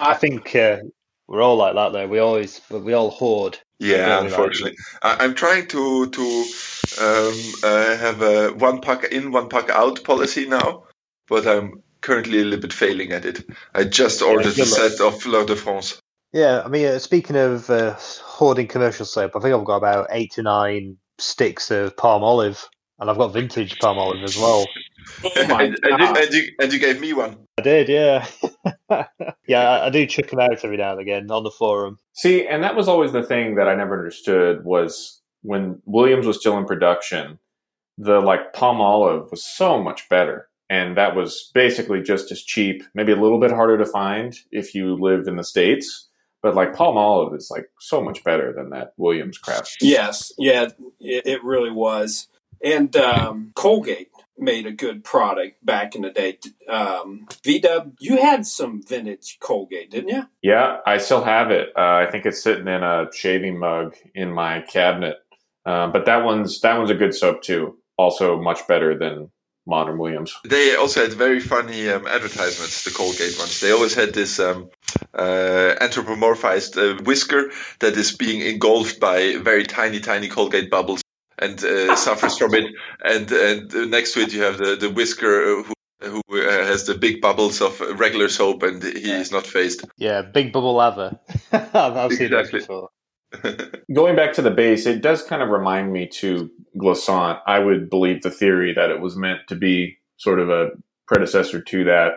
I 0.00 0.14
think 0.14 0.54
uh, 0.56 0.78
we're 1.28 1.42
all 1.42 1.56
like 1.56 1.74
that 1.74 1.92
though. 1.92 2.08
We 2.08 2.18
always 2.18 2.60
we 2.70 2.92
all 2.92 3.10
hoard. 3.10 3.58
yeah, 3.78 3.96
Yeah, 3.96 4.24
unfortunately, 4.24 4.76
I, 5.02 5.24
I'm 5.24 5.34
trying 5.34 5.68
to 5.68 6.10
to 6.10 6.44
um, 7.00 7.34
uh, 7.62 7.96
have 7.96 8.22
a 8.22 8.48
one 8.52 8.80
pack 8.80 9.04
in, 9.04 9.30
one 9.30 9.48
pack 9.48 9.70
out 9.70 10.02
policy 10.04 10.46
now, 10.48 10.84
but 11.30 11.46
I'm 11.46 11.82
currently 12.02 12.40
a 12.40 12.44
little 12.44 12.60
bit 12.60 12.72
failing 12.72 13.12
at 13.12 13.24
it. 13.24 13.48
I 13.74 13.84
just 13.84 14.20
ordered 14.20 14.58
a 14.58 14.66
set 14.66 15.00
of 15.00 15.22
Fleur 15.22 15.46
de 15.46 15.56
France. 15.56 15.98
Yeah, 16.32 16.62
I 16.64 16.68
mean, 16.68 16.86
uh, 16.86 16.98
speaking 16.98 17.36
of 17.36 17.70
uh, 17.70 17.96
hoarding 17.98 18.68
commercial 18.68 19.06
soap, 19.06 19.32
I 19.34 19.40
think 19.40 19.54
I've 19.54 19.64
got 19.64 19.76
about 19.76 20.08
eight 20.10 20.32
to 20.32 20.42
nine 20.42 20.98
sticks 21.18 21.70
of 21.70 21.96
Palmolive, 21.96 22.66
and 22.98 23.10
I've 23.10 23.16
got 23.16 23.32
vintage 23.32 23.78
Palmolive 23.78 24.22
as 24.22 24.36
well. 24.36 24.66
Oh 25.24 25.30
and, 25.34 25.50
and, 25.50 25.78
you, 25.82 26.06
and, 26.06 26.34
you, 26.34 26.42
and 26.60 26.72
you 26.72 26.78
gave 26.78 27.00
me 27.00 27.12
one. 27.14 27.38
I 27.58 27.62
did, 27.62 27.88
yeah, 27.88 28.26
yeah. 29.46 29.70
I, 29.70 29.86
I 29.86 29.90
do 29.90 30.06
chuck 30.06 30.28
them 30.28 30.40
out 30.40 30.64
every 30.64 30.76
now 30.76 30.92
and 30.92 31.00
again 31.00 31.30
on 31.30 31.42
the 31.42 31.50
forum. 31.50 31.98
See, 32.12 32.46
and 32.46 32.62
that 32.62 32.76
was 32.76 32.86
always 32.86 33.12
the 33.12 33.22
thing 33.22 33.54
that 33.56 33.66
I 33.66 33.74
never 33.74 33.98
understood 33.98 34.64
was 34.64 35.20
when 35.42 35.80
Williams 35.84 36.26
was 36.26 36.38
still 36.38 36.58
in 36.58 36.66
production, 36.66 37.38
the 37.96 38.20
like 38.20 38.52
Palmolive 38.52 39.30
was 39.30 39.44
so 39.44 39.82
much 39.82 40.08
better. 40.08 40.49
And 40.70 40.96
that 40.96 41.16
was 41.16 41.50
basically 41.52 42.00
just 42.00 42.30
as 42.30 42.42
cheap, 42.42 42.84
maybe 42.94 43.10
a 43.10 43.20
little 43.20 43.40
bit 43.40 43.50
harder 43.50 43.76
to 43.76 43.84
find 43.84 44.38
if 44.52 44.72
you 44.72 44.94
live 44.94 45.26
in 45.26 45.34
the 45.34 45.44
States. 45.44 46.08
But 46.42 46.54
like 46.54 46.74
Palmolive 46.74 47.36
is 47.36 47.50
like 47.50 47.68
so 47.80 48.00
much 48.00 48.22
better 48.24 48.52
than 48.52 48.70
that 48.70 48.94
Williams 48.96 49.36
craft. 49.36 49.78
Yes, 49.80 50.32
yeah, 50.38 50.68
it, 51.00 51.26
it 51.26 51.44
really 51.44 51.72
was. 51.72 52.28
And 52.64 52.94
um, 52.96 53.52
Colgate 53.56 54.10
made 54.38 54.66
a 54.66 54.72
good 54.72 55.04
product 55.04 55.64
back 55.64 55.94
in 55.94 56.02
the 56.02 56.10
day. 56.10 56.38
Um, 56.68 57.26
VW, 57.42 57.94
you 57.98 58.22
had 58.22 58.46
some 58.46 58.80
vintage 58.82 59.38
Colgate, 59.40 59.90
didn't 59.90 60.08
you? 60.08 60.26
Yeah, 60.40 60.78
I 60.86 60.98
still 60.98 61.24
have 61.24 61.50
it. 61.50 61.70
Uh, 61.76 62.06
I 62.06 62.08
think 62.10 62.26
it's 62.26 62.42
sitting 62.42 62.68
in 62.68 62.82
a 62.82 63.06
shaving 63.12 63.58
mug 63.58 63.96
in 64.14 64.32
my 64.32 64.60
cabinet. 64.62 65.16
Uh, 65.66 65.88
but 65.88 66.06
that 66.06 66.24
one's 66.24 66.60
that 66.60 66.78
one's 66.78 66.90
a 66.90 66.94
good 66.94 67.14
soap 67.14 67.42
too. 67.42 67.76
Also 67.98 68.40
much 68.40 68.66
better 68.66 68.96
than 68.96 69.30
Modern 69.66 69.98
Williams. 69.98 70.34
They 70.44 70.74
also 70.74 71.02
had 71.02 71.12
very 71.12 71.40
funny 71.40 71.88
um, 71.88 72.06
advertisements, 72.06 72.84
the 72.84 72.90
Colgate 72.90 73.38
ones. 73.38 73.60
They 73.60 73.72
always 73.72 73.94
had 73.94 74.12
this 74.14 74.40
um, 74.40 74.70
uh, 75.14 75.74
anthropomorphized 75.80 76.76
uh, 76.76 77.02
whisker 77.02 77.50
that 77.80 77.96
is 77.96 78.16
being 78.16 78.40
engulfed 78.40 79.00
by 79.00 79.36
very 79.36 79.64
tiny, 79.64 80.00
tiny 80.00 80.28
Colgate 80.28 80.70
bubbles 80.70 81.02
and 81.38 81.62
uh, 81.62 81.96
suffers 82.06 82.38
from 82.38 82.54
it. 82.54 82.66
And 83.04 83.30
and 83.30 83.74
uh, 83.74 83.84
next 83.86 84.14
to 84.14 84.20
it, 84.20 84.32
you 84.32 84.42
have 84.42 84.58
the, 84.58 84.76
the 84.76 84.90
whisker 84.90 85.58
uh, 85.58 85.62
who, 85.62 86.22
who 86.28 86.42
uh, 86.42 86.64
has 86.66 86.86
the 86.86 86.94
big 86.94 87.20
bubbles 87.20 87.60
of 87.60 87.80
regular 87.80 88.28
soap 88.28 88.62
and 88.62 88.82
he 88.82 89.10
is 89.10 89.30
not 89.30 89.46
phased. 89.46 89.84
Yeah, 89.98 90.22
big 90.22 90.52
bubble 90.52 90.74
lather. 90.74 91.18
I've, 91.52 91.74
I've 91.74 92.12
seen 92.12 92.30
that 92.30 92.40
Exactly. 92.40 92.60
before. 92.60 92.90
Going 93.92 94.16
back 94.16 94.32
to 94.34 94.42
the 94.42 94.50
base, 94.50 94.86
it 94.86 95.02
does 95.02 95.22
kind 95.22 95.42
of 95.42 95.50
remind 95.50 95.92
me 95.92 96.06
to 96.08 96.50
Glissant. 96.78 97.38
I 97.46 97.58
would 97.58 97.90
believe 97.90 98.22
the 98.22 98.30
theory 98.30 98.72
that 98.74 98.90
it 98.90 99.00
was 99.00 99.16
meant 99.16 99.40
to 99.48 99.54
be 99.54 99.98
sort 100.16 100.40
of 100.40 100.50
a 100.50 100.70
predecessor 101.06 101.60
to 101.60 101.84
that. 101.84 102.12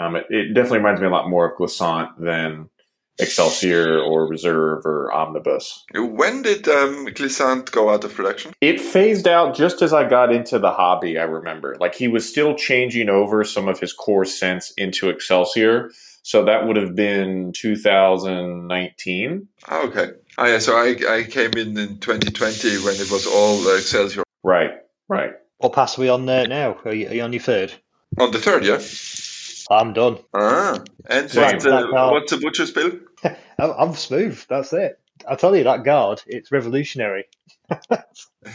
Um, 0.00 0.16
it, 0.16 0.26
it 0.30 0.54
definitely 0.54 0.78
reminds 0.78 1.00
me 1.00 1.06
a 1.06 1.10
lot 1.10 1.28
more 1.28 1.48
of 1.48 1.56
Glissant 1.56 2.10
than 2.18 2.68
Excelsior 3.18 3.98
or 4.00 4.28
Reserve 4.28 4.86
or 4.86 5.12
Omnibus. 5.12 5.84
when 5.94 6.42
did 6.42 6.68
um, 6.68 7.06
Glissant 7.06 7.70
go 7.72 7.90
out 7.90 8.04
of 8.04 8.14
production? 8.14 8.52
It 8.60 8.80
phased 8.80 9.26
out 9.26 9.56
just 9.56 9.82
as 9.82 9.92
I 9.92 10.08
got 10.08 10.32
into 10.32 10.58
the 10.58 10.70
hobby, 10.70 11.18
I 11.18 11.24
remember. 11.24 11.76
Like 11.80 11.96
he 11.96 12.06
was 12.06 12.28
still 12.28 12.54
changing 12.54 13.08
over 13.08 13.42
some 13.42 13.66
of 13.66 13.80
his 13.80 13.92
core 13.92 14.24
scents 14.24 14.72
into 14.76 15.08
Excelsior. 15.08 15.90
So 16.28 16.44
that 16.44 16.66
would 16.66 16.76
have 16.76 16.94
been 16.94 17.54
2019. 17.54 19.48
Oh, 19.66 19.88
okay. 19.88 20.10
Oh, 20.36 20.44
yeah, 20.44 20.58
so 20.58 20.76
I, 20.76 20.94
I 21.08 21.22
came 21.22 21.52
in 21.52 21.78
in 21.78 22.00
2020 22.00 22.84
when 22.84 22.96
it 22.96 23.10
was 23.10 23.26
all 23.26 23.66
uh, 23.66 23.78
Excelsior. 23.78 24.24
Right, 24.44 24.72
right. 25.08 25.30
What 25.56 25.72
pass 25.72 25.96
are 25.96 26.02
we 26.02 26.10
on 26.10 26.26
there 26.26 26.46
now? 26.46 26.76
Are 26.84 26.92
you, 26.92 27.08
are 27.08 27.14
you 27.14 27.22
on 27.22 27.32
your 27.32 27.40
third? 27.40 27.72
On 28.18 28.30
the 28.30 28.38
third, 28.38 28.66
yeah? 28.66 28.78
I'm 29.74 29.94
done. 29.94 30.18
Ah, 30.34 30.80
and 31.08 31.30
Same. 31.30 31.56
what, 31.56 31.66
uh, 31.66 32.10
what's 32.10 32.30
the 32.30 32.36
butcher's 32.36 32.72
bill? 32.72 32.92
I'm, 33.24 33.70
I'm 33.78 33.94
smooth. 33.94 34.38
That's 34.50 34.74
it. 34.74 35.00
I 35.26 35.34
tell 35.34 35.56
you, 35.56 35.64
that 35.64 35.82
guard, 35.82 36.22
it's 36.26 36.52
revolutionary. 36.52 37.24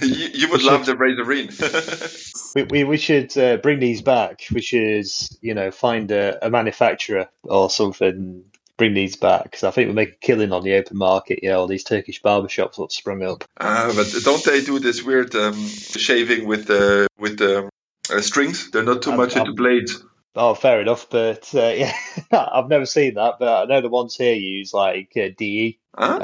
You, 0.01 0.30
you 0.34 0.49
would 0.49 0.61
We 0.61 0.66
love 0.68 0.86
the 0.86 0.93
Razorine. 0.95 1.51
We, 2.55 2.64
we, 2.64 2.84
we 2.84 2.97
should 2.97 3.36
uh, 3.36 3.57
bring 3.57 3.80
these 3.80 4.03
back. 4.03 4.41
We 4.53 4.61
should, 4.61 5.07
you 5.41 5.55
know, 5.55 5.72
find 5.72 6.11
a, 6.11 6.45
a 6.45 6.51
manufacturer 6.51 7.28
or 7.43 7.68
something, 7.72 8.43
bring 8.78 8.93
these 8.93 9.16
back. 9.16 9.43
Because 9.45 9.64
I 9.64 9.72
think 9.72 9.88
we'll 9.88 9.95
make 9.95 10.14
a 10.14 10.18
killing 10.18 10.51
on 10.51 10.61
the 10.64 10.76
open 10.76 10.97
market. 10.97 11.39
You 11.41 11.49
know, 11.49 11.61
all 11.61 11.68
these 11.68 11.84
Turkish 11.84 12.22
barbershops 12.22 12.76
that 12.76 12.91
sprung 12.91 13.24
up. 13.24 13.43
Ah, 13.59 13.91
but 13.95 14.14
don't 14.24 14.43
they 14.45 14.61
do 14.61 14.78
this 14.78 15.01
weird 15.01 15.34
um, 15.36 15.55
shaving 15.68 16.47
with 16.47 16.68
the 16.68 17.07
with 17.18 17.39
the 17.39 17.70
uh, 18.11 18.22
strings? 18.22 18.70
They're 18.70 18.84
not 18.84 19.01
too 19.01 19.11
I'm- 19.11 19.20
much 19.20 19.32
into 19.36 19.47
I'm- 19.47 19.55
blades. 19.55 20.03
Oh, 20.36 20.53
fair 20.55 20.82
enough. 20.82 21.09
But 21.09 21.49
uh, 21.55 21.68
yeah, 21.76 21.93
I've 22.32 22.70
never 22.70 22.86
seen 22.86 23.16
that. 23.16 23.36
But 23.39 23.64
I 23.64 23.66
know 23.66 23.82
the 23.82 23.89
ones 23.89 24.16
here 24.16 24.36
use 24.36 24.74
like 24.76 25.11
uh, 25.18 25.30
DE 25.36 25.80
Ah, 25.97 26.16
um, 26.18 26.22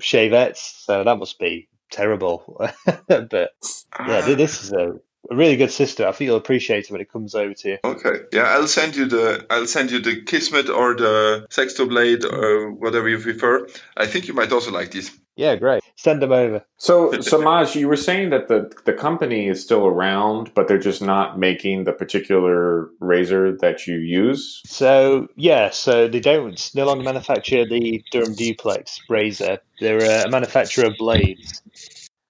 shavettes. 0.00 0.84
So 0.84 1.02
that 1.04 1.18
must 1.18 1.38
be 1.38 1.68
terrible. 1.90 2.56
but 3.06 3.32
yeah, 3.32 3.50
ah. 3.92 4.34
this 4.34 4.64
is 4.64 4.72
a 4.72 5.00
a 5.28 5.36
really 5.36 5.56
good 5.56 5.70
system. 5.70 6.08
I 6.08 6.12
think 6.12 6.26
you'll 6.26 6.36
appreciate 6.36 6.84
it 6.84 6.90
when 6.90 7.00
it 7.00 7.10
comes 7.10 7.34
over 7.34 7.54
to 7.54 7.68
you. 7.68 7.78
Okay, 7.84 8.22
yeah, 8.32 8.42
I'll 8.42 8.66
send 8.66 8.96
you 8.96 9.06
the 9.06 9.46
I'll 9.50 9.66
send 9.66 9.90
you 9.90 10.00
the 10.00 10.22
Kismet 10.22 10.68
or 10.70 10.94
the 10.94 11.46
Sextoblade 11.50 12.24
or 12.24 12.72
whatever 12.72 13.08
you 13.08 13.18
prefer. 13.18 13.68
I 13.96 14.06
think 14.06 14.28
you 14.28 14.34
might 14.34 14.52
also 14.52 14.70
like 14.70 14.90
these. 14.90 15.10
Yeah, 15.36 15.56
great. 15.56 15.79
Send 16.02 16.22
them 16.22 16.32
over. 16.32 16.64
So, 16.78 17.12
Samaj, 17.20 17.76
you 17.76 17.86
were 17.86 17.94
saying 17.94 18.30
that 18.30 18.48
the 18.48 18.72
the 18.86 18.94
company 18.94 19.48
is 19.48 19.62
still 19.62 19.84
around, 19.84 20.50
but 20.54 20.66
they're 20.66 20.78
just 20.78 21.02
not 21.02 21.38
making 21.38 21.84
the 21.84 21.92
particular 21.92 22.88
razor 23.00 23.54
that 23.58 23.86
you 23.86 23.96
use. 23.96 24.62
So 24.64 25.28
yeah, 25.36 25.68
so 25.68 26.08
they 26.08 26.20
don't 26.20 26.70
no 26.74 26.86
longer 26.86 27.04
manufacture 27.04 27.68
the 27.68 28.02
Durham 28.12 28.34
Duplex 28.34 28.98
razor. 29.10 29.58
They're 29.78 30.24
a 30.24 30.30
manufacturer 30.30 30.86
of 30.86 30.96
blades. 30.96 31.62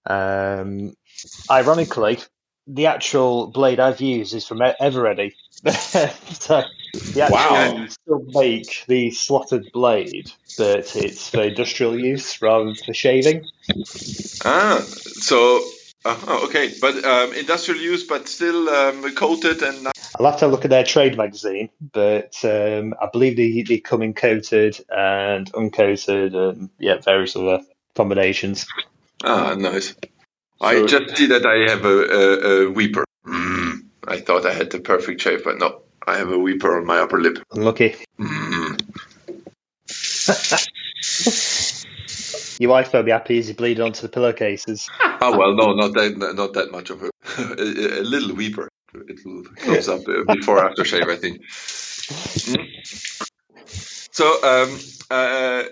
Um, 0.05 0.95
ironically, 1.49 2.19
the 2.67 2.87
actual 2.87 3.49
blade 3.49 3.81
I've 3.81 4.01
used 4.01 4.35
is 4.35 4.47
from 4.47 4.59
Eveready. 4.59 5.33
so 5.69 6.65
they 7.15 7.21
actually 7.21 7.31
Wow. 7.31 7.87
still 7.89 8.25
make 8.29 8.85
the 8.87 9.11
slotted 9.11 9.73
blade, 9.73 10.31
but 10.57 10.97
it's 10.97 11.29
for 11.29 11.43
industrial 11.43 11.99
use 11.99 12.41
rather 12.41 12.67
than 12.67 12.75
for 12.75 12.95
shaving. 12.95 13.47
Ah, 14.45 14.81
so 14.85 15.63
uh, 16.05 16.41
okay, 16.45 16.73
but 16.81 17.05
um, 17.05 17.33
industrial 17.35 17.81
use, 17.81 18.05
but 18.05 18.29
still 18.29 18.69
um, 18.69 19.15
coated 19.15 19.63
and 19.63 19.89
I'll 20.19 20.31
have 20.31 20.41
to 20.41 20.49
look 20.49 20.65
at 20.65 20.71
their 20.71 20.85
trade 20.85 21.17
magazine, 21.17 21.71
but 21.81 22.37
um, 22.45 22.95
I 23.01 23.09
believe 23.13 23.37
they, 23.37 23.63
they 23.63 23.79
come 23.79 24.03
in 24.03 24.13
coated 24.15 24.79
and 24.89 25.51
uncoated 25.53 26.35
and 26.35 26.71
yeah, 26.79 26.99
various 26.99 27.37
other 27.37 27.61
combinations. 27.95 28.67
ah, 29.25 29.55
nice. 29.55 29.95
I 30.61 30.87
just 30.87 31.17
see 31.17 31.27
that 31.27 31.47
I 31.47 31.71
have 31.71 31.85
a, 31.85 31.89
a, 31.89 32.67
a 32.67 32.71
weeper. 32.71 33.05
Mm, 33.27 33.85
I 34.07 34.21
thought 34.21 34.45
I 34.45 34.53
had 34.53 34.71
the 34.71 34.81
perfect 34.81 35.21
shape, 35.21 35.45
but 35.45 35.59
no, 35.59 35.83
I 36.07 36.19
have 36.19 36.31
a 36.31 36.39
weeper 36.39 36.79
on 36.79 36.87
my 36.87 36.99
upper 36.99 37.21
lip. 37.21 37.39
Unlucky. 37.53 37.97
Mm. 38.19 38.81
Your 42.61 42.71
wife 42.71 42.93
will 42.93 43.03
be 43.03 43.11
happy 43.11 43.39
as 43.39 43.49
you 43.49 43.55
bleed 43.55 43.81
onto 43.81 44.03
the 44.03 44.09
pillowcases. 44.09 44.91
Oh 45.23 45.39
well, 45.39 45.55
no, 45.55 45.73
not 45.73 45.95
that, 45.95 46.35
not 46.37 46.53
that 46.53 46.71
much 46.71 46.91
of 46.91 47.03
a, 47.03 47.07
a, 47.39 48.01
a 48.01 48.05
little 48.05 48.37
weeper. 48.37 48.69
It 48.93 49.25
will 49.25 49.45
close 49.45 49.89
up 49.89 50.05
before 50.05 50.59
aftershave, 50.59 51.09
I 51.09 51.17
think. 51.17 51.41
Mm. 51.43 52.67
So, 54.13 54.43
um, 54.43 54.79
uh, 55.11 55.63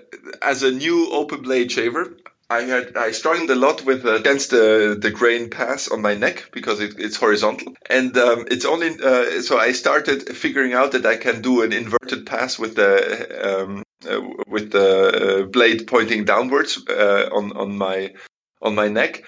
as 0.40 0.62
a 0.62 0.70
new 0.70 1.10
open 1.10 1.42
blade 1.42 1.70
shaver, 1.70 2.16
I 2.50 2.62
had 2.62 2.96
I 2.96 3.10
struggled 3.12 3.50
a 3.50 3.54
lot 3.54 3.84
with 3.84 4.06
uh, 4.06 4.14
against 4.14 4.50
the 4.50 4.96
the 4.98 5.10
grain 5.10 5.50
pass 5.50 5.88
on 5.88 6.00
my 6.00 6.14
neck 6.14 6.48
because 6.50 6.80
it, 6.80 6.94
it's 6.98 7.16
horizontal, 7.16 7.74
and 7.90 8.16
um, 8.16 8.46
it's 8.50 8.64
only 8.64 8.88
uh, 8.88 9.42
so 9.42 9.58
I 9.58 9.72
started 9.72 10.34
figuring 10.34 10.72
out 10.72 10.92
that 10.92 11.04
I 11.04 11.16
can 11.16 11.42
do 11.42 11.62
an 11.62 11.74
inverted 11.74 12.24
pass 12.24 12.58
with 12.58 12.74
the 12.74 13.60
um, 13.62 13.82
uh, 14.08 14.20
with 14.46 14.72
the 14.72 15.42
uh, 15.42 15.46
blade 15.46 15.86
pointing 15.86 16.24
downwards 16.24 16.82
uh, 16.88 17.28
on 17.30 17.52
on 17.52 17.76
my 17.76 18.14
on 18.62 18.74
my 18.74 18.88
neck, 18.88 19.24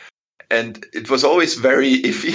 and 0.50 0.82
it 0.94 1.10
was 1.10 1.22
always 1.22 1.56
very 1.56 2.00
iffy 2.10 2.34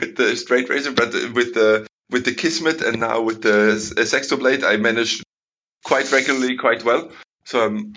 with 0.00 0.16
the 0.16 0.36
straight 0.36 0.70
razor, 0.70 0.92
but 0.92 1.12
with 1.34 1.52
the 1.52 1.86
with 2.08 2.24
the 2.24 2.34
Kismet 2.34 2.80
and 2.80 2.98
now 2.98 3.20
with 3.20 3.42
the 3.42 3.76
Sextoblade, 4.04 4.64
I 4.64 4.78
managed 4.78 5.22
quite 5.84 6.10
regularly, 6.12 6.56
quite 6.56 6.82
well. 6.82 7.10
So 7.44 7.66
um, 7.66 7.92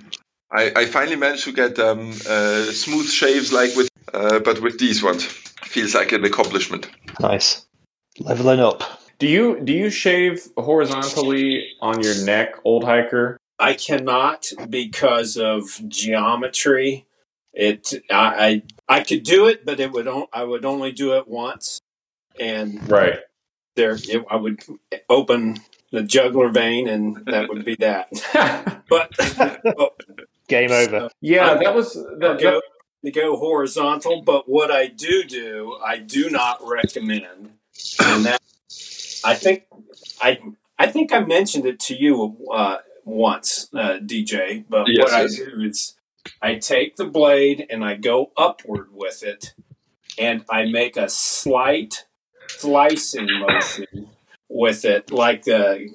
I, 0.51 0.71
I 0.75 0.85
finally 0.85 1.17
managed 1.17 1.43
to 1.45 1.51
get 1.51 1.77
um, 1.79 2.11
uh, 2.27 2.63
smooth 2.63 3.09
shaves 3.09 3.51
like 3.51 3.75
with, 3.75 3.89
uh, 4.13 4.39
but 4.39 4.61
with 4.61 4.79
these 4.79 5.03
ones, 5.03 5.23
feels 5.25 5.93
like 5.93 6.11
an 6.13 6.23
accomplishment. 6.23 6.89
Nice. 7.19 7.65
Leveling 8.19 8.59
up. 8.59 8.83
Do 9.19 9.27
you 9.27 9.59
do 9.63 9.73
you 9.73 9.89
shave 9.89 10.47
horizontally 10.57 11.69
on 11.81 12.01
your 12.01 12.23
neck, 12.23 12.55
old 12.63 12.83
hiker? 12.83 13.37
I 13.59 13.73
cannot 13.73 14.51
because 14.69 15.37
of 15.37 15.81
geometry. 15.87 17.05
It 17.53 17.93
I 18.11 18.63
I, 18.87 18.97
I 18.99 19.03
could 19.03 19.23
do 19.23 19.47
it, 19.47 19.65
but 19.65 19.79
it 19.79 19.91
would 19.91 20.07
on, 20.07 20.27
I 20.31 20.43
would 20.43 20.65
only 20.65 20.91
do 20.91 21.15
it 21.17 21.27
once, 21.27 21.79
and 22.39 22.89
Right. 22.89 23.19
there 23.75 23.97
it, 23.97 24.23
I 24.29 24.35
would 24.35 24.63
open 25.09 25.57
the 25.91 26.03
jugular 26.03 26.49
vein, 26.49 26.87
and 26.87 27.25
that 27.25 27.49
would 27.49 27.65
be 27.65 27.75
that. 27.79 28.09
But, 28.89 29.11
but 29.17 30.01
Game 30.47 30.71
over. 30.71 31.09
yeah, 31.21 31.47
I'm- 31.47 31.63
that 31.63 31.75
was 31.75 31.93
to 31.93 32.15
that, 32.19 32.39
go 32.39 32.61
to 33.03 33.11
go 33.11 33.35
horizontal. 33.37 34.21
But 34.21 34.47
what 34.49 34.71
I 34.71 34.87
do 34.87 35.23
do, 35.23 35.77
I 35.85 35.97
do 35.97 36.29
not 36.29 36.59
recommend, 36.65 37.51
and 37.99 38.25
that 38.25 38.41
I 39.23 39.35
think 39.35 39.65
I 40.21 40.39
I 40.79 40.87
think 40.87 41.11
I 41.11 41.19
mentioned 41.19 41.65
it 41.65 41.79
to 41.81 41.95
you 41.95 42.37
uh, 42.51 42.77
once, 43.03 43.69
uh, 43.73 43.99
DJ. 43.99 44.63
But 44.69 44.87
Yes, 44.87 45.03
what 45.03 45.13
I 45.13 45.27
do 45.27 45.61
is 45.65 45.95
I 46.41 46.55
take 46.55 46.95
the 46.95 47.05
blade 47.05 47.65
and 47.69 47.83
I 47.83 47.95
go 47.95 48.31
upward 48.37 48.89
with 48.93 49.23
it, 49.23 49.53
and 50.17 50.45
I 50.49 50.65
make 50.65 50.95
a 50.97 51.09
slight 51.09 52.05
slicing 52.47 53.27
motion 53.39 54.09
with 54.49 54.85
it, 54.85 55.11
like 55.11 55.43
the 55.43 55.89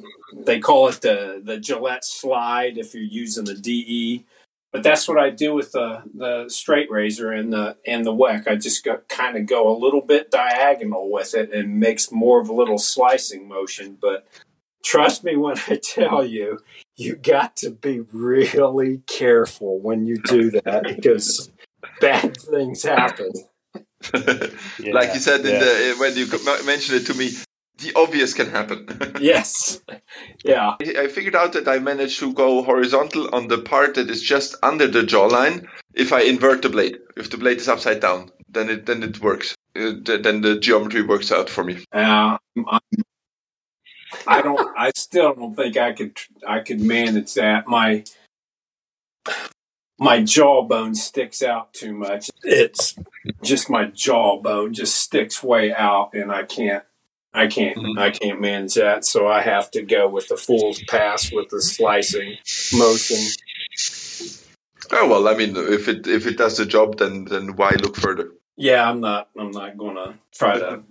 they 0.45 0.61
call 0.61 0.89
it 0.89 1.01
the 1.01 1.41
the 1.43 1.59
Gillette 1.59 2.05
slide 2.05 2.77
if 2.77 2.95
you're 2.95 3.03
using 3.03 3.45
the 3.45 3.55
DE. 3.55 4.25
But 4.73 4.83
that's 4.83 5.07
what 5.07 5.19
I 5.19 5.29
do 5.29 5.55
with 5.55 5.73
the 5.73 6.03
the 6.15 6.49
straight 6.49 6.91
razor 6.91 7.31
and 7.31 7.53
the 7.53 7.77
and 7.87 8.07
the 8.07 8.13
Weck. 8.13 8.49
I 8.49 8.57
just 8.57 8.89
kind 9.09 9.37
of 9.37 9.47
go 9.47 9.69
a 9.69 9.77
little 9.79 10.01
bit 10.01 10.31
diagonal 10.31 11.13
with 11.13 11.35
it 11.35 11.53
and 11.53 11.79
makes 11.79 12.11
more 12.11 12.41
of 12.41 12.49
a 12.49 12.55
little 12.55 12.79
slicing 12.79 13.47
motion. 13.47 13.99
But 14.01 14.27
trust 14.83 15.25
me 15.25 15.37
when 15.37 15.59
I 15.69 15.79
tell 15.83 16.25
you, 16.25 16.59
you 16.97 17.17
got 17.17 17.57
to 17.57 17.71
be 17.71 18.01
really 18.13 19.03
careful 19.07 19.79
when 19.79 20.07
you 20.07 20.17
do 20.17 20.51
that 20.51 20.85
because 20.97 21.51
bad 22.01 22.37
things 22.39 22.83
happen. 22.83 23.31
Yeah, 24.15 24.49
like 24.93 25.13
you 25.13 25.21
said 25.21 25.41
in 25.41 25.53
yeah. 25.53 25.59
the, 25.59 25.97
when 25.99 26.17
you 26.17 26.27
mentioned 26.65 27.03
it 27.03 27.07
to 27.07 27.15
me, 27.15 27.31
the 27.83 27.93
obvious 27.97 28.35
can 28.35 28.51
happen. 28.51 28.87
Yes, 29.21 29.81
yeah. 30.45 30.77
I 30.81 31.09
figured 31.09 31.37
out 31.37 31.53
that 31.53 31.69
I 31.69 31.79
managed 31.79 32.19
to 32.21 32.33
go 32.33 32.63
horizontal 32.63 33.35
on 33.35 33.49
the 33.49 33.59
part 33.59 33.95
that 33.95 34.11
is 34.11 34.23
just 34.23 34.57
under 34.63 34.89
the 34.89 35.03
jawline. 35.03 35.67
If 35.95 36.13
I 36.13 36.23
invert 36.23 36.63
the 36.63 36.69
blade, 36.71 36.99
if 37.17 37.31
the 37.31 37.37
blade 37.37 37.59
is 37.59 37.69
upside 37.69 38.01
down, 38.01 38.31
then 38.49 38.69
it 38.71 38.87
then 38.87 39.03
it 39.03 39.21
works. 39.21 39.55
Uh, 39.77 39.95
th- 40.05 40.23
then 40.23 40.41
the 40.41 40.59
geometry 40.59 41.03
works 41.03 41.31
out 41.33 41.49
for 41.51 41.65
me. 41.65 41.85
Uh, 41.93 42.37
I'm- 42.57 42.81
I 44.27 44.43
don't. 44.43 44.69
I 44.79 44.91
still 44.95 45.35
don't 45.35 45.55
think 45.55 45.77
I 45.77 45.93
could. 45.93 46.17
I 46.47 46.61
could 46.61 46.81
manage 46.81 47.33
that. 47.35 47.67
My 47.67 48.05
my 49.99 50.23
jawbone 50.23 50.95
sticks 50.95 51.43
out 51.43 51.73
too 51.73 51.93
much. 51.95 52.31
It's 52.43 52.95
just 53.43 53.71
my 53.71 53.87
jawbone 53.87 54.75
just 54.75 54.97
sticks 54.97 55.43
way 55.43 55.73
out, 55.73 56.11
and 56.13 56.31
I 56.31 56.43
can't. 56.43 56.85
I 57.35 57.47
can't. 57.47 57.77
Mhm. 57.79 57.99
I 57.99 58.11
can't 58.11 58.41
manage 58.41 58.75
that. 58.75 59.05
So 59.05 59.27
I 59.27 59.41
have 59.41 59.71
to 59.73 59.83
go 59.83 60.09
with 60.09 60.29
the 60.29 60.37
fool's 60.37 60.83
pass 60.89 61.33
with 61.33 61.49
the 61.49 61.61
slicing 61.63 62.37
motion. 62.75 63.19
Oh 64.91 65.09
well, 65.09 65.29
I 65.29 65.35
mean, 65.35 65.57
if 65.57 65.89
it 65.89 66.07
if 66.07 66.27
it 66.27 66.37
does 66.37 66.57
the 66.59 66.67
job, 66.67 66.99
then 66.99 67.25
then 67.25 67.57
why 67.57 67.71
look 67.81 67.97
further? 67.97 68.33
Yeah, 68.57 68.89
I'm 68.89 69.01
not. 69.01 69.29
I'm 69.39 69.51
not 69.51 69.79
going 69.79 69.97
to 69.97 70.15
try 70.35 70.59
to 70.59 70.83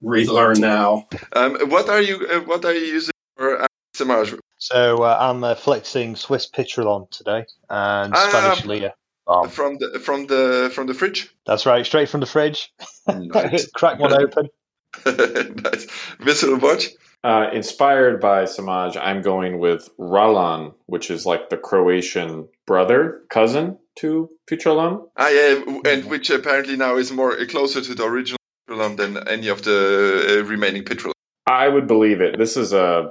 relearn 0.00 0.60
now. 0.60 1.08
Um, 1.32 1.56
what 1.68 1.88
are 1.88 2.00
you 2.00 2.26
uh, 2.30 2.40
what 2.40 2.64
are 2.64 2.72
you 2.74 2.86
using 2.94 3.12
for 3.36 3.62
uh, 3.62 3.66
Samaj? 3.94 4.38
So 4.58 5.02
uh, 5.02 5.16
I'm 5.20 5.42
uh, 5.42 5.54
flexing 5.56 6.14
Swiss 6.16 6.48
Pitralon 6.48 7.10
today 7.10 7.44
and 7.68 8.14
Ah. 8.14 8.28
Spanish 8.28 8.64
Lea. 8.66 8.90
Um, 9.26 9.48
From 9.50 9.76
the 9.78 9.98
from 10.00 10.26
the 10.26 10.70
from 10.74 10.86
the 10.86 10.94
fridge. 10.94 11.28
that's 11.44 11.66
right, 11.66 11.84
straight 11.84 12.08
from 12.08 12.20
the 12.20 12.26
fridge. 12.26 12.72
Nice. 13.06 13.68
Crack 13.74 13.98
one 13.98 14.12
open. 14.14 14.48
nice. 15.06 15.86
Visceral 16.20 16.58
watch. 16.58 16.88
Uh, 17.24 17.50
inspired 17.52 18.20
by 18.20 18.44
Samaj, 18.44 18.96
I'm 18.96 19.22
going 19.22 19.58
with 19.58 19.88
Ralan, 19.98 20.74
which 20.86 21.10
is 21.10 21.26
like 21.26 21.50
the 21.50 21.56
Croatian 21.56 22.48
brother, 22.64 23.22
cousin 23.28 23.78
to 23.96 24.30
Pitralon. 24.48 25.08
Ah, 25.16 25.28
yeah, 25.28 25.80
and 25.86 26.04
which 26.04 26.30
apparently 26.30 26.76
now 26.76 26.96
is 26.96 27.10
more 27.10 27.32
uh, 27.32 27.44
closer 27.46 27.80
to 27.80 27.94
the 27.94 28.04
original 28.04 28.38
Pitralon 28.68 28.96
than 28.96 29.28
any 29.28 29.48
of 29.48 29.62
the 29.62 30.40
uh, 30.40 30.44
remaining 30.44 30.84
Pitralon. 30.84 31.12
I 31.46 31.68
would 31.68 31.88
believe 31.88 32.20
it. 32.20 32.38
This 32.38 32.56
is 32.56 32.72
a 32.72 33.10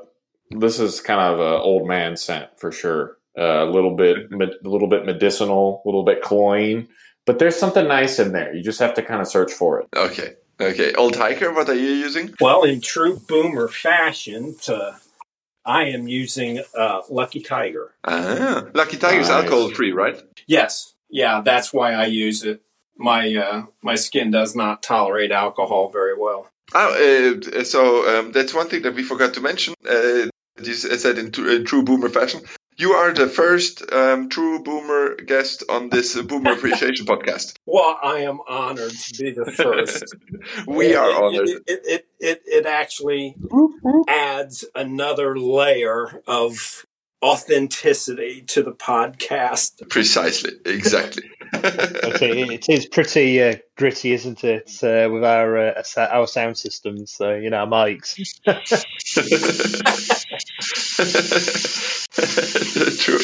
this 0.51 0.80
is 0.80 1.01
kind 1.01 1.19
of 1.19 1.39
a 1.39 1.59
old 1.59 1.88
man 1.88 2.15
scent 2.15 2.47
for 2.57 2.71
sure. 2.71 3.17
Uh, 3.38 3.65
a 3.65 3.69
little 3.69 3.95
bit, 3.95 4.17
a 4.32 4.69
little 4.69 4.88
bit 4.88 5.05
medicinal, 5.05 5.82
a 5.84 5.88
little 5.88 6.05
bit 6.05 6.21
cloying, 6.21 6.88
but 7.25 7.39
there's 7.39 7.57
something 7.57 7.88
nice 7.88 8.19
in 8.19 8.32
there. 8.32 8.55
You 8.55 8.63
just 8.63 8.80
have 8.80 8.93
to 8.93 9.03
kind 9.03 9.19
of 9.19 9.28
search 9.28 9.51
for 9.51 9.82
it. 9.82 9.88
Okay. 9.95 10.36
Okay. 10.59 10.93
Old 10.93 11.15
hiker, 11.15 11.53
what 11.53 11.69
are 11.69 11.75
you 11.75 11.89
using? 11.89 12.33
Well, 12.39 12.63
in 12.63 12.81
true 12.81 13.19
boomer 13.27 13.67
fashion, 13.67 14.55
to, 14.63 14.99
I 15.65 15.85
am 15.85 16.07
using 16.07 16.63
uh, 16.77 17.01
Lucky 17.09 17.41
Tiger. 17.41 17.93
Ah, 18.03 18.65
Lucky 18.73 18.97
Tiger's 18.97 19.29
Nice. 19.29 19.43
alcohol 19.43 19.69
free, 19.69 19.91
right? 19.91 20.21
Yes, 20.47 20.93
yeah, 21.09 21.41
that's 21.41 21.73
why 21.73 21.93
I 21.93 22.05
use 22.05 22.43
it. 22.43 22.61
my 22.97 23.35
uh, 23.35 23.65
my 23.81 23.95
skin 23.95 24.31
does 24.31 24.55
not 24.55 24.81
tolerate 24.83 25.31
alcohol 25.31 25.89
very 25.89 26.17
well. 26.17 26.49
Oh, 26.73 27.39
uh, 27.53 27.63
so 27.63 28.19
um, 28.19 28.31
that's 28.31 28.53
one 28.53 28.67
thing 28.67 28.81
that 28.83 28.95
we 28.95 29.03
forgot 29.03 29.35
to 29.35 29.41
mention. 29.41 29.73
Uh, 29.87 30.27
you 30.61 30.73
said 30.73 31.17
in, 31.17 31.31
in 31.47 31.65
true 31.65 31.83
boomer 31.83 32.09
fashion. 32.09 32.41
You 32.80 32.91
are 32.91 33.11
the 33.11 33.28
first 33.28 33.91
um, 33.91 34.30
true 34.30 34.61
boomer 34.61 35.15
guest 35.15 35.63
on 35.67 35.89
this 35.89 36.15
uh, 36.15 36.21
Boomer 36.21 36.51
Appreciation 36.51 37.05
podcast. 37.07 37.55
Well, 37.65 37.97
I 38.03 38.19
am 38.19 38.39
honored 38.47 38.91
to 38.91 39.23
be 39.23 39.32
the 39.32 39.51
first. 39.51 40.15
we 40.67 40.93
it, 40.93 40.95
are 40.95 41.09
it, 41.09 41.15
honored. 41.15 41.49
It, 41.49 41.63
it, 41.65 42.07
it, 42.19 42.41
it 42.45 42.65
actually 42.67 43.36
adds 44.07 44.63
another 44.75 45.39
layer 45.39 46.21
of 46.28 46.86
authenticity 47.23 48.43
to 48.43 48.61
the 48.61 48.73
podcast. 48.73 49.89
Precisely, 49.89 50.51
exactly. 50.65 51.23
Okay, 51.53 52.43
it 52.43 52.67
is 52.67 52.88
pretty 52.88 53.41
uh, 53.41 53.55
gritty, 53.78 54.11
isn't 54.11 54.43
it, 54.43 54.69
uh, 54.84 55.09
with 55.09 55.23
our 55.23 55.57
uh, 55.57 55.84
our 55.97 56.28
sound 56.28 56.57
systems? 56.57 57.11
So 57.13 57.36
you 57.36 57.49
know, 57.49 57.59
our 57.59 57.67
mics. 57.67 58.17
True. 62.97 63.19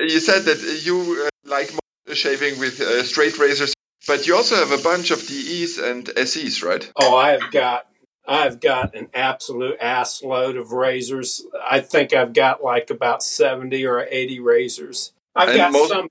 You 0.00 0.20
said 0.20 0.42
that 0.44 0.80
you 0.84 1.24
uh, 1.26 1.30
like 1.48 1.70
shaving 2.12 2.58
with 2.58 2.80
uh, 2.80 3.02
straight 3.04 3.38
razors, 3.38 3.72
but 4.06 4.26
you 4.26 4.36
also 4.36 4.56
have 4.56 4.72
a 4.72 4.82
bunch 4.82 5.10
of 5.10 5.26
DEs 5.26 5.78
and 5.78 6.08
SEs, 6.26 6.62
right? 6.62 6.90
Oh, 6.96 7.16
I 7.16 7.30
have 7.30 7.50
got 7.50 7.86
I've 8.26 8.60
got 8.60 8.94
an 8.94 9.08
absolute 9.14 9.78
ass 9.80 10.22
load 10.22 10.56
of 10.56 10.72
razors. 10.72 11.44
I 11.68 11.80
think 11.80 12.12
I've 12.12 12.32
got 12.32 12.62
like 12.62 12.90
about 12.90 13.22
seventy 13.22 13.86
or 13.86 14.06
eighty 14.10 14.40
razors. 14.40 15.12
I've 15.36 15.50
And 15.50 15.58
got 15.58 15.72
most- 15.72 15.88
some. 15.90 16.08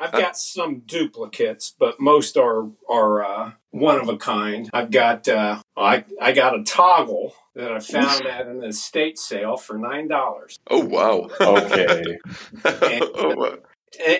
I've 0.00 0.12
got 0.12 0.36
some 0.36 0.80
duplicates, 0.86 1.74
but 1.78 2.00
most 2.00 2.36
are 2.36 2.68
are 2.88 3.24
uh, 3.24 3.52
one 3.74 4.00
of 4.00 4.08
a 4.08 4.16
kind. 4.16 4.70
I've 4.72 4.90
got 4.92 5.28
uh, 5.28 5.60
I 5.76 6.04
I 6.20 6.32
got 6.32 6.58
a 6.58 6.62
toggle 6.62 7.34
that 7.56 7.72
I 7.72 7.80
found 7.80 8.24
at 8.24 8.46
an 8.46 8.62
estate 8.62 9.18
sale 9.18 9.56
for 9.56 9.76
nine 9.76 10.06
dollars. 10.06 10.56
Oh 10.70 10.84
wow. 10.84 11.28
Okay. 11.40 12.18
oh, 12.64 13.34
wow. 13.36 13.56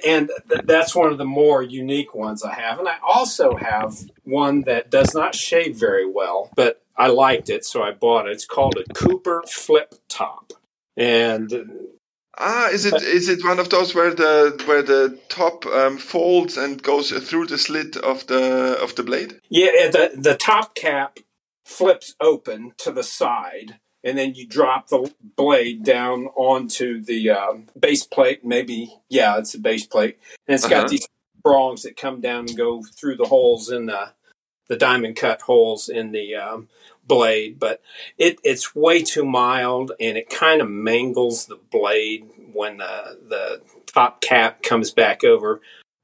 And 0.07 0.31
that's 0.65 0.95
one 0.95 1.11
of 1.11 1.19
the 1.19 1.25
more 1.25 1.63
unique 1.63 2.15
ones 2.15 2.45
I 2.45 2.55
have. 2.55 2.79
And 2.79 2.89
I 2.89 2.97
also 3.07 3.57
have 3.57 3.97
one 4.23 4.63
that 4.63 4.91
does 4.91 5.15
not 5.15 5.35
shave 5.35 5.77
very 5.77 6.09
well, 6.09 6.51
but 6.55 6.81
I 6.97 7.09
liked 7.09 7.51
it, 7.51 7.65
so 7.65 7.83
I 7.83 7.91
bought 7.91 8.29
it. 8.29 8.33
It's 8.33 8.47
called 8.47 8.77
a 8.77 8.93
Cooper 8.93 9.43
Flip 9.49 9.95
Top, 10.09 10.53
and 10.97 11.53
Ah, 12.39 12.68
is 12.70 12.85
it 12.87 13.03
is 13.03 13.28
it 13.28 13.45
one 13.45 13.59
of 13.61 13.70
those 13.70 13.95
where 13.95 14.14
the 14.14 14.62
where 14.66 14.82
the 14.82 15.18
top 15.28 15.66
um, 15.66 15.99
folds 15.99 16.57
and 16.57 16.82
goes 16.82 17.11
through 17.11 17.47
the 17.47 17.59
slit 17.59 17.97
of 17.97 18.26
the 18.26 18.78
of 18.82 18.95
the 18.97 19.03
blade? 19.03 19.41
yeah, 19.51 19.89
the 19.91 20.12
the 20.16 20.37
top 20.37 20.74
cap 20.74 21.18
flips 21.64 22.14
open 22.20 22.72
to 22.78 22.93
the 22.93 23.03
side. 23.05 23.78
And 24.07 24.18
then 24.18 24.35
you 24.35 24.47
drop 24.47 24.89
the 24.89 25.11
blade 25.37 25.82
down 25.82 26.26
onto 26.37 27.03
the 27.03 27.30
um, 27.30 27.68
base 27.78 28.05
plate. 28.07 28.45
Maybe, 28.45 28.95
yeah, 29.09 29.39
it's 29.39 29.55
a 29.55 29.59
base 29.59 29.87
plate, 29.87 30.18
and 30.47 30.55
it's 30.57 30.68
got 30.68 30.80
Uh-huh. 30.80 30.89
these 30.89 31.09
prongs 31.43 31.82
that 31.85 31.97
come 31.97 32.20
down 32.20 32.41
and 32.41 32.57
go 32.57 32.82
through 32.82 33.16
the 33.16 33.24
holes 33.24 33.70
in 33.70 33.87
the 33.87 34.12
the 34.68 34.76
diamond 34.76 35.16
cut 35.16 35.43
holes 35.43 35.89
in 35.89 36.12
the 36.12 36.35
um, 36.37 36.68
blade, 37.07 37.59
but 37.59 37.81
it, 38.19 38.39
it's 38.45 38.75
way 38.75 39.03
too 39.03 39.25
mild 39.25 39.93
and 40.01 40.17
it 40.17 40.29
kind 40.31 40.61
of 40.61 40.71
mangles 40.71 41.47
the 41.47 41.59
blade 41.71 42.29
when 42.53 42.79
the 42.79 43.19
the 43.29 43.61
top 43.87 44.21
cap 44.21 44.63
comes 44.63 44.91
back 44.91 45.25
over. 45.25 45.61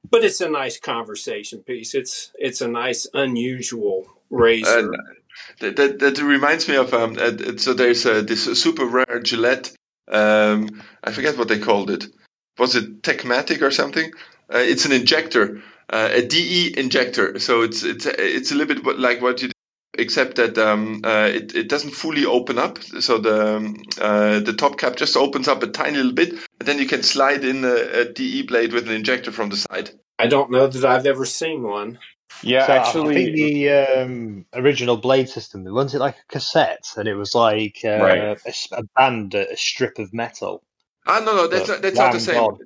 But 0.08 0.24
it's 0.24 0.40
a 0.40 0.48
nice 0.48 0.78
conversation 0.78 1.62
piece. 1.62 1.94
It's 1.94 2.32
it's 2.36 2.60
a 2.60 2.68
nice 2.68 3.06
unusual 3.14 4.06
razor. 4.30 4.78
And 4.78 4.96
that, 5.60 5.76
that, 5.76 5.98
that 5.98 6.18
reminds 6.18 6.68
me 6.68 6.76
of 6.76 6.92
um. 6.94 7.16
Uh, 7.18 7.56
so 7.56 7.74
there's 7.74 8.06
uh, 8.06 8.22
this 8.22 8.44
super 8.60 8.86
rare 8.86 9.20
Gillette. 9.22 9.72
Um, 10.08 10.82
I 11.04 11.12
forget 11.12 11.38
what 11.38 11.48
they 11.48 11.58
called 11.58 11.90
it. 11.90 12.06
Was 12.58 12.74
it 12.74 13.02
Techmatic 13.02 13.62
or 13.62 13.70
something? 13.70 14.10
Uh, 14.52 14.58
it's 14.58 14.84
an 14.84 14.92
injector, 14.92 15.62
uh, 15.88 16.08
a 16.12 16.26
DE 16.26 16.74
injector. 16.76 17.38
So 17.38 17.62
it's 17.62 17.84
it's 17.84 18.06
it's 18.06 18.52
a 18.52 18.54
little 18.54 18.82
bit 18.82 18.98
like 18.98 19.22
what 19.22 19.42
you 19.42 19.50
except 19.94 20.36
that 20.36 20.58
um, 20.58 21.02
uh, 21.04 21.28
it, 21.32 21.54
it 21.54 21.68
doesn't 21.68 21.92
fully 21.92 22.26
open 22.26 22.58
up. 22.58 22.78
So 22.82 23.18
the 23.18 23.56
um, 23.56 23.82
uh, 24.00 24.40
the 24.40 24.54
top 24.54 24.78
cap 24.78 24.96
just 24.96 25.16
opens 25.16 25.48
up 25.48 25.62
a 25.62 25.68
tiny 25.68 25.98
little 25.98 26.12
bit, 26.14 26.30
and 26.30 26.68
then 26.68 26.78
you 26.78 26.86
can 26.86 27.02
slide 27.02 27.44
in 27.44 27.64
a, 27.64 27.74
a 28.00 28.12
DE 28.12 28.42
blade 28.44 28.72
with 28.72 28.88
an 28.88 28.94
injector 28.94 29.32
from 29.32 29.50
the 29.50 29.56
side. 29.56 29.90
I 30.18 30.28
don't 30.28 30.50
know 30.52 30.68
that 30.68 30.84
I've 30.86 31.06
ever 31.06 31.26
seen 31.26 31.62
one. 31.64 32.00
Yeah, 32.42 32.64
So 32.64 32.74
I 32.74 32.78
actually, 32.78 33.14
think 33.14 33.34
the 33.34 33.70
um, 33.70 34.46
original 34.54 34.96
Blade 34.98 35.28
system, 35.28 35.64
wasn't 35.64 35.96
it 36.00 36.04
like 36.04 36.16
a 36.16 36.32
cassette, 36.32 36.86
and 36.96 37.08
it 37.08 37.16
was 37.16 37.34
like 37.34 37.80
uh, 37.84 37.88
Right. 37.94 38.22
a, 38.44 38.48
s- 38.48 38.68
a 38.72 38.84
band, 38.96 39.34
a 39.34 39.56
strip 39.56 39.98
of 39.98 40.14
metal. 40.14 40.62
Ah, 41.06 41.20
no, 41.24 41.34
no, 41.36 41.48
that's 41.48 41.68
But 41.68 41.68
not, 41.68 41.82
that's 41.82 42.00
not 42.00 42.12
the 42.12 42.18
damn 42.18 42.24
same. 42.24 42.42
God. 42.44 42.58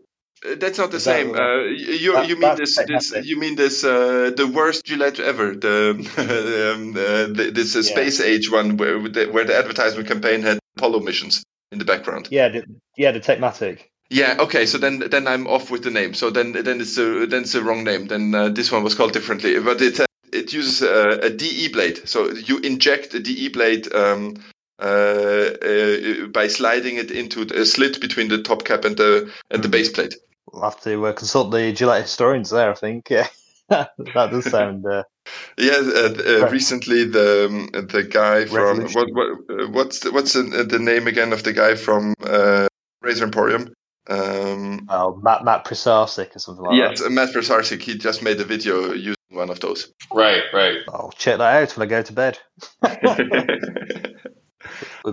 That's 0.44 0.78
not 0.78 0.90
the 0.90 0.98
Is 0.98 1.04
same. 1.04 1.34
Uh, 1.34 1.62
you 2.02 2.12
That- 2.12 2.28
you 2.28 2.36
mean 2.36 2.56
this 2.56 2.76
this 2.86 3.14
you 3.24 3.38
mean 3.38 3.56
this 3.56 3.82
uh, 3.82 4.30
the 4.36 4.46
worst 4.46 4.84
Gillette 4.84 5.18
ever 5.20 5.54
the 5.54 5.90
um, 6.74 6.90
uh, 6.90 7.32
the- 7.32 7.50
this 7.50 7.74
uh, 7.74 7.78
Yeah. 7.78 7.84
space 7.94 8.20
age 8.20 8.50
one 8.50 8.76
where 8.76 8.98
the, 9.08 9.26
where 9.26 9.44
the 9.44 9.56
advertisement 9.56 10.06
campaign 10.08 10.42
had 10.42 10.58
Apollo 10.76 11.00
missions 11.00 11.42
in 11.72 11.78
the 11.78 11.84
background. 11.86 12.28
Yeah, 12.30 12.48
the, 12.50 12.62
yeah, 12.96 13.12
the 13.12 13.20
Techmatic. 13.20 13.78
Yeah, 14.10 14.36
okay, 14.40 14.66
so 14.66 14.76
then 14.78 14.98
then 15.10 15.26
I'm 15.26 15.46
off 15.46 15.70
with 15.70 15.82
the 15.82 15.90
name. 15.90 16.12
So 16.14 16.28
then 16.30 16.52
then 16.52 16.80
it's 16.80 16.98
a, 16.98 17.26
then 17.26 17.42
it's 17.42 17.52
the 17.52 17.62
wrong 17.62 17.82
name. 17.84 18.06
Then 18.06 18.34
uh, 18.34 18.48
this 18.50 18.70
one 18.70 18.84
was 18.84 18.94
called 18.94 19.12
differently, 19.14 19.58
but 19.60 19.80
it 19.80 19.98
uh, 19.98 20.04
it 20.30 20.52
uses 20.52 20.82
a, 20.82 21.26
a 21.26 21.30
DE 21.30 21.68
blade. 21.68 22.06
So 22.06 22.30
you 22.32 22.58
inject 22.58 23.14
a 23.14 23.20
DE 23.20 23.48
blade. 23.48 23.92
Um, 23.94 24.34
uh, 24.76 24.86
uh, 24.86 26.26
by 26.32 26.48
sliding 26.48 26.96
it 26.96 27.10
into 27.12 27.42
a 27.42 27.64
slit 27.64 28.00
between 28.00 28.28
the 28.28 28.42
top 28.42 28.64
cap 28.64 28.84
and 28.84 28.96
the 28.96 29.30
and 29.50 29.62
the 29.62 29.68
Mhm. 29.68 29.72
base 29.72 29.90
plate. 29.90 30.14
We'll 30.52 30.62
have 30.62 30.80
to 30.82 31.06
uh, 31.06 31.12
consult 31.12 31.50
the 31.50 31.72
Gillette 31.72 32.02
historians 32.02 32.50
there, 32.50 32.70
I 32.70 32.74
think. 32.74 33.08
Yeah. 33.10 33.26
that 33.70 34.30
does 34.30 34.50
sound. 34.50 34.84
Uh, 34.86 35.04
Yeah, 35.58 35.78
uh, 35.80 36.42
uh, 36.44 36.48
recently 36.50 37.04
the 37.04 37.46
um, 37.48 37.70
the 37.88 38.02
guy 38.02 38.44
from 38.44 38.82
what 38.92 39.08
what 39.10 39.28
uh, 39.48 39.68
what's 39.70 40.00
the, 40.00 40.12
what's 40.12 40.34
the, 40.34 40.66
the 40.68 40.78
name 40.78 41.06
again 41.06 41.32
of 41.32 41.42
the 41.42 41.54
guy 41.54 41.76
from 41.76 42.12
uh, 42.22 42.68
Razor 43.00 43.24
Emporium? 43.24 43.72
Um, 44.06 44.84
well, 44.86 45.18
Matt, 45.22 45.46
Matt 45.46 45.64
Prisarsic 45.64 46.36
or 46.36 46.40
something 46.40 46.62
like 46.62 46.76
yes, 46.76 47.00
uh, 47.00 47.08
Matt 47.08 47.30
Versarsik. 47.30 47.80
He 47.80 47.96
just 47.96 48.22
made 48.22 48.38
a 48.38 48.44
video 48.44 48.92
using 48.92 49.14
one 49.30 49.48
of 49.48 49.60
those. 49.60 49.90
Right, 50.12 50.42
right. 50.52 50.80
that. 50.84 50.92
I'll 50.92 51.14
check 51.16 51.38
that 51.38 51.62
out 51.62 51.74
when 51.74 51.86
I 51.86 51.88
go 51.88 52.02
to 52.02 52.12
bed 52.12 52.38
with 52.82 52.92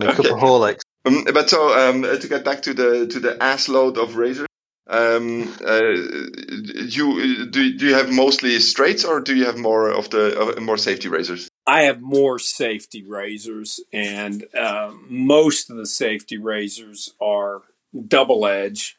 a 0.03 0.13
cup 0.13 0.19
Okay. 0.19 0.29
of 0.29 0.39
Horlicks. 0.39 0.81
Um, 1.05 1.23
but 1.33 1.49
so 1.49 1.73
um, 1.89 2.01
to 2.03 2.27
get 2.27 2.43
back 2.43 2.63
to 2.63 2.73
the 2.73 3.07
to 3.07 3.19
the 3.21 3.41
ass 3.41 3.69
load 3.69 3.97
of 3.97 4.17
razors, 4.17 4.47
um, 4.91 5.53
uh, 5.65 5.81
you 5.81 7.45
do 7.49 7.77
do 7.77 7.85
you 7.87 7.93
have 7.93 8.11
mostly 8.11 8.59
straights 8.59 9.05
or 9.05 9.21
do 9.21 9.33
you 9.35 9.45
have 9.45 9.57
more 9.57 9.89
of 9.89 10.09
the 10.09 10.57
uh, 10.57 10.59
more 10.59 10.77
safety 10.77 11.07
razors? 11.07 11.49
I 11.65 11.83
have 11.83 12.01
more 12.01 12.39
safety 12.39 13.03
razors, 13.03 13.79
and 13.93 14.43
um, 14.55 15.05
most 15.09 15.69
of 15.69 15.77
the 15.77 15.85
safety 15.85 16.37
razors 16.37 17.13
are 17.21 17.61
double 18.07 18.45
edge. 18.45 18.97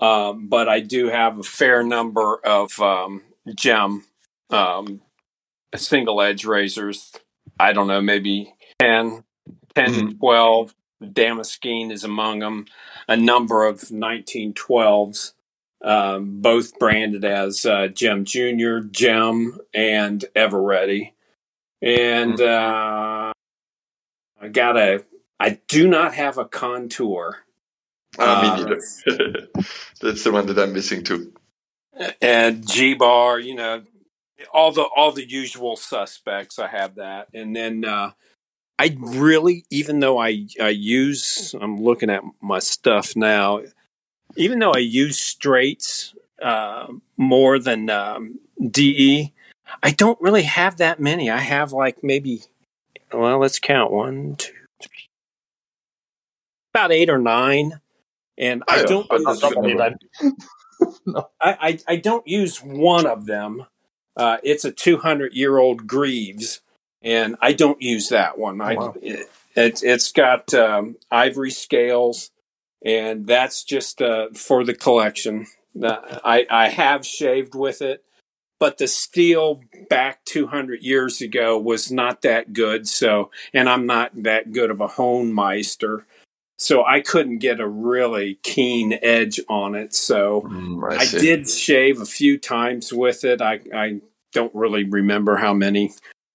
Um, 0.00 0.48
but 0.48 0.68
I 0.68 0.80
do 0.80 1.08
have 1.08 1.38
a 1.38 1.44
fair 1.44 1.84
number 1.84 2.40
of 2.44 2.76
um, 2.80 3.22
gem 3.54 4.04
um, 4.50 5.02
single 5.76 6.20
edge 6.20 6.44
razors. 6.44 7.12
I 7.60 7.72
don't 7.72 7.86
know, 7.86 8.00
maybe 8.00 8.52
10, 8.80 9.22
10 9.76 9.92
to 9.92 10.14
12. 10.14 10.74
Damaskene 11.02 11.92
is 11.92 12.02
among 12.02 12.40
them. 12.40 12.66
A 13.12 13.16
number 13.16 13.66
of 13.66 13.80
1912s, 13.80 15.34
um, 15.84 16.40
both 16.40 16.78
branded 16.78 17.26
as 17.26 17.66
uh, 17.66 17.88
Gem 17.88 18.24
Junior, 18.24 18.80
Gem, 18.80 19.58
and 19.74 20.24
Everready. 20.34 21.12
And 21.82 22.40
uh, 22.40 23.34
I 24.40 24.48
got 24.50 24.78
a. 24.78 25.04
I 25.38 25.60
do 25.68 25.88
not 25.88 26.14
have 26.14 26.38
a 26.38 26.46
contour. 26.46 27.40
Ah, 28.18 28.40
me 28.40 28.48
Uh, 28.48 28.64
neither. 28.64 29.48
That's 30.00 30.24
the 30.24 30.32
one 30.32 30.46
that 30.46 30.58
I'm 30.58 30.72
missing 30.72 31.04
too. 31.04 31.34
and 32.22 32.66
G 32.66 32.94
bar, 32.94 33.38
you 33.38 33.54
know, 33.54 33.82
all 34.54 34.72
the 34.72 34.84
all 34.96 35.12
the 35.12 35.28
usual 35.28 35.76
suspects. 35.76 36.58
I 36.58 36.68
have 36.68 36.94
that, 36.94 37.28
and 37.34 37.54
then 37.54 37.84
uh, 37.84 38.12
I 38.82 38.96
really, 38.98 39.64
even 39.70 40.00
though 40.00 40.18
I 40.18 40.48
I 40.60 40.70
use, 40.70 41.54
I'm 41.60 41.80
looking 41.80 42.10
at 42.10 42.24
my 42.40 42.58
stuff 42.58 43.14
now. 43.14 43.60
Even 44.36 44.58
though 44.58 44.72
I 44.72 44.78
use 44.78 45.20
straights 45.20 46.16
uh, 46.42 46.88
more 47.16 47.60
than 47.60 47.88
um, 47.90 48.40
DE, 48.70 49.32
I 49.84 49.90
don't 49.92 50.20
really 50.20 50.42
have 50.42 50.78
that 50.78 50.98
many. 50.98 51.30
I 51.30 51.38
have 51.38 51.72
like 51.72 52.02
maybe, 52.02 52.42
well, 53.12 53.38
let's 53.38 53.60
count 53.60 53.92
one, 53.92 54.34
two, 54.34 54.52
three, 54.82 55.08
about 56.74 56.90
eight 56.90 57.08
or 57.08 57.18
nine, 57.18 57.80
and 58.36 58.64
I 58.66 58.78
yeah. 58.78 58.86
don't. 58.86 59.08
But 59.08 59.20
use- 59.20 59.40
that's 59.40 59.52
a 59.52 59.54
good 59.54 59.76
Not 59.76 59.92
many 61.06 61.24
I, 61.40 61.56
I, 61.68 61.78
I 61.86 61.96
don't 61.96 62.26
use 62.26 62.58
one 62.58 63.06
of 63.06 63.26
them, 63.26 63.66
Uh, 64.16 64.38
it's 64.42 64.64
a 64.64 64.72
200 64.72 65.34
year 65.34 65.58
old 65.58 65.86
Greaves, 65.86 66.62
and 67.02 67.36
I 67.40 67.52
don't 67.52 67.80
use 67.80 68.08
that 68.10 68.38
one. 68.38 68.60
I, 68.60 68.74
wow. 68.74 68.94
it, 69.00 69.28
it, 69.54 69.82
it's 69.82 70.12
got 70.12 70.52
um, 70.54 70.96
ivory 71.10 71.50
scales, 71.50 72.30
and 72.84 73.26
that's 73.26 73.64
just 73.64 74.00
uh, 74.00 74.28
for 74.34 74.64
the 74.64 74.74
collection. 74.74 75.46
Uh, 75.80 76.18
I, 76.24 76.46
I 76.50 76.68
have 76.68 77.06
shaved 77.06 77.54
with 77.54 77.82
it, 77.82 78.04
but 78.58 78.78
the 78.78 78.86
steel 78.86 79.62
back 79.88 80.24
200 80.24 80.82
years 80.82 81.20
ago 81.20 81.58
was 81.58 81.90
not 81.90 82.22
that 82.22 82.52
good. 82.52 82.86
So, 82.88 83.30
and 83.52 83.68
I'm 83.68 83.86
not 83.86 84.10
that 84.22 84.52
good 84.52 84.70
of 84.70 84.80
a 84.80 84.86
hone 84.86 85.32
meister. 85.32 86.06
So 86.58 86.84
I 86.84 87.00
couldn't 87.00 87.38
get 87.38 87.58
a 87.58 87.66
really 87.66 88.38
keen 88.44 88.96
edge 89.02 89.40
on 89.48 89.74
it. 89.74 89.94
So 89.94 90.42
Mm, 90.42 90.92
I, 90.92 91.02
I 91.02 91.06
did 91.06 91.48
shave 91.48 92.00
a 92.00 92.06
few 92.06 92.38
times 92.38 92.92
with 92.92 93.24
it. 93.24 93.42
I, 93.42 93.60
I 93.74 94.00
don't 94.32 94.54
really 94.54 94.84
remember 94.84 95.36
how 95.36 95.54
many. 95.54 95.92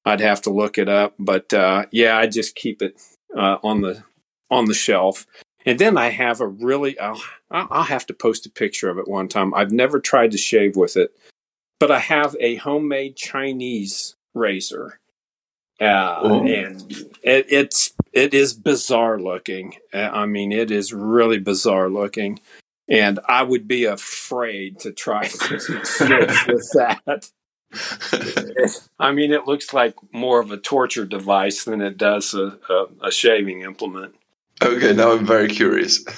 I'd 0.07 0.21
have 0.21 0.41
to 0.43 0.49
look 0.49 0.77
it 0.77 0.87
up, 0.89 1.13
but 1.19 1.53
uh, 1.53 1.85
yeah, 1.91 2.17
I 2.17 2.27
just 2.27 2.55
keep 2.55 2.81
it 2.81 3.01
uh, 3.37 3.57
on 3.63 3.81
the 3.81 4.03
on 4.49 4.65
the 4.65 4.73
shelf. 4.73 5.25
And 5.65 5.77
then 5.77 5.97
I 5.97 6.09
have 6.09 6.39
a 6.39 6.47
really 6.47 6.97
I'll, 6.97 7.21
I'll 7.51 7.83
have 7.83 8.05
to 8.07 8.13
post 8.13 8.45
a 8.45 8.49
picture 8.49 8.89
of 8.89 8.97
it 8.97 9.07
one 9.07 9.27
time. 9.27 9.53
I've 9.53 9.71
never 9.71 9.99
tried 9.99 10.31
to 10.31 10.37
shave 10.37 10.77
with 10.77 10.95
it, 10.95 11.11
but 11.79 11.91
I 11.91 11.99
have 11.99 12.35
a 12.39 12.55
homemade 12.55 13.17
Chinese 13.17 14.15
razor, 14.33 14.99
uh, 15.81 16.19
Oh. 16.21 16.47
and 16.47 16.89
it, 17.21 17.45
it's 17.49 17.91
it 18.13 18.33
is 18.33 18.53
bizarre 18.53 19.19
looking. 19.19 19.75
Uh, 19.93 20.09
I 20.11 20.25
mean, 20.25 20.53
it 20.53 20.71
is 20.71 20.93
really 20.93 21.39
bizarre 21.39 21.89
looking, 21.89 22.39
and 22.87 23.19
I 23.27 23.43
would 23.43 23.67
be 23.67 23.83
afraid 23.83 24.79
to 24.79 24.93
try 24.93 25.27
to 25.27 25.59
shave 25.85 26.47
with 26.47 26.71
that. 26.75 27.29
I 28.99 29.11
mean, 29.11 29.31
it 29.31 29.45
looks 29.45 29.73
like 29.73 29.95
more 30.11 30.39
of 30.39 30.51
a 30.51 30.57
torture 30.57 31.05
device 31.05 31.65
than 31.65 31.81
it 31.81 31.97
does 31.97 32.33
a, 32.33 32.57
a, 32.69 33.07
a 33.07 33.11
shaving 33.11 33.61
implement. 33.61 34.15
Okay, 34.61 34.93
now 34.93 35.11
I'm 35.11 35.25
very 35.25 35.49
curious. 35.49 36.03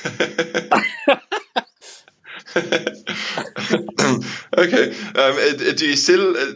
okay, 2.55 2.95
um, 4.55 4.63
uh, 5.15 5.73
do 5.75 5.87
you 5.87 5.95
still 5.95 6.35
uh, 6.35 6.53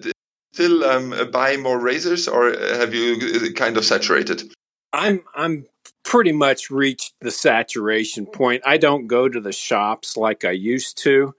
still 0.54 0.84
um, 0.84 1.30
buy 1.32 1.58
more 1.58 1.80
razors, 1.80 2.28
or 2.28 2.52
have 2.52 2.94
you 2.94 3.18
uh, 3.36 3.52
kind 3.56 3.78
of 3.78 3.86
saturated? 3.86 4.52
I'm 4.91 5.24
I'm 5.36 5.68
pretty 6.04 6.32
much 6.32 6.72
reached 6.72 7.14
the 7.22 7.32
saturation 7.32 8.26
point. 8.26 8.64
I 8.66 8.78
don't 8.78 9.08
go 9.08 9.30
to 9.30 9.39
the 9.39 9.52
shops 9.52 10.18
like 10.18 10.46
I 10.46 10.52
used 10.52 10.98
to, 11.00 11.36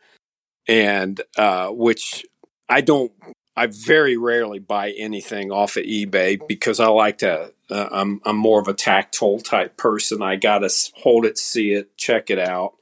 and 0.68 1.20
uh, 1.36 1.68
which 1.68 2.24
I 2.68 2.80
don't. 2.80 3.12
I 3.56 3.66
very 3.66 4.16
rarely 4.16 4.58
buy 4.58 4.90
anything 4.90 5.52
off 5.52 5.76
of 5.76 5.84
eBay 5.84 6.40
because 6.46 6.80
I 6.80 6.88
like 6.88 7.18
to. 7.18 7.52
Uh, 7.70 7.88
I'm 7.90 8.20
I'm 8.24 8.36
more 8.36 8.60
of 8.60 8.68
a 8.68 8.74
tactile 8.74 9.40
type 9.40 9.76
person. 9.76 10.22
I 10.22 10.36
gotta 10.36 10.70
hold 10.96 11.24
it, 11.24 11.38
see 11.38 11.72
it, 11.72 11.96
check 11.96 12.30
it 12.30 12.38
out, 12.38 12.74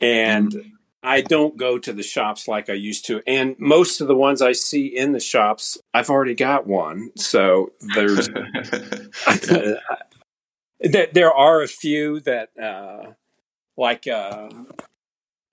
and 0.00 0.72
I 1.02 1.20
don't 1.20 1.58
go 1.58 1.78
to 1.78 1.92
the 1.92 2.02
shops 2.02 2.48
like 2.48 2.70
I 2.70 2.72
used 2.72 3.04
to. 3.06 3.22
And 3.26 3.54
most 3.58 4.00
of 4.00 4.08
the 4.08 4.16
ones 4.16 4.40
I 4.40 4.52
see 4.52 4.86
in 4.86 5.12
the 5.12 5.20
shops, 5.20 5.76
I've 5.92 6.08
already 6.08 6.34
got 6.34 6.66
one. 6.66 7.10
So 7.16 7.72
there's 7.94 8.28
there, 10.80 11.08
there 11.12 11.32
are 11.32 11.62
a 11.62 11.68
few 11.68 12.20
that 12.20 12.48
uh, 12.58 13.12
like 13.76 14.06
uh, 14.06 14.48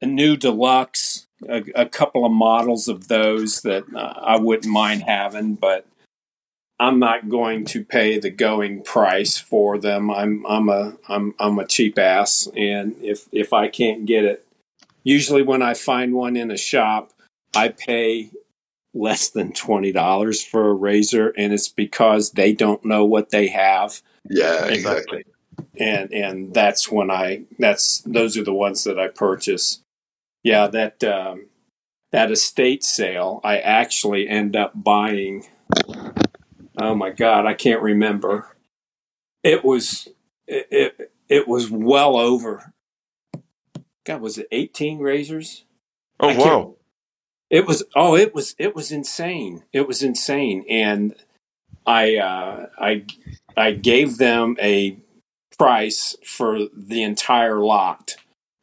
a 0.02 0.06
new 0.06 0.38
deluxe 0.38 1.28
a, 1.48 1.64
a 1.76 1.86
couple 1.86 2.26
of 2.26 2.32
models 2.32 2.88
of 2.88 3.08
those 3.08 3.62
that 3.62 3.84
uh, 3.96 4.14
i 4.22 4.38
wouldn't 4.38 4.72
mind 4.72 5.04
having 5.04 5.56
but 5.56 5.86
i'm 6.80 7.00
not 7.00 7.30
going 7.30 7.66
to 7.66 7.84
pay 7.84 8.20
the 8.20 8.30
going 8.30 8.82
price 8.84 9.38
for 9.38 9.78
them 9.78 10.12
i'm 10.12 10.46
i'm 10.48 10.70
a 10.70 10.98
i'm 11.08 11.34
i'm 11.39 11.60
a 11.60 11.68
cheap 11.68 11.98
ass 11.98 12.48
and 12.56 12.96
if 13.02 13.28
if 13.32 13.54
i 13.54 13.68
can't 13.68 14.06
get 14.06 14.26
it 14.26 14.46
usually 15.04 15.42
when 15.42 15.62
i 15.62 15.74
find 15.74 16.14
one 16.14 16.36
in 16.36 16.52
a 16.52 16.58
shop 16.58 17.12
i 17.56 17.68
pay 17.68 18.30
less 18.94 19.30
than 19.30 19.54
$20 19.54 20.46
for 20.46 20.70
a 20.70 20.74
razor 20.74 21.30
and 21.38 21.54
it's 21.54 21.70
because 21.70 22.32
they 22.32 22.52
don't 22.52 22.84
know 22.84 23.06
what 23.06 23.30
they 23.30 23.48
have 23.48 24.02
yeah, 24.30 24.66
exactly. 24.66 25.26
and 25.80 26.12
and 26.14 26.54
that's 26.54 26.92
when 26.92 27.10
I 27.10 27.44
that's 27.58 28.00
those 28.02 28.38
are 28.38 28.44
the 28.44 28.54
ones 28.54 28.84
that 28.84 29.00
I 29.00 29.08
purchase. 29.08 29.82
Yeah, 30.44 30.68
that 30.68 31.04
um, 31.04 31.48
that 32.12 32.32
estate 32.32 32.84
sale, 32.84 33.42
I 33.44 33.60
actually 33.60 34.28
end 34.28 34.56
up 34.56 34.72
buying. 34.76 35.48
Oh 36.82 36.96
my 36.96 37.12
god, 37.12 37.46
I 37.46 37.54
can't 37.54 37.82
remember. 37.82 38.56
It 39.44 39.64
was 39.64 40.08
it 40.48 40.68
it, 40.72 41.12
it 41.30 41.48
was 41.48 41.70
well 41.70 42.18
over. 42.18 42.74
God, 44.06 44.22
was 44.22 44.38
it 44.38 44.48
eighteen 44.52 45.00
razors? 45.00 45.66
Oh 46.20 46.36
wow! 46.36 46.76
It 47.50 47.68
was 47.68 47.84
oh, 47.96 48.16
it 48.16 48.34
was 48.34 48.56
it 48.58 48.76
was 48.76 48.92
insane. 48.92 49.64
It 49.74 49.88
was 49.88 50.04
insane, 50.04 50.66
and 50.70 51.16
I 51.86 52.18
uh, 52.18 52.68
I 52.80 53.06
I 53.58 53.74
gave 53.74 54.18
them 54.18 54.58
a 54.62 54.98
price 55.58 56.16
for 56.26 56.60
the 56.76 57.04
entire 57.04 57.60
lot, 57.60 58.16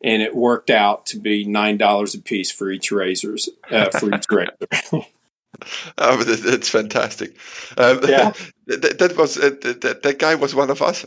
and 0.02 0.22
it 0.22 0.34
worked 0.34 0.70
out 0.70 1.06
to 1.06 1.18
be 1.18 1.44
nine 1.44 1.76
dollars 1.76 2.14
a 2.14 2.20
piece 2.20 2.50
for 2.50 2.70
each 2.70 2.90
razors 2.92 3.48
uh, 3.70 3.90
for 3.90 4.14
each 4.14 4.26
razor. 4.30 4.52
Oh, 5.96 6.22
that's 6.22 6.68
fantastic. 6.68 7.36
Um, 7.76 8.00
Yeah. 8.08 8.32
that, 8.66 8.98
that 8.98 9.16
was 9.16 9.36
uh, 9.38 9.50
that, 9.62 10.02
that 10.02 10.18
guy 10.18 10.34
was 10.36 10.54
one 10.54 10.70
of 10.70 10.82
us. 10.82 11.04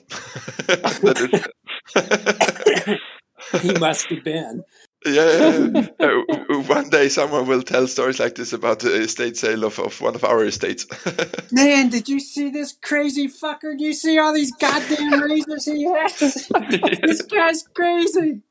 That 0.67 1.51
is- 1.95 3.61
he 3.61 3.73
must 3.73 4.07
have 4.07 4.23
been. 4.23 4.63
Yeah, 5.05 5.13
yeah, 5.13 5.69
yeah. 5.73 5.87
Uh, 5.99 6.61
one 6.67 6.89
day 6.89 7.09
someone 7.09 7.47
will 7.47 7.63
tell 7.63 7.87
stories 7.87 8.19
like 8.19 8.35
this 8.35 8.53
about 8.53 8.79
the 8.79 8.93
estate 9.01 9.37
sale 9.37 9.63
of, 9.63 9.79
of 9.79 9.99
one 10.01 10.15
of 10.15 10.23
our 10.23 10.43
estates. 10.45 10.85
Man, 11.51 11.89
did 11.89 12.07
you 12.09 12.19
see 12.19 12.49
this 12.49 12.77
crazy 12.83 13.27
fucker? 13.27 13.77
Do 13.77 13.83
you 13.85 13.93
see 13.93 14.19
all 14.19 14.33
these 14.33 14.51
goddamn 14.59 15.21
razors 15.23 15.65
he 15.65 15.83
has? 15.85 16.19
this 16.19 17.21
guy's 17.23 17.63
crazy. 17.73 18.41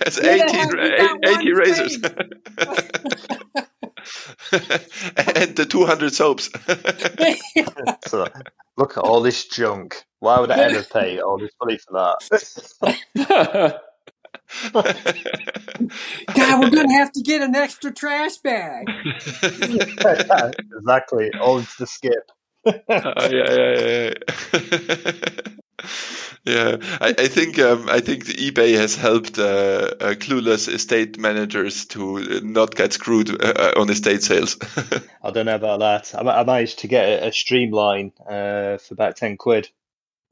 it's 0.00 0.18
18, 0.18 0.76
ra- 0.76 1.18
80 1.24 1.52
razors. 1.52 1.94
and 5.36 5.56
the 5.56 5.66
200 5.68 6.12
soaps. 6.12 6.50
So, 8.06 8.26
look 8.76 8.96
at 8.96 9.04
all 9.04 9.20
this 9.20 9.46
junk. 9.46 10.04
Why 10.20 10.40
would 10.40 10.50
I 10.50 10.58
ever 10.64 10.82
pay 10.82 11.20
all 11.20 11.38
this 11.38 11.52
money 11.60 11.78
for 11.78 12.16
that? 13.14 13.82
God, 14.74 16.60
we're 16.60 16.70
gonna 16.70 16.94
have 16.94 17.12
to 17.12 17.22
get 17.22 17.42
an 17.42 17.54
extra 17.56 17.92
trash 17.92 18.36
bag. 18.38 18.86
exactly. 19.42 21.32
All 21.40 21.58
into 21.58 21.74
the 21.78 21.86
skip. 21.86 22.30
Uh, 22.66 23.28
yeah, 23.32 23.52
yeah, 23.54 23.78
yeah. 23.88 24.14
yeah, 26.44 26.76
I, 27.00 27.08
I 27.18 27.28
think 27.28 27.58
um, 27.58 27.88
I 27.88 28.00
think 28.00 28.24
eBay 28.26 28.74
has 28.76 28.94
helped 28.96 29.38
uh, 29.38 29.42
uh, 30.00 30.14
clueless 30.14 30.68
estate 30.72 31.18
managers 31.18 31.86
to 31.86 32.18
uh, 32.18 32.40
not 32.44 32.74
get 32.74 32.92
screwed 32.92 33.30
uh, 33.30 33.48
uh, 33.48 33.72
on 33.80 33.90
estate 33.90 34.22
sales. 34.22 34.58
I 35.22 35.30
don't 35.32 35.46
know 35.46 35.56
about 35.56 35.80
that. 35.80 36.14
I, 36.14 36.20
I 36.22 36.44
managed 36.44 36.80
to 36.80 36.88
get 36.88 37.08
a, 37.08 37.28
a 37.28 37.32
streamline 37.32 38.12
uh, 38.28 38.78
for 38.78 38.94
about 38.94 39.16
ten 39.16 39.36
quid. 39.36 39.68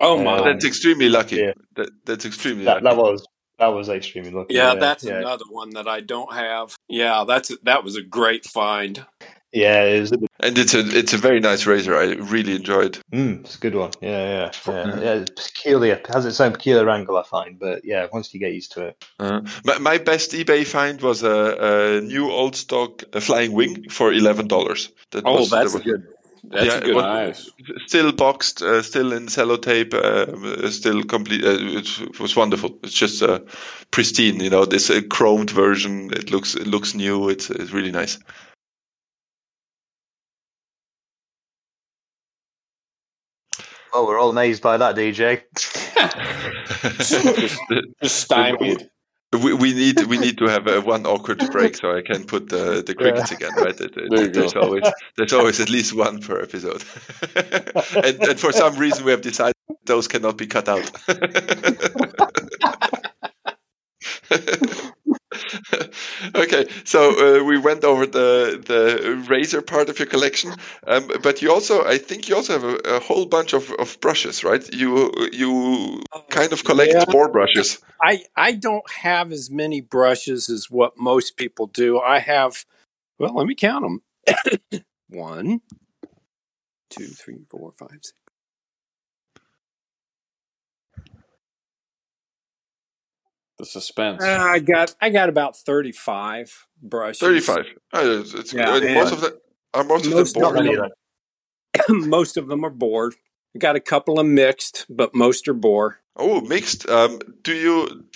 Oh 0.00 0.22
my! 0.22 0.42
that's 0.42 0.64
extremely 0.64 1.08
lucky. 1.08 1.36
Yeah. 1.36 1.52
That, 1.76 1.90
that's 2.04 2.24
extremely 2.26 2.64
That, 2.66 2.82
lucky. 2.82 2.84
that 2.84 2.96
was 2.96 3.26
that 3.60 3.68
was 3.68 3.88
extremely 3.88 4.32
lucky. 4.32 4.54
Yeah, 4.54 4.74
that's 4.74 5.04
yeah. 5.04 5.18
another 5.20 5.44
one 5.48 5.70
that 5.70 5.86
I 5.86 6.00
don't 6.00 6.32
have. 6.34 6.74
Yeah, 6.88 7.24
that's 7.28 7.56
that 7.62 7.84
was 7.84 7.94
a 7.96 8.02
great 8.02 8.44
find. 8.44 9.04
Yeah, 9.52 9.82
it 9.82 10.00
was. 10.00 10.12
and 10.12 10.58
it's 10.58 10.74
a 10.74 10.80
it's 10.80 11.12
a 11.12 11.18
very 11.18 11.40
nice 11.40 11.66
razor. 11.66 11.96
I 11.96 12.04
really 12.14 12.54
enjoyed. 12.54 12.98
Mm, 13.12 13.40
it's 13.40 13.56
a 13.56 13.58
good 13.58 13.74
one. 13.74 13.90
Yeah, 14.00 14.10
yeah, 14.10 14.52
yeah. 14.68 15.00
yeah 15.00 15.12
it's 15.14 15.50
peculiar. 15.50 15.94
It 15.94 16.06
has 16.06 16.24
its 16.24 16.40
own 16.40 16.52
peculiar 16.52 16.88
angle, 16.88 17.16
I 17.16 17.24
find. 17.24 17.58
But 17.58 17.84
yeah, 17.84 18.06
once 18.12 18.32
you 18.32 18.38
get 18.38 18.52
used 18.52 18.72
to 18.72 18.86
it, 18.86 19.04
Uh, 19.18 19.40
my, 19.64 19.78
my 19.78 19.98
best 19.98 20.30
eBay 20.32 20.64
find 20.66 21.00
was 21.02 21.22
a, 21.24 21.98
a 21.98 22.00
new 22.00 22.30
old 22.30 22.54
stock 22.56 23.02
uh 23.12 23.18
flying 23.20 23.52
wing 23.52 23.88
for 23.90 24.12
eleven 24.12 24.46
dollars. 24.46 24.90
That 25.10 25.24
Oh, 25.26 25.40
was, 25.40 25.50
that's 25.50 25.72
that 25.72 25.78
was- 25.78 25.84
good. 25.84 26.06
That's 26.44 26.66
Yeah, 26.66 26.76
a 26.76 26.80
good. 26.80 26.94
what- 26.94 27.02
nice. 27.04 27.50
still 27.86 28.12
boxed, 28.12 28.62
uh, 28.62 28.82
still 28.82 29.12
in 29.12 29.26
sellotape, 29.26 29.94
uh, 29.94 30.70
still 30.70 31.02
complete. 31.04 31.44
Uh, 31.44 31.58
it 31.60 32.20
was 32.20 32.36
wonderful. 32.36 32.78
It's 32.82 32.94
just 32.94 33.22
uh, 33.22 33.40
pristine, 33.90 34.40
you 34.40 34.50
know. 34.50 34.64
This 34.64 34.90
uh, 34.90 35.00
chromed 35.08 35.50
version. 35.50 36.10
It 36.12 36.30
looks 36.30 36.54
it 36.54 36.66
looks 36.66 36.94
new. 36.94 37.28
It's 37.28 37.50
it's 37.50 37.72
really 37.72 37.92
nice. 37.92 38.18
oh, 43.92 44.06
we're 44.06 44.18
all 44.18 44.30
amazed 44.30 44.62
by 44.62 44.76
that, 44.76 44.96
DJ. 44.96 45.42
Just 48.02 48.20
stymied. 48.20 48.89
We, 49.32 49.54
we 49.54 49.74
need 49.74 50.02
we 50.04 50.18
need 50.26 50.38
to 50.38 50.46
have 50.46 50.66
a 50.66 50.80
one 50.80 51.06
awkward 51.06 51.38
break 51.52 51.76
so 51.76 51.96
I 51.96 52.02
can 52.02 52.24
put 52.24 52.48
the 52.48 52.82
the 52.84 52.94
crickets 52.94 53.30
again, 53.30 53.52
right? 53.54 53.76
There 53.76 54.22
you 54.22 54.28
there's 54.28 54.54
go. 54.54 54.62
always 54.62 54.90
there's 55.16 55.32
always 55.32 55.60
at 55.60 55.70
least 55.70 55.94
one 55.94 56.20
per 56.20 56.42
episode, 56.42 56.82
and, 58.04 58.20
and 58.22 58.40
for 58.40 58.52
some 58.52 58.76
reason 58.76 59.04
we 59.04 59.12
have 59.12 59.22
decided 59.22 59.54
those 59.84 60.08
cannot 60.08 60.36
be 60.36 60.46
cut 60.46 60.68
out. 60.68 60.90
okay, 66.34 66.66
so 66.84 67.40
uh, 67.40 67.44
we 67.44 67.58
went 67.58 67.84
over 67.84 68.06
the 68.06 68.60
the 68.66 69.24
razor 69.28 69.62
part 69.62 69.88
of 69.88 69.98
your 69.98 70.06
collection, 70.06 70.52
um, 70.86 71.08
but 71.22 71.40
you 71.40 71.52
also 71.52 71.84
I 71.84 71.98
think 71.98 72.28
you 72.28 72.36
also 72.36 72.54
have 72.54 72.64
a, 72.64 72.96
a 72.96 73.00
whole 73.00 73.26
bunch 73.26 73.52
of, 73.52 73.70
of 73.72 74.00
brushes, 74.00 74.42
right? 74.42 74.66
You 74.74 75.12
you 75.32 76.02
kind 76.30 76.52
of 76.52 76.64
collect 76.64 76.92
Yeah. 76.92 77.04
boar 77.06 77.28
brushes. 77.28 77.78
I 78.02 78.24
I 78.36 78.52
don't 78.52 78.90
have 78.90 79.30
as 79.30 79.50
many 79.50 79.80
brushes 79.80 80.48
as 80.48 80.70
what 80.70 80.98
most 80.98 81.36
people 81.36 81.66
do. 81.66 82.00
I 82.00 82.18
have, 82.18 82.64
well, 83.18 83.36
let 83.36 83.46
me 83.46 83.54
count 83.54 83.84
them. 83.84 84.82
One, 85.08 85.60
two, 86.90 87.06
three, 87.06 87.44
four, 87.50 87.72
five, 87.78 88.00
six. 88.02 88.12
The 93.60 93.66
suspense. 93.66 94.22
Uh, 94.22 94.38
I 94.40 94.58
got 94.58 94.94
I 95.02 95.10
got 95.10 95.28
about 95.28 95.54
thirty 95.54 95.92
five 95.92 96.66
brushes. 96.80 97.20
Thirty-five. 97.20 97.66
Uh, 97.92 98.20
it's, 98.22 98.32
it's, 98.32 98.54
Yeah, 98.54 98.70
uh, 98.70 98.80
most 98.80 99.12
of 99.12 99.20
the 99.20 99.38
are 99.74 99.84
most 99.84 100.06
of 100.06 100.12
Most 100.12 100.32
them 100.34 100.44
of 100.44 100.54
boar. 100.54 100.88
Them- 101.86 102.08
most 102.08 102.36
of 102.38 102.48
them 102.48 102.64
are 102.64 102.70
bored. 102.70 103.14
I 103.54 103.58
got 103.58 103.76
a 103.76 103.80
couple 103.80 104.18
of 104.18 104.24
mixed, 104.26 104.86
but 104.88 105.14
most 105.14 105.46
are 105.46 105.52
boar. 105.52 106.00
Oh, 106.16 106.40
mixed. 106.40 106.88
Um, 106.88 107.20
do 107.42 107.52
you? 107.52 108.06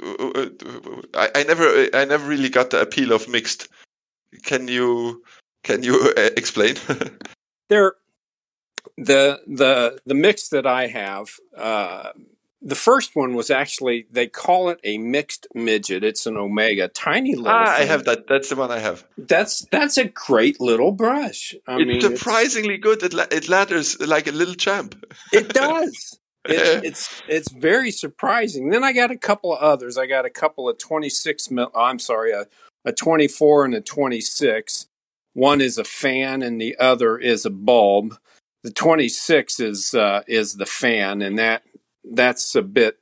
uh, 0.00 0.46
I, 1.12 1.30
I 1.34 1.42
never 1.42 1.88
I 1.92 2.04
never 2.04 2.28
really 2.28 2.48
got 2.48 2.70
the 2.70 2.80
appeal 2.80 3.12
of 3.12 3.28
mixed. 3.28 3.66
Can 4.44 4.68
you 4.68 5.24
can 5.64 5.82
you 5.82 6.14
uh, 6.16 6.30
explain? 6.36 6.76
They're 7.68 7.94
the 8.96 9.40
the 9.48 9.98
the 10.06 10.14
mix 10.14 10.50
that 10.50 10.68
I 10.68 10.86
have. 10.86 11.30
Uh, 11.56 12.10
the 12.66 12.74
first 12.74 13.14
one 13.14 13.34
was 13.34 13.50
actually 13.50 14.06
they 14.10 14.26
call 14.26 14.70
it 14.70 14.80
a 14.84 14.96
mixed 14.98 15.46
midget. 15.54 16.02
It's 16.02 16.26
an 16.26 16.36
omega, 16.36 16.88
tiny 16.88 17.34
little. 17.34 17.52
ah, 17.52 17.76
I 17.76 17.84
have 17.84 18.04
that. 18.06 18.26
That's 18.26 18.48
the 18.48 18.56
one 18.56 18.70
I 18.70 18.78
have. 18.78 19.04
That's 19.18 19.66
that's 19.70 19.98
a 19.98 20.06
great 20.06 20.60
little 20.60 20.90
brush. 20.92 21.54
I 21.68 21.76
it's 21.76 21.86
mean, 21.86 21.96
it's- 21.98 22.18
surprisingly 22.18 22.78
good. 22.78 23.02
It, 23.02 23.12
la- 23.14 23.26
it 23.30 23.48
ladders 23.48 24.00
like 24.00 24.26
a 24.26 24.32
little 24.32 24.54
champ. 24.54 24.94
It 25.32 25.50
does. 25.50 26.18
It's, 26.46 26.84
it's 26.86 27.22
it's 27.26 27.52
very 27.52 27.90
surprising. 27.90 28.68
Then 28.68 28.84
I 28.84 28.92
got 28.92 29.10
a 29.10 29.16
couple 29.16 29.54
of 29.54 29.60
others. 29.60 29.96
I 29.96 30.04
got 30.04 30.26
a 30.26 30.30
couple 30.30 30.68
of 30.68 30.76
twenty 30.76 31.08
six 31.08 31.50
mil. 31.50 31.70
oh, 31.74 31.80
I'm 31.80 31.98
sorry, 31.98 32.32
a, 32.32 32.44
a 32.84 32.92
twenty 32.92 33.28
four 33.28 33.64
and 33.64 33.74
a 33.74 33.80
twenty 33.80 34.20
six. 34.20 34.86
One 35.32 35.62
is 35.62 35.78
a 35.78 35.84
fan 35.84 36.42
and 36.42 36.60
the 36.60 36.76
other 36.78 37.16
is 37.16 37.46
a 37.46 37.50
bulb. 37.50 38.18
The 38.62 38.70
twenty 38.70 39.08
six 39.08 39.58
is 39.58 39.94
uh, 39.94 40.20
is 40.26 40.56
the 40.56 40.66
fan, 40.66 41.22
and 41.22 41.38
that 41.38 41.62
that's 42.04 42.54
a 42.54 42.62
bit. 42.62 42.98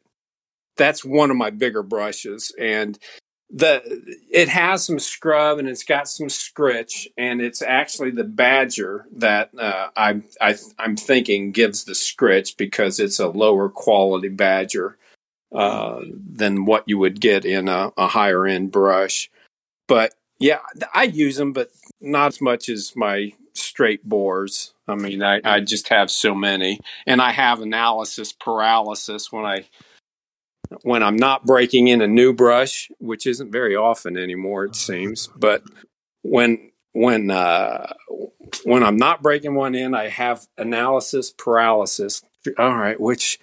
That's 0.77 1.05
one 1.05 1.31
of 1.31 1.37
my 1.37 1.51
bigger 1.51 1.83
brushes, 1.83 2.53
and 2.59 2.99
the 3.51 3.83
it 4.31 4.49
has 4.49 4.85
some 4.87 4.99
scrub 4.99 5.59
and 5.59 5.69
it's 5.69 5.85
got 5.85 6.09
some 6.09 6.29
scritch, 6.29 7.07
and 7.19 7.43
it's 7.43 7.61
actually 7.61 8.11
the 8.11 8.25
Badger 8.25 9.07
that 9.17 9.51
uh, 9.59 9.89
I, 9.95 10.23
I 10.41 10.57
I'm 10.79 10.97
thinking 10.97 11.53
gives 11.53 11.85
the 11.85 11.95
scritch 11.95 12.57
because 12.57 12.99
it's 12.99 13.21
a 13.21 13.29
lower 13.29 13.69
quality 13.69 14.29
Badger 14.29 14.97
uh, 15.55 16.01
than 16.09 16.65
what 16.65 16.85
you 16.87 16.97
would 16.99 17.21
get 17.21 17.45
in 17.45 17.69
a, 17.69 17.93
a 17.99 18.09
higher 18.09 18.47
end 18.47 18.73
brush. 18.73 19.31
But 19.87 20.15
yeah, 20.39 20.61
I 20.95 21.05
use 21.05 21.37
them, 21.37 21.53
but 21.53 21.71
not 22.01 22.29
as 22.29 22.41
much 22.41 22.71
as 22.71 22.97
my 22.97 23.35
straight 23.63 24.05
boars. 24.05 24.75
I 24.89 24.95
mean, 24.95 25.23
I, 25.23 25.41
I 25.45 25.61
just 25.61 25.89
have 25.89 26.11
so 26.11 26.35
many, 26.35 26.81
and 27.07 27.21
I 27.21 27.33
have 27.33 27.61
analysis 27.61 28.33
paralysis 28.33 29.33
when 29.33 29.45
I 29.45 29.65
when 30.83 31.03
I'm 31.03 31.17
not 31.17 31.45
breaking 31.45 31.89
in 31.89 32.01
a 32.01 32.07
new 32.07 32.33
brush, 32.33 32.91
which 32.99 33.27
isn't 33.27 33.53
very 33.53 33.77
often 33.77 34.17
anymore, 34.17 34.65
it 34.65 34.75
seems. 34.75 35.29
But 35.37 35.63
when 36.23 36.73
when 36.93 37.31
uh, 37.31 37.93
when 38.65 38.83
I'm 38.83 38.97
not 38.97 39.23
breaking 39.23 39.55
one 39.55 39.75
in, 39.75 39.95
I 39.95 40.09
have 40.09 40.47
analysis 40.59 41.31
paralysis. 41.31 42.23
All 42.59 42.77
right, 42.77 43.01
which 43.01 43.39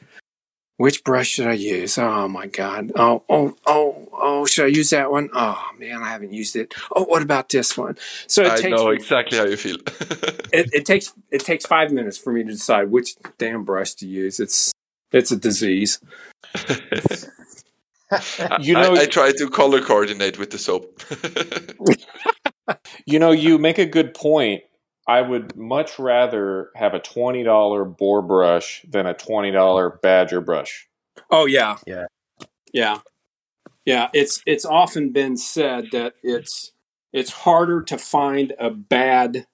which 0.80 1.04
brush 1.04 1.28
should 1.28 1.48
I 1.48 1.54
use? 1.54 1.98
Oh 1.98 2.30
my 2.30 2.48
god! 2.48 2.94
Oh 2.96 3.22
oh 3.30 3.54
oh 3.68 4.08
oh! 4.14 4.46
Should 4.46 4.64
I 4.64 4.70
use 4.70 4.92
that 4.92 5.12
one? 5.12 5.30
Oh 5.34 5.62
man, 5.78 6.02
I 6.02 6.08
haven't 6.10 6.32
used 6.32 6.56
it. 6.56 6.74
Oh, 6.96 7.04
what 7.04 7.22
about 7.22 7.50
this 7.50 7.78
one? 7.78 7.98
So 8.28 8.44
it 8.44 8.52
I 8.52 8.56
takes 8.56 8.70
know 8.70 8.88
exactly 8.90 9.38
how 9.38 9.44
you 9.44 9.58
feel. 9.58 9.76
it, 10.54 10.70
it 10.74 10.86
takes 10.86 11.12
it 11.32 11.42
takes 11.42 11.66
five 11.66 11.92
minutes 11.92 12.18
for 12.18 12.32
me 12.32 12.44
to 12.46 12.52
decide 12.52 12.92
which 12.92 13.16
damn 13.38 13.66
brush 13.66 13.94
to 13.96 14.08
use. 14.08 14.40
It's 14.40 14.72
it's 15.12 15.32
a 15.32 15.38
disease. 15.38 16.00
You 18.60 18.76
I- 18.76 18.82
know- 18.82 18.96
I, 18.96 19.06
try 19.06 19.32
to 19.34 19.50
color 19.52 19.82
coordinate 19.82 20.40
with 20.40 20.50
the 20.50 20.58
soap. 20.58 21.04
You 23.06 23.18
know, 23.20 23.32
you 23.32 23.58
make 23.58 23.80
a 23.80 23.86
good 23.86 24.14
point. 24.14 24.62
I 25.10 25.22
would 25.22 25.58
much 25.58 25.98
rather 25.98 26.70
have 26.76 26.94
a 26.94 27.00
twenty 27.00 27.42
dollar 27.42 27.84
boar 27.84 28.22
brush 28.22 28.86
than 28.88 29.08
a 29.08 29.16
twenty 29.16 29.50
dollar 29.50 29.90
badger 30.04 30.40
brush. 30.40 30.88
Oh 31.32 31.48
yeah. 31.48 31.78
Yeah. 31.88 32.06
Yeah. 32.72 33.00
Yeah. 33.86 34.10
It's 34.14 34.44
it's 34.46 34.66
often 34.66 35.12
been 35.12 35.36
said 35.36 35.86
that 35.94 36.14
it's 36.22 36.74
it's 37.12 37.32
harder 37.32 37.82
to 37.82 37.98
find 37.98 38.54
a 38.60 38.70
bad 38.70 39.48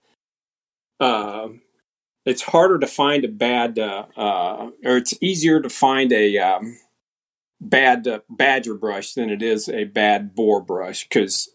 uh 0.99 1.47
it's 2.25 2.41
harder 2.41 2.77
to 2.79 2.87
find 2.87 3.23
a 3.23 3.29
bad 3.29 3.79
uh, 3.79 4.07
uh 4.17 4.71
or 4.83 4.97
it's 4.97 5.13
easier 5.21 5.61
to 5.61 5.69
find 5.69 6.11
a 6.11 6.37
um 6.37 6.77
bad 7.61 8.07
uh, 8.07 8.19
badger 8.29 8.75
brush 8.75 9.13
than 9.13 9.29
it 9.29 9.41
is 9.41 9.69
a 9.69 9.85
bad 9.85 10.35
boar 10.35 10.61
brush 10.61 11.07
because 11.07 11.49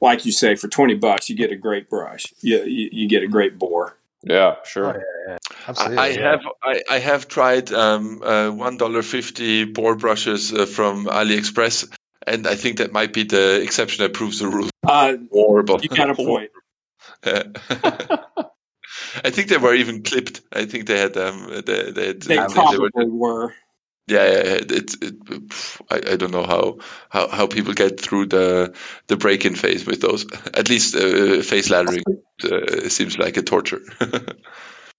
like 0.00 0.26
you 0.26 0.32
say 0.32 0.54
for 0.54 0.68
20 0.68 0.94
bucks 0.96 1.30
you 1.30 1.36
get 1.36 1.50
a 1.50 1.56
great 1.56 1.88
brush 1.88 2.32
you 2.42 2.62
you, 2.64 2.88
you 2.92 3.08
get 3.08 3.22
a 3.22 3.28
great 3.28 3.58
boar 3.58 3.96
Yeah, 4.24 4.56
sure. 4.64 4.86
Oh, 4.86 5.00
yeah, 5.28 5.38
I, 5.66 5.70
Absolutely. 5.70 5.98
I 5.98 6.08
yeah. 6.08 6.30
have 6.30 6.40
I, 6.62 6.82
I 6.90 6.98
have 6.98 7.26
tried 7.26 7.72
um, 7.72 8.22
uh, 8.22 8.50
one 8.50 8.76
dollar 8.76 9.02
fifty 9.02 9.64
board 9.64 9.98
brushes 9.98 10.52
uh, 10.52 10.66
from 10.66 11.06
AliExpress, 11.06 11.90
and 12.24 12.46
I 12.46 12.54
think 12.54 12.78
that 12.78 12.92
might 12.92 13.12
be 13.12 13.24
the 13.24 13.60
exception 13.60 14.04
that 14.04 14.12
proves 14.12 14.38
the 14.38 14.46
rule. 14.46 14.70
uh 14.86 15.16
Horrible. 15.32 15.80
you 15.82 15.88
got 15.88 16.10
a 16.10 16.14
point 16.30 16.50
I 19.24 19.30
think 19.30 19.48
they 19.48 19.58
were 19.58 19.74
even 19.74 20.02
clipped. 20.02 20.40
I 20.52 20.64
think 20.66 20.86
they 20.86 20.98
had 20.98 21.16
um 21.16 21.48
they 21.66 21.90
they, 21.90 22.06
had, 22.06 22.20
they 22.22 22.36
they 22.36 22.46
probably 22.46 22.78
were 22.94 23.06
were 23.06 23.54
yeah, 24.06 24.24
yeah 24.24 24.40
it, 24.60 24.72
it, 24.72 24.94
it 25.02 25.42
I, 25.90 26.12
I 26.12 26.16
don't 26.16 26.32
know 26.32 26.44
how, 26.44 26.78
how 27.08 27.28
how 27.28 27.46
people 27.46 27.74
get 27.74 28.00
through 28.00 28.26
the 28.26 28.74
the 29.06 29.16
break 29.16 29.44
in 29.44 29.54
phase 29.54 29.86
with 29.86 30.00
those. 30.00 30.26
At 30.54 30.68
least 30.68 30.94
uh, 30.94 31.42
face 31.42 31.68
laddering 31.68 32.02
uh, 32.44 32.88
seems 32.88 33.18
like 33.18 33.36
a 33.36 33.42
torture. 33.42 33.80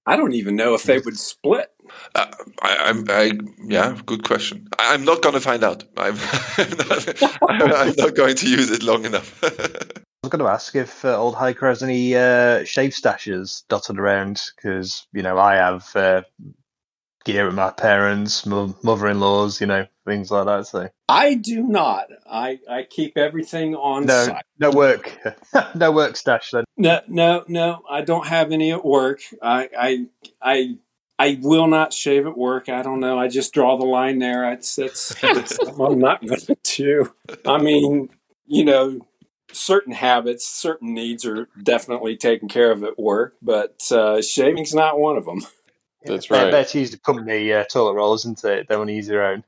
I 0.05 0.17
don't 0.17 0.33
even 0.33 0.55
know 0.55 0.73
if 0.73 0.83
they 0.83 0.99
would 0.99 1.17
split. 1.17 1.69
Uh, 2.13 2.25
I, 2.61 2.77
I'm, 2.77 3.05
I, 3.09 3.31
yeah, 3.65 3.97
good 4.05 4.23
question. 4.23 4.67
I, 4.77 4.93
I'm 4.93 5.05
not 5.05 5.21
going 5.21 5.35
to 5.35 5.41
find 5.41 5.63
out. 5.63 5.85
I'm, 5.95 6.17
I'm, 6.57 7.57
not, 7.57 7.75
I'm 7.75 7.93
not 7.97 8.15
going 8.15 8.35
to 8.35 8.49
use 8.49 8.69
it 8.71 8.83
long 8.83 9.05
enough. 9.05 9.41
I 9.43 10.27
was 10.27 10.29
going 10.29 10.43
to 10.43 10.51
ask 10.51 10.75
if 10.75 11.05
uh, 11.05 11.17
old 11.17 11.35
Hiker 11.35 11.69
has 11.69 11.83
any 11.83 12.15
uh, 12.15 12.63
shave 12.65 12.91
stashes 12.91 13.63
dotted 13.69 13.97
around 13.97 14.41
because 14.55 15.05
you 15.13 15.21
know 15.21 15.37
I 15.37 15.55
have 15.55 15.95
uh, 15.95 16.21
gear 17.25 17.47
at 17.47 17.53
my 17.53 17.71
parents, 17.71 18.45
mo- 18.45 18.75
mother-in-laws, 18.83 19.61
you 19.61 19.67
know 19.67 19.87
things 20.05 20.31
like 20.31 20.45
that. 20.45 20.67
So 20.67 20.89
I 21.09 21.35
do 21.35 21.63
not. 21.63 22.07
I, 22.29 22.59
I 22.69 22.83
keep 22.83 23.17
everything 23.17 23.75
on 23.75 24.05
no, 24.05 24.25
site. 24.25 24.43
no 24.59 24.71
work, 24.71 25.17
no 25.75 25.91
work 25.91 26.15
stash 26.15 26.51
then. 26.51 26.65
No, 26.77 27.01
no, 27.07 27.43
no. 27.47 27.83
I 27.89 28.01
don't 28.01 28.27
have 28.27 28.51
any 28.51 28.71
at 28.71 28.85
work. 28.85 29.21
I, 29.41 29.69
I, 29.77 30.05
I, 30.41 30.77
I 31.19 31.39
will 31.41 31.67
not 31.67 31.93
shave 31.93 32.25
at 32.27 32.37
work. 32.37 32.69
I 32.69 32.81
don't 32.81 32.99
know. 32.99 33.19
I 33.19 33.27
just 33.27 33.53
draw 33.53 33.77
the 33.77 33.85
line 33.85 34.19
there. 34.19 34.51
It's, 34.51 34.77
it's, 34.77 35.15
it's 35.23 35.57
I'm 35.59 35.99
not 35.99 36.25
going 36.25 36.39
to 36.39 36.57
do. 36.63 37.13
I 37.45 37.59
mean, 37.59 38.09
you 38.45 38.65
know, 38.65 38.99
certain 39.51 39.93
habits, 39.93 40.45
certain 40.45 40.93
needs 40.93 41.25
are 41.25 41.47
definitely 41.61 42.17
taken 42.17 42.49
care 42.49 42.71
of 42.71 42.83
at 42.83 42.97
work, 42.97 43.35
but 43.41 43.89
uh, 43.91 44.21
shaving's 44.21 44.73
not 44.73 44.99
one 44.99 45.17
of 45.17 45.25
them. 45.25 45.41
That's 46.05 46.27
They're 46.27 46.43
right. 46.45 46.51
there 46.51 46.65
to 46.65 46.79
use 46.79 46.91
the 46.91 46.97
company 46.97 47.51
uh, 47.53 47.63
toilet 47.65 47.93
roll, 47.93 48.13
isn't 48.15 48.43
it? 48.43 48.67
They 48.67 48.75
want 48.75 48.89
to 48.89 48.93
use 48.93 49.07
their 49.07 49.25
own. 49.25 49.43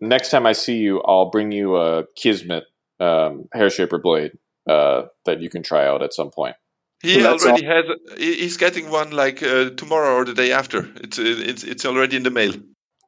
Next 0.00 0.30
time 0.30 0.46
I 0.46 0.52
see 0.52 0.76
you, 0.78 1.00
I'll 1.02 1.30
bring 1.30 1.52
you 1.52 1.76
a 1.76 2.04
Kismet 2.16 2.64
um, 3.00 3.48
hair 3.52 3.70
shaper 3.70 3.98
blade 3.98 4.32
uh, 4.68 5.04
that 5.24 5.40
you 5.40 5.48
can 5.48 5.62
try 5.62 5.86
out 5.86 6.02
at 6.02 6.12
some 6.12 6.30
point. 6.30 6.56
he 7.02 7.16
Well, 7.16 7.32
that's 7.32 7.44
already 7.44 7.64
has. 7.64 7.84
He's 8.18 8.56
getting 8.56 8.90
one 8.90 9.10
like 9.10 9.42
uh, 9.42 9.70
tomorrow 9.70 10.16
or 10.16 10.24
the 10.24 10.34
day 10.34 10.52
after. 10.52 10.90
It's 10.96 11.18
it's 11.18 11.64
it's 11.64 11.84
already 11.86 12.16
in 12.16 12.22
the 12.22 12.30
mail. 12.30 12.52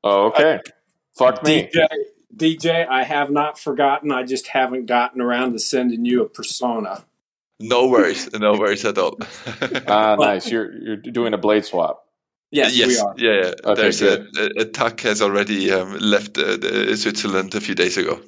Oh, 0.03 0.26
okay. 0.28 0.61
Fuck 1.18 1.42
me. 1.42 1.68
DJ, 1.72 1.86
DJ, 2.34 2.86
I 2.86 3.03
have 3.05 3.30
not 3.30 3.59
forgotten. 3.59 4.12
I 4.12 4.22
just 4.22 4.49
haven't 4.49 4.86
gotten 4.86 5.20
around 5.20 5.53
to 5.53 5.59
sending 5.59 6.05
you 6.05 6.22
a 6.22 6.28
persona. 6.28 7.05
No 7.59 7.88
worries, 7.88 8.32
no 8.32 8.52
worries 8.52 8.84
at 8.84 8.98
all. 8.98 9.18
Ah, 9.88 10.16
nice. 10.18 10.50
You're 10.50 10.70
you're 10.72 10.96
doing 10.96 11.32
a 11.32 11.38
blade 11.38 11.64
swap. 11.64 12.04
Yes, 12.50 12.76
yes, 12.76 12.88
we 12.88 12.98
are. 12.98 13.14
yeah. 13.16 13.42
yeah. 13.42 13.52
Okay, 13.64 13.82
There's 13.82 14.02
a, 14.02 14.18
good. 14.18 14.59
a, 14.59 14.61
a 14.62 14.64
Tuck 14.66 15.00
has 15.00 15.22
already 15.22 15.70
um, 15.72 15.98
left 15.98 16.38
uh, 16.38 16.57
the, 16.57 16.96
Switzerland 16.96 17.54
a 17.54 17.61
few 17.61 17.74
days 17.74 17.96
ago. 17.96 18.20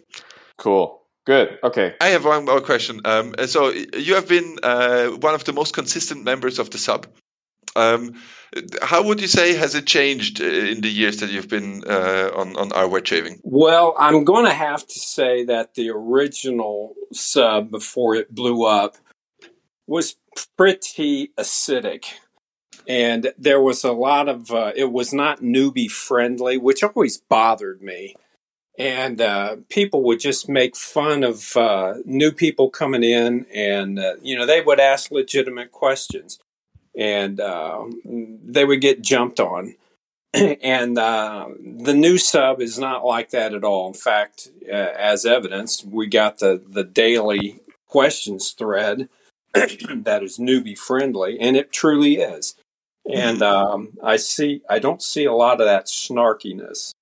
Cool. 0.57 1.03
Good. 1.25 1.59
Okay. 1.63 1.95
I 2.01 2.09
have 2.09 2.25
one 2.25 2.47
more 2.47 2.61
question. 2.61 3.03
Um, 3.05 3.35
so 3.47 3.69
you 3.69 4.15
have 4.15 4.29
been 4.29 4.59
uh, 4.63 5.09
one 5.09 5.35
of 5.35 5.45
the 5.45 5.53
most 5.53 5.75
consistent 5.75 6.25
members 6.25 6.59
of 6.59 6.71
the 6.71 6.79
sub. 6.79 7.07
Um, 7.77 8.15
how 8.83 9.05
would 9.05 9.21
you 9.21 9.29
say 9.29 9.55
has 9.55 9.75
it 9.75 9.87
changed 9.87 10.41
uh, 10.41 10.45
in 10.45 10.81
the 10.81 10.89
years 10.89 11.19
that 11.19 11.31
you've 11.31 11.49
been 11.49 11.85
uh, 11.87 12.31
on 12.35 12.57
on 12.57 12.73
our 12.73 12.89
wet 12.89 13.07
shaving? 13.07 13.41
Well, 13.45 13.95
I'm 13.99 14.25
going 14.25 14.47
to 14.47 14.55
have 14.55 14.87
to 14.87 14.99
say 14.99 15.45
that 15.45 15.75
the 15.75 15.91
original 15.91 16.95
sub 17.13 17.71
before 17.71 18.15
it 18.15 18.35
blew 18.35 18.65
up 18.65 18.97
was 19.89 20.17
pretty 20.57 21.33
acidic. 21.39 22.05
And 22.87 23.33
there 23.37 23.61
was 23.61 23.85
a 23.85 23.93
lot 23.93 24.29
of, 24.29 24.51
uh, 24.51 24.73
it 24.77 24.93
was 24.93 25.13
not 25.13 25.41
newbie 25.41 25.91
friendly, 25.91 26.57
which 26.57 26.83
always 26.83 27.19
bothered 27.19 27.83
me. 27.83 28.15
And 28.79 29.21
uh, 29.21 29.57
people 29.69 30.05
would 30.05 30.21
just 30.21 30.49
make 30.49 30.77
fun 30.77 31.25
of 31.25 31.57
uh, 31.57 31.95
new 32.05 32.31
people 32.31 32.71
coming 32.71 33.03
in, 33.03 33.45
and, 33.53 33.99
uh, 33.99 34.15
you 34.23 34.39
know, 34.39 34.47
they 34.47 34.61
would 34.61 34.79
ask 34.79 35.11
legitimate 35.11 35.73
questions 35.73 36.39
and 36.97 37.41
uh, 37.41 37.87
they 38.05 38.65
would 38.65 38.81
get 38.81 39.03
jumped 39.03 39.41
on. 39.41 39.75
and 40.35 40.97
uh, 40.97 41.49
the 41.61 41.95
new 41.95 42.19
sub 42.19 42.61
is 42.61 42.79
not 42.79 43.05
like 43.05 43.31
that 43.31 43.53
at 43.53 43.65
all. 43.65 43.89
In 43.89 43.95
fact, 43.95 44.49
as 44.71 45.27
evidenced, 45.27 45.85
we 45.85 46.07
got 46.07 46.39
the, 46.39 46.63
the 46.69 46.85
daily 46.85 47.61
questions 47.89 48.53
thread 48.53 49.09
that 49.55 50.23
is 50.23 50.39
newbie 50.39 50.79
friendly, 50.79 51.39
and 51.41 51.57
it 51.57 51.73
truly 51.73 52.17
is. 52.17 52.55
And 53.11 53.41
um, 53.43 53.95
I 54.03 54.17
see, 54.17 54.63
I 54.69 54.79
don't 54.79 55.03
see 55.03 55.25
a 55.25 55.33
lot 55.33 55.61
of 55.61 55.67
that 55.67 55.87
snarkiness, 55.87 56.93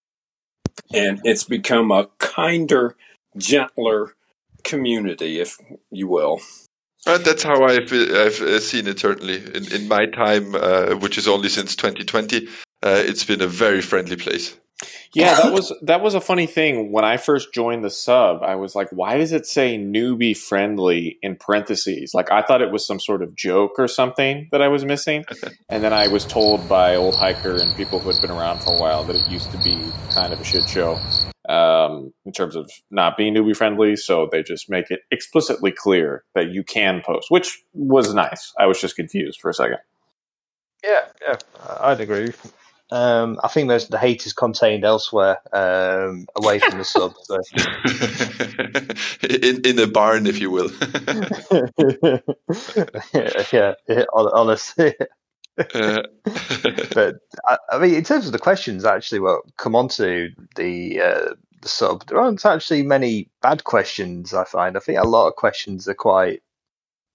and 0.95 1.21
it's 1.25 1.45
become 1.45 1.91
a 1.91 2.09
kinder, 2.19 2.95
gentler 3.37 4.15
community, 4.63 5.41
if 5.41 5.59
you 5.91 6.07
will. 6.07 6.41
Uh, 7.07 7.19
that's 7.19 7.43
how 7.43 7.65
I've, 7.65 7.93
I've 7.93 8.41
uh, 8.41 8.61
seen 8.61 8.87
it. 8.87 8.99
Certainly, 8.99 9.37
in 9.55 9.73
in 9.73 9.89
my 9.89 10.07
time, 10.07 10.55
uh, 10.55 10.95
which 10.97 11.19
is 11.19 11.29
only 11.29 11.49
since 11.49 11.77
2020, 11.77 12.47
uh, 12.83 13.03
it's 13.05 13.25
been 13.25 13.43
a 13.43 13.47
very 13.47 13.81
friendly 13.81 14.17
place. 14.17 14.57
Yeah, 15.15 15.35
that 15.37 15.53
was 15.53 15.73
that 15.83 16.03
was 16.03 16.15
a 16.15 16.21
funny 16.21 16.47
thing. 16.47 16.93
When 16.93 17.05
I 17.05 17.17
first 17.17 17.55
joined 17.55 17.83
the 17.83 17.91
sub, 17.91 18.43
I 18.43 18.57
was 18.57 18.75
like, 18.75 18.89
"Why 18.91 19.17
does 19.17 19.33
it 19.33 19.47
say 19.47 19.79
newbie 19.79 20.37
friendly 20.37 21.19
in 21.23 21.37
parentheses?" 21.37 22.13
Like 22.13 22.31
I 22.31 22.43
thought 22.43 22.61
it 22.61 22.71
was 22.71 22.87
some 22.87 23.01
sort 23.01 23.23
of 23.23 23.35
joke 23.35 23.79
or 23.79 23.89
something 23.89 24.49
that 24.53 24.61
I 24.61 24.69
was 24.69 24.85
missing. 24.85 25.25
and 25.71 25.83
then 25.83 25.95
I 25.95 26.09
was 26.09 26.27
told 26.27 26.69
by 26.69 26.95
old 26.95 27.15
hiker 27.15 27.57
and 27.57 27.75
people 27.77 27.99
who 27.99 28.11
had 28.11 28.21
been 28.21 28.31
around 28.31 28.61
for 28.61 28.75
a 28.75 28.79
while 28.79 29.03
that 29.05 29.17
it 29.17 29.27
used 29.29 29.51
to 29.53 29.59
be 29.59 29.91
kind 30.11 30.35
of 30.35 30.41
a 30.41 30.45
shit 30.45 30.69
show 30.69 30.99
um, 31.49 32.13
in 32.27 32.33
terms 32.33 32.55
of 32.55 32.71
not 32.91 33.17
being 33.17 33.35
newbie 33.35 33.57
friendly. 33.57 33.97
So 33.97 34.29
they 34.31 34.43
just 34.43 34.69
make 34.69 34.91
it 34.91 35.01
explicitly 35.11 35.73
clear 35.73 36.25
that 36.35 36.51
you 36.51 36.63
can 36.63 37.01
post, 37.05 37.31
which 37.31 37.63
was 37.73 38.13
nice. 38.13 38.53
I 38.59 38.67
was 38.67 38.79
just 38.79 38.97
confused 38.97 39.41
for 39.41 39.49
a 39.49 39.55
second. 39.55 39.79
Yeah, 40.85 41.07
yeah, 41.23 41.37
I'd 41.81 42.01
agree. 42.01 42.33
Um, 42.91 43.41
I 43.43 43.49
think 43.49 43.67
most 43.67 43.87
of 43.87 43.91
the 43.91 43.99
hate 43.99 44.27
is 44.27 44.33
contained 44.33 44.85
elsewhere, 44.85 45.39
um, 45.53 46.27
away 46.37 46.61
from 46.61 46.79
the 46.79 46.85
sub. 46.95 47.15
So. 47.23 47.41
in 49.29 49.67
in 49.67 49.79
a 49.81 49.89
barn, 49.89 50.27
if 50.27 50.41
you 50.41 50.51
will. 50.51 50.71
yeah, 53.53 53.75
yeah, 53.89 54.05
honestly. 54.13 54.95
Uh, 55.59 56.03
but 56.95 57.17
I, 57.47 57.59
I, 57.73 57.79
mean, 57.79 57.95
in 57.95 58.05
terms 58.05 58.27
of 58.27 58.33
the 58.33 58.39
questions, 58.39 58.85
actually, 58.85 59.21
well, 59.21 59.43
come 59.57 59.75
on 59.75 59.89
to 59.89 60.31
the 60.55 61.01
uh, 61.01 61.35
the 61.63 61.69
sub. 61.69 62.07
There 62.07 62.21
aren't 62.21 62.47
actually 62.47 62.83
many 62.83 63.31
bad 63.43 63.65
questions. 63.65 64.33
I 64.33 64.45
find. 64.45 64.77
I 64.77 64.81
think 64.81 64.99
a 64.99 65.09
lot 65.09 65.29
of 65.29 65.35
questions 65.35 65.89
are 65.89 65.95
quite, 65.95 66.43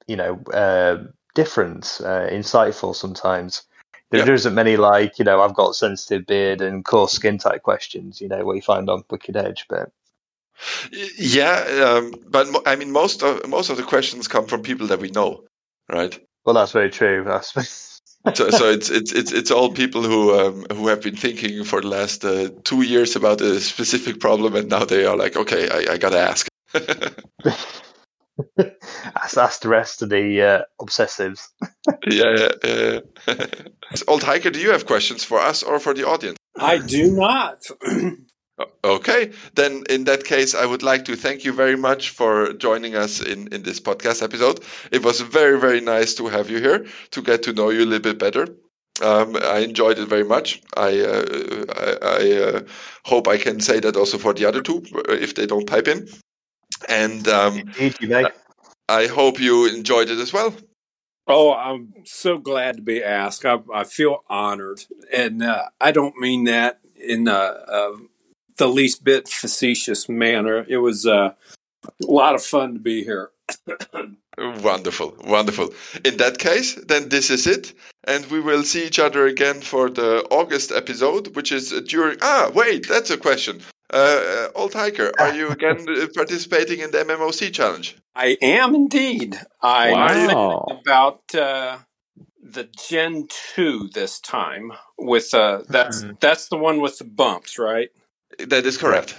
you 0.08 0.18
know, 0.18 0.42
uh, 0.54 1.04
different, 1.34 2.02
uh, 2.04 2.28
insightful 2.30 2.96
sometimes. 2.96 3.64
There, 4.12 4.20
Yep. 4.20 4.30
isn't 4.30 4.54
many 4.54 4.78
like 4.78 5.20
you 5.20 5.26
know 5.26 5.42
I've 5.42 5.54
got 5.54 5.76
sensitive 5.76 6.26
beard 6.26 6.62
and 6.62 6.84
coarse 6.84 7.14
skin 7.14 7.38
type 7.38 7.64
questions. 7.64 8.22
You 8.22 8.28
know 8.28 8.44
what 8.44 8.56
you 8.58 8.62
find 8.62 8.90
on 8.90 9.04
Wicked 9.10 9.38
Edge, 9.38 9.66
but 9.70 9.92
yeah, 11.18 11.98
um, 11.98 12.14
but 12.28 12.48
I 12.66 12.76
mean, 12.76 12.92
most 12.92 13.24
of 13.24 13.48
most 13.48 13.70
of 13.70 13.78
the 13.78 13.84
questions 13.84 14.28
come 14.28 14.48
from 14.48 14.64
people 14.64 14.88
that 14.88 15.00
we 15.00 15.10
know, 15.10 15.44
right? 15.90 16.18
well, 16.46 16.56
that's 16.56 16.72
very 16.72 16.90
true. 16.90 17.26
Suppose. 17.42 18.02
so, 18.36 18.50
so 18.50 18.70
it's 18.70 18.90
it's 18.90 19.14
it's 19.14 19.32
it's 19.32 19.52
all 19.52 19.72
people 19.72 20.04
who 20.04 20.40
um, 20.40 20.66
who 20.72 20.88
have 20.88 21.02
been 21.02 21.16
thinking 21.16 21.64
for 21.64 21.82
the 21.82 21.88
last 21.88 22.24
uh, 22.26 22.50
two 22.64 22.82
years 22.82 23.16
about 23.16 23.42
a 23.42 23.60
specific 23.60 24.20
problem, 24.20 24.56
and 24.56 24.70
now 24.70 24.86
they 24.86 25.06
are 25.06 25.16
like, 25.18 25.36
okay, 25.36 25.70
I, 25.70 25.94
I 25.94 25.98
gotta 25.98 26.20
ask. 26.20 26.48
that's, 28.56 29.36
that's 29.36 29.60
the 29.60 29.70
rest 29.70 30.02
of 30.02 30.10
the 30.10 30.42
uh, 30.42 30.62
obsessives. 30.80 31.50
yeah, 32.08 32.50
yeah, 32.64 33.00
yeah. 33.28 33.46
Old 34.08 34.24
hiker, 34.24 34.50
do 34.50 34.60
you 34.60 34.72
have 34.72 34.86
questions 34.86 35.24
for 35.24 35.40
us 35.40 35.64
or 35.64 35.80
for 35.80 35.94
the 35.94 36.08
audience? 36.08 36.38
I 36.58 36.78
do 36.78 37.12
not. 37.12 37.64
Okay, 38.84 39.32
then 39.56 39.84
in 39.90 40.04
that 40.04 40.24
case, 40.24 40.54
I 40.54 40.66
would 40.66 40.84
like 40.84 41.06
to 41.06 41.16
thank 41.16 41.46
you 41.46 41.54
very 41.54 41.76
much 41.76 42.12
for 42.12 42.54
joining 42.54 42.96
us 42.96 43.20
in, 43.20 43.48
in 43.54 43.64
this 43.64 43.80
podcast 43.80 44.22
episode. 44.22 44.60
It 44.92 45.04
was 45.04 45.20
very, 45.20 45.60
very 45.60 45.82
nice 45.82 46.16
to 46.16 46.28
have 46.28 46.52
you 46.52 46.60
here 46.60 46.86
to 47.12 47.22
get 47.24 47.44
to 47.44 47.54
know 47.54 47.70
you 47.70 47.84
a 47.84 47.86
little 47.86 48.00
bit 48.00 48.20
better. 48.20 48.48
Um, 49.02 49.36
I 49.36 49.60
enjoyed 49.60 49.98
it 49.98 50.08
very 50.08 50.26
much. 50.26 50.62
I, 50.76 51.00
uh, 51.00 51.66
I, 51.76 51.98
I 52.02 52.42
uh, 52.42 52.62
hope 53.04 53.28
I 53.28 53.38
can 53.38 53.62
say 53.62 53.80
that 53.80 53.96
also 53.96 54.18
for 54.18 54.34
the 54.34 54.46
other 54.46 54.62
two 54.62 54.84
uh, 54.94 55.14
if 55.14 55.34
they 55.34 55.48
don't 55.48 55.66
pipe 55.66 55.88
in. 55.88 56.08
And 56.90 57.28
um, 57.28 57.60
Indeed. 57.80 58.28
I 58.90 59.08
hope 59.08 59.40
you 59.40 59.68
enjoyed 59.68 60.10
it 60.10 60.20
as 60.20 60.34
well. 60.34 60.54
Oh, 61.28 61.54
I'm 61.54 61.94
so 62.04 62.38
glad 62.38 62.78
to 62.78 62.82
be 62.82 63.04
asked. 63.04 63.46
I, 63.46 63.60
I 63.74 63.84
feel 63.84 64.24
honored, 64.30 64.84
and 65.14 65.44
uh, 65.44 65.70
I 65.80 65.92
don't 65.92 66.18
mean 66.18 66.46
that 66.46 66.80
in 66.96 67.28
uh, 67.28 67.32
uh, 67.32 67.98
the 68.58 68.68
least 68.68 69.04
bit 69.04 69.30
facetious 69.30 70.10
manner. 70.10 70.66
It 70.68 70.78
was 70.78 71.06
uh, 71.06 71.34
a 71.86 72.12
lot 72.12 72.36
of 72.36 72.44
fun 72.44 72.74
to 72.74 72.80
be 72.80 73.04
here. 73.04 73.32
Wonderful, 74.38 75.18
wonderful. 75.26 75.74
In 76.06 76.18
that 76.18 76.38
case, 76.40 76.76
then 76.76 77.10
this 77.10 77.30
is 77.30 77.48
it, 77.48 77.74
and 78.06 78.26
we 78.28 78.40
will 78.40 78.64
see 78.64 78.88
each 78.88 78.98
other 78.98 79.28
again 79.28 79.60
for 79.60 79.90
the 79.90 80.26
August 80.32 80.72
episode, 80.72 81.36
which 81.36 81.52
is 81.52 81.70
during. 81.82 82.18
Ah, 82.22 82.50
wait, 82.54 82.88
that's 82.88 83.12
a 83.12 83.18
question. 83.18 83.62
Uh, 83.92 83.98
uh, 83.98 84.48
Old 84.56 84.74
Hiker, 84.74 85.12
are 85.20 85.34
you 85.34 85.52
again 85.58 85.86
uh, 85.90 86.08
participating 86.16 86.80
in 86.80 86.92
the 86.92 87.00
MMOC 87.00 87.54
challenge? 87.54 87.98
I 88.16 88.38
am 88.42 88.74
indeed. 88.76 89.40
I 89.62 89.92
Wow. 89.92 90.66
about 90.70 91.36
uh, 91.36 91.80
the 92.42 92.70
Gen 92.90 93.28
two 93.54 93.90
this 93.94 94.20
time. 94.20 94.72
With 94.98 95.34
uh, 95.34 95.64
that's 95.70 96.06
that's 96.22 96.48
the 96.48 96.58
one 96.58 96.82
with 96.82 97.00
the 97.00 97.06
bumps, 97.06 97.58
right? 97.60 97.90
That 98.40 98.66
is 98.66 98.78
correct. 98.78 99.16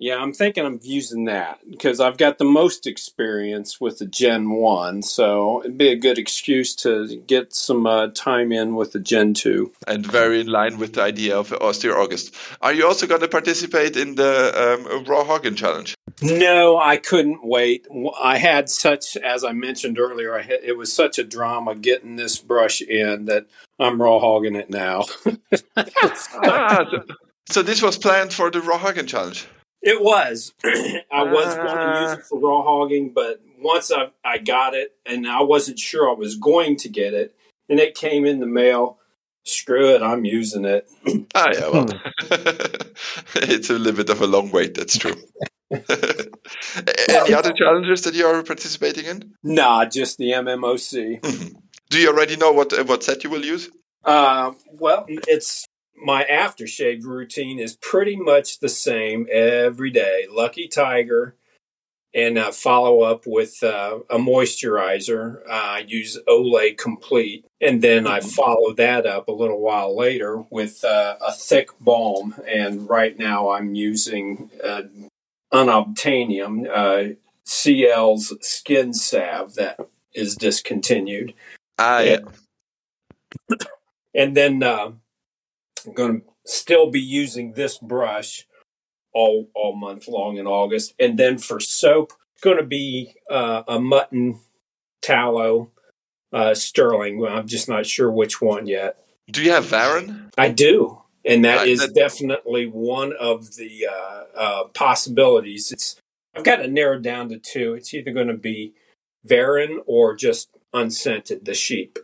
Yeah, 0.00 0.18
I'm 0.18 0.32
thinking 0.32 0.64
of 0.64 0.86
using 0.86 1.24
that 1.24 1.58
because 1.68 1.98
I've 1.98 2.18
got 2.18 2.38
the 2.38 2.44
most 2.44 2.86
experience 2.86 3.80
with 3.80 3.98
the 3.98 4.06
Gen 4.06 4.50
1, 4.50 5.02
so 5.02 5.60
it'd 5.62 5.76
be 5.76 5.88
a 5.88 5.96
good 5.96 6.18
excuse 6.18 6.76
to 6.76 7.16
get 7.26 7.52
some 7.52 7.84
uh, 7.84 8.06
time 8.08 8.52
in 8.52 8.76
with 8.76 8.92
the 8.92 9.00
Gen 9.00 9.34
2. 9.34 9.72
And 9.88 10.06
very 10.06 10.40
in 10.40 10.46
line 10.46 10.78
with 10.78 10.92
the 10.92 11.02
idea 11.02 11.36
of 11.36 11.52
Austere 11.52 11.96
August. 11.96 12.32
Are 12.60 12.72
you 12.72 12.86
also 12.86 13.08
going 13.08 13.22
to 13.22 13.28
participate 13.28 13.96
in 13.96 14.14
the 14.14 14.76
um, 14.86 15.04
Raw 15.04 15.24
Hoggin 15.24 15.56
challenge? 15.56 15.96
No, 16.22 16.78
I 16.78 16.96
couldn't 16.96 17.44
wait. 17.44 17.86
I 18.22 18.38
had 18.38 18.68
such, 18.68 19.16
as 19.16 19.42
I 19.42 19.52
mentioned 19.52 19.98
earlier, 19.98 20.38
I 20.38 20.42
had, 20.42 20.60
it 20.62 20.76
was 20.76 20.92
such 20.92 21.18
a 21.18 21.24
drama 21.24 21.74
getting 21.74 22.14
this 22.14 22.38
brush 22.38 22.80
in 22.82 23.26
that 23.26 23.46
I'm 23.80 24.00
raw 24.00 24.18
hogging 24.18 24.56
it 24.56 24.70
now. 24.70 25.06
ah, 25.76 26.86
so, 26.90 27.04
so 27.50 27.62
this 27.62 27.82
was 27.82 27.98
planned 27.98 28.32
for 28.32 28.50
the 28.50 28.60
Raw 28.60 28.78
Hoggin 28.78 29.06
challenge. 29.06 29.46
It 29.82 30.02
was. 30.02 30.52
I 30.64 31.22
was 31.22 31.54
going 31.54 31.76
to 31.76 32.00
use 32.02 32.12
it 32.12 32.24
for 32.24 32.38
raw 32.38 32.62
hogging, 32.62 33.12
but 33.14 33.40
once 33.60 33.90
I, 33.92 34.10
I 34.24 34.38
got 34.38 34.74
it, 34.74 34.94
and 35.06 35.26
I 35.26 35.42
wasn't 35.42 35.78
sure 35.78 36.10
I 36.10 36.14
was 36.14 36.36
going 36.36 36.76
to 36.78 36.88
get 36.88 37.14
it, 37.14 37.34
and 37.68 37.78
it 37.78 37.94
came 37.94 38.24
in 38.24 38.40
the 38.40 38.46
mail. 38.46 38.98
Screw 39.44 39.94
it, 39.94 40.02
I'm 40.02 40.24
using 40.24 40.64
it. 40.64 40.88
Ah, 41.34 41.50
yeah, 41.52 41.68
well, 41.68 41.88
it's 43.36 43.70
a 43.70 43.74
little 43.74 43.92
bit 43.92 44.10
of 44.10 44.20
a 44.20 44.26
long 44.26 44.50
wait, 44.50 44.74
that's 44.74 44.98
true. 44.98 45.14
Any 45.70 47.34
other 47.34 47.52
challenges 47.52 48.02
that 48.02 48.14
you 48.14 48.26
are 48.26 48.42
participating 48.42 49.04
in? 49.04 49.34
Nah, 49.44 49.84
just 49.84 50.18
the 50.18 50.32
MMOC. 50.32 51.54
Do 51.90 51.98
you 51.98 52.08
already 52.08 52.36
know 52.36 52.50
what 52.50 52.72
what 52.88 53.04
set 53.04 53.22
you 53.22 53.30
will 53.30 53.44
use? 53.44 53.70
Uh, 54.04 54.52
well, 54.72 55.04
it's 55.08 55.67
my 56.02 56.24
aftershave 56.24 57.04
routine 57.04 57.58
is 57.58 57.76
pretty 57.76 58.16
much 58.16 58.60
the 58.60 58.68
same 58.68 59.26
every 59.30 59.90
day. 59.90 60.26
Lucky 60.30 60.68
Tiger, 60.68 61.34
and 62.14 62.38
uh, 62.38 62.50
follow 62.50 63.02
up 63.02 63.26
with 63.26 63.62
uh, 63.62 63.98
a 64.10 64.16
moisturizer. 64.16 65.42
Uh, 65.48 65.52
I 65.52 65.84
use 65.86 66.18
Olay 66.28 66.76
Complete, 66.76 67.44
and 67.60 67.82
then 67.82 68.06
I 68.06 68.20
follow 68.20 68.72
that 68.74 69.06
up 69.06 69.28
a 69.28 69.32
little 69.32 69.60
while 69.60 69.96
later 69.96 70.44
with 70.50 70.84
uh, 70.84 71.16
a 71.20 71.32
thick 71.32 71.70
balm. 71.80 72.34
And 72.46 72.88
right 72.88 73.16
now 73.18 73.50
I'm 73.50 73.74
using 73.74 74.50
uh, 74.64 74.82
unobtainium, 75.52 76.68
uh, 76.68 77.14
CL's 77.44 78.34
skin 78.46 78.92
salve 78.92 79.54
that 79.54 79.78
is 80.14 80.36
discontinued. 80.36 81.34
Ah, 81.78 82.00
yeah. 82.00 82.18
And 84.14 84.36
then 84.36 84.62
uh, 84.62 84.92
I'm 85.88 85.94
going 85.94 86.20
to 86.20 86.26
still 86.44 86.90
be 86.90 87.00
using 87.00 87.52
this 87.52 87.78
brush 87.78 88.46
all 89.14 89.48
all 89.54 89.74
month 89.74 90.06
long 90.08 90.36
in 90.36 90.46
August. 90.46 90.94
And 90.98 91.18
then 91.18 91.38
for 91.38 91.60
soap, 91.60 92.12
it's 92.34 92.42
going 92.42 92.58
to 92.58 92.62
be 92.64 93.14
uh, 93.30 93.62
a 93.66 93.80
mutton 93.80 94.40
tallow 95.02 95.70
uh, 96.32 96.54
sterling. 96.54 97.24
I'm 97.26 97.46
just 97.46 97.68
not 97.68 97.86
sure 97.86 98.10
which 98.10 98.40
one 98.40 98.66
yet. 98.66 98.98
Do 99.30 99.42
you 99.42 99.50
have 99.52 99.66
Varen? 99.66 100.30
I 100.38 100.50
do, 100.50 101.02
and 101.24 101.44
that 101.44 101.58
Right, 101.58 101.68
is 101.68 101.80
that- 101.80 101.94
definitely 101.94 102.66
one 102.66 103.12
of 103.18 103.56
the 103.56 103.86
uh, 103.90 104.22
uh, 104.38 104.64
possibilities. 104.74 105.72
It's 105.72 105.96
I've 106.34 106.44
got 106.44 106.60
it 106.60 106.70
narrowed 106.70 107.02
down 107.02 107.28
to 107.30 107.38
two. 107.38 107.74
It's 107.74 107.92
either 107.92 108.12
going 108.12 108.28
to 108.28 108.34
be 108.34 108.74
Varen 109.26 109.78
or 109.86 110.14
just 110.14 110.50
unscented, 110.72 111.44
the 111.44 111.54
sheep. 111.54 111.98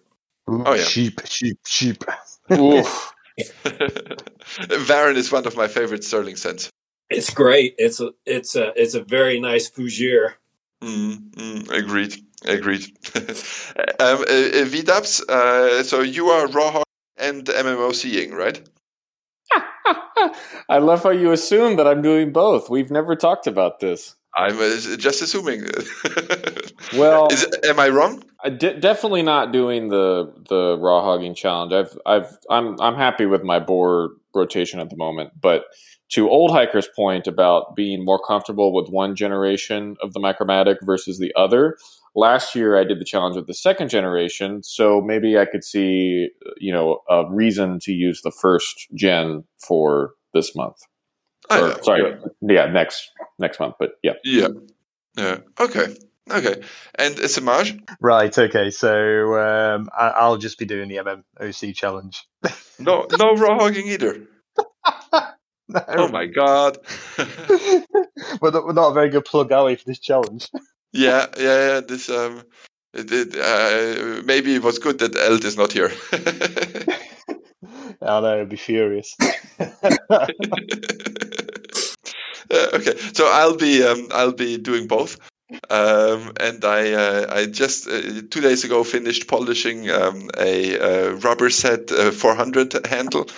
Oh, 0.48 0.74
yeah. 0.74 0.82
Sheep, 0.84 1.20
sheep, 1.26 1.58
sheep. 1.66 2.04
Oof. 2.52 3.12
Varen 3.40 5.16
is 5.16 5.32
one 5.32 5.46
of 5.46 5.56
my 5.56 5.68
favorite 5.68 6.04
Sterling 6.04 6.36
scents. 6.36 6.70
It's 7.10 7.30
great. 7.30 7.74
It's 7.78 8.00
a 8.00 8.10
it's 8.24 8.56
a 8.56 8.72
it's 8.80 8.94
a 8.94 9.02
very 9.02 9.40
nice 9.40 9.70
fougere. 9.70 10.34
Mm, 10.82 11.30
mm, 11.30 11.70
agreed. 11.70 12.14
Agreed. 12.44 12.84
um, 13.14 13.22
uh, 14.00 14.22
uh, 14.22 14.64
VDubs, 14.68 15.22
uh, 15.28 15.82
so 15.82 16.00
you 16.00 16.28
are 16.28 16.46
Rawhawk 16.46 16.82
and 17.16 17.44
MMOCing, 17.46 18.32
right? 18.32 18.60
I 20.68 20.78
love 20.78 21.02
how 21.02 21.10
you 21.10 21.32
assume 21.32 21.76
that 21.76 21.86
I'm 21.86 22.02
doing 22.02 22.32
both. 22.32 22.68
We've 22.68 22.90
never 22.90 23.16
talked 23.16 23.46
about 23.46 23.80
this. 23.80 24.14
I'm 24.36 24.58
uh, 24.58 24.96
just 24.96 25.22
assuming. 25.22 25.66
Well, 26.96 27.28
is, 27.30 27.46
am 27.64 27.80
I 27.80 27.88
wrong? 27.88 28.22
I 28.42 28.50
de- 28.50 28.78
definitely 28.78 29.22
not 29.22 29.52
doing 29.52 29.88
the 29.88 30.32
the 30.48 30.76
raw 30.78 31.02
hogging 31.02 31.34
challenge. 31.34 31.72
I've 31.72 31.98
I've 32.06 32.38
I'm 32.50 32.80
I'm 32.80 32.94
happy 32.94 33.26
with 33.26 33.42
my 33.42 33.58
boar 33.58 34.10
rotation 34.34 34.80
at 34.80 34.90
the 34.90 34.96
moment, 34.96 35.30
but 35.40 35.64
to 36.10 36.28
old 36.28 36.50
hiker's 36.50 36.88
point 36.94 37.26
about 37.26 37.74
being 37.74 38.04
more 38.04 38.20
comfortable 38.20 38.72
with 38.72 38.88
one 38.90 39.16
generation 39.16 39.96
of 40.02 40.12
the 40.12 40.20
micromatic 40.20 40.76
versus 40.82 41.18
the 41.18 41.32
other. 41.36 41.76
Last 42.14 42.54
year 42.54 42.78
I 42.78 42.84
did 42.84 43.00
the 43.00 43.04
challenge 43.04 43.36
with 43.36 43.46
the 43.46 43.54
second 43.54 43.88
generation, 43.88 44.62
so 44.62 45.00
maybe 45.00 45.38
I 45.38 45.46
could 45.46 45.64
see 45.64 46.28
you 46.58 46.72
know 46.72 47.00
a 47.08 47.24
reason 47.30 47.78
to 47.80 47.92
use 47.92 48.20
the 48.22 48.30
first 48.30 48.88
gen 48.94 49.44
for 49.58 50.12
this 50.32 50.54
month. 50.54 50.76
I 51.50 51.60
Or, 51.60 51.68
know. 51.68 51.78
sorry, 51.82 52.16
yeah, 52.42 52.66
next 52.66 53.10
next 53.38 53.60
month, 53.60 53.74
but 53.78 53.92
yeah. 54.02 54.14
Yeah. 54.24 54.48
Yeah. 55.16 55.38
Okay. 55.60 55.96
Okay. 56.30 56.62
And 56.94 57.18
uh, 57.20 57.28
Samaj? 57.28 57.74
Right, 58.00 58.36
okay, 58.36 58.70
so 58.70 59.34
um, 59.38 59.90
I- 59.96 60.08
I'll 60.16 60.38
just 60.38 60.58
be 60.58 60.64
doing 60.64 60.88
the 60.88 60.96
MMOC 60.96 61.74
challenge. 61.74 62.26
No, 62.78 63.06
no 63.18 63.34
raw 63.36 63.58
hogging 63.58 63.88
either. 63.88 64.22
Oh 65.88 66.08
my 66.08 66.26
god. 66.26 66.76
we're, 67.18 68.50
not, 68.50 68.66
we're 68.66 68.74
not 68.74 68.90
a 68.90 68.94
very 68.94 69.08
good 69.08 69.24
plug, 69.24 69.50
are 69.50 69.64
we, 69.64 69.76
for 69.76 69.84
this 69.86 69.98
challenge? 69.98 70.50
yeah, 70.92 71.26
yeah, 71.38 71.68
yeah. 71.68 71.80
This 71.80 72.10
um, 72.10 72.42
it, 72.92 73.10
it, 73.10 73.34
uh, 73.34 74.22
maybe 74.24 74.54
it 74.54 74.62
was 74.62 74.78
good 74.78 74.98
that 74.98 75.16
Eld 75.16 75.42
is 75.44 75.56
not 75.56 75.72
here. 75.72 75.90
I 78.02 78.20
know, 78.20 78.40
I'd 78.42 78.50
be 78.50 78.56
furious. 78.56 79.16
Uh, 82.50 82.68
okay, 82.74 82.96
so 83.12 83.28
I'll 83.30 83.56
be 83.56 83.82
um, 83.82 84.08
I'll 84.12 84.32
be 84.32 84.58
doing 84.58 84.86
both. 84.86 85.18
Um, 85.70 86.32
and 86.40 86.64
I 86.64 86.92
uh, 86.92 87.26
I 87.28 87.46
just 87.46 87.86
uh, 87.86 88.22
two 88.30 88.40
days 88.40 88.64
ago 88.64 88.82
finished 88.82 89.28
polishing 89.28 89.90
um, 89.90 90.30
a 90.38 90.78
uh, 90.78 91.16
Rubberset 91.16 91.92
uh, 91.92 92.10
400 92.12 92.86
handle, 92.86 93.28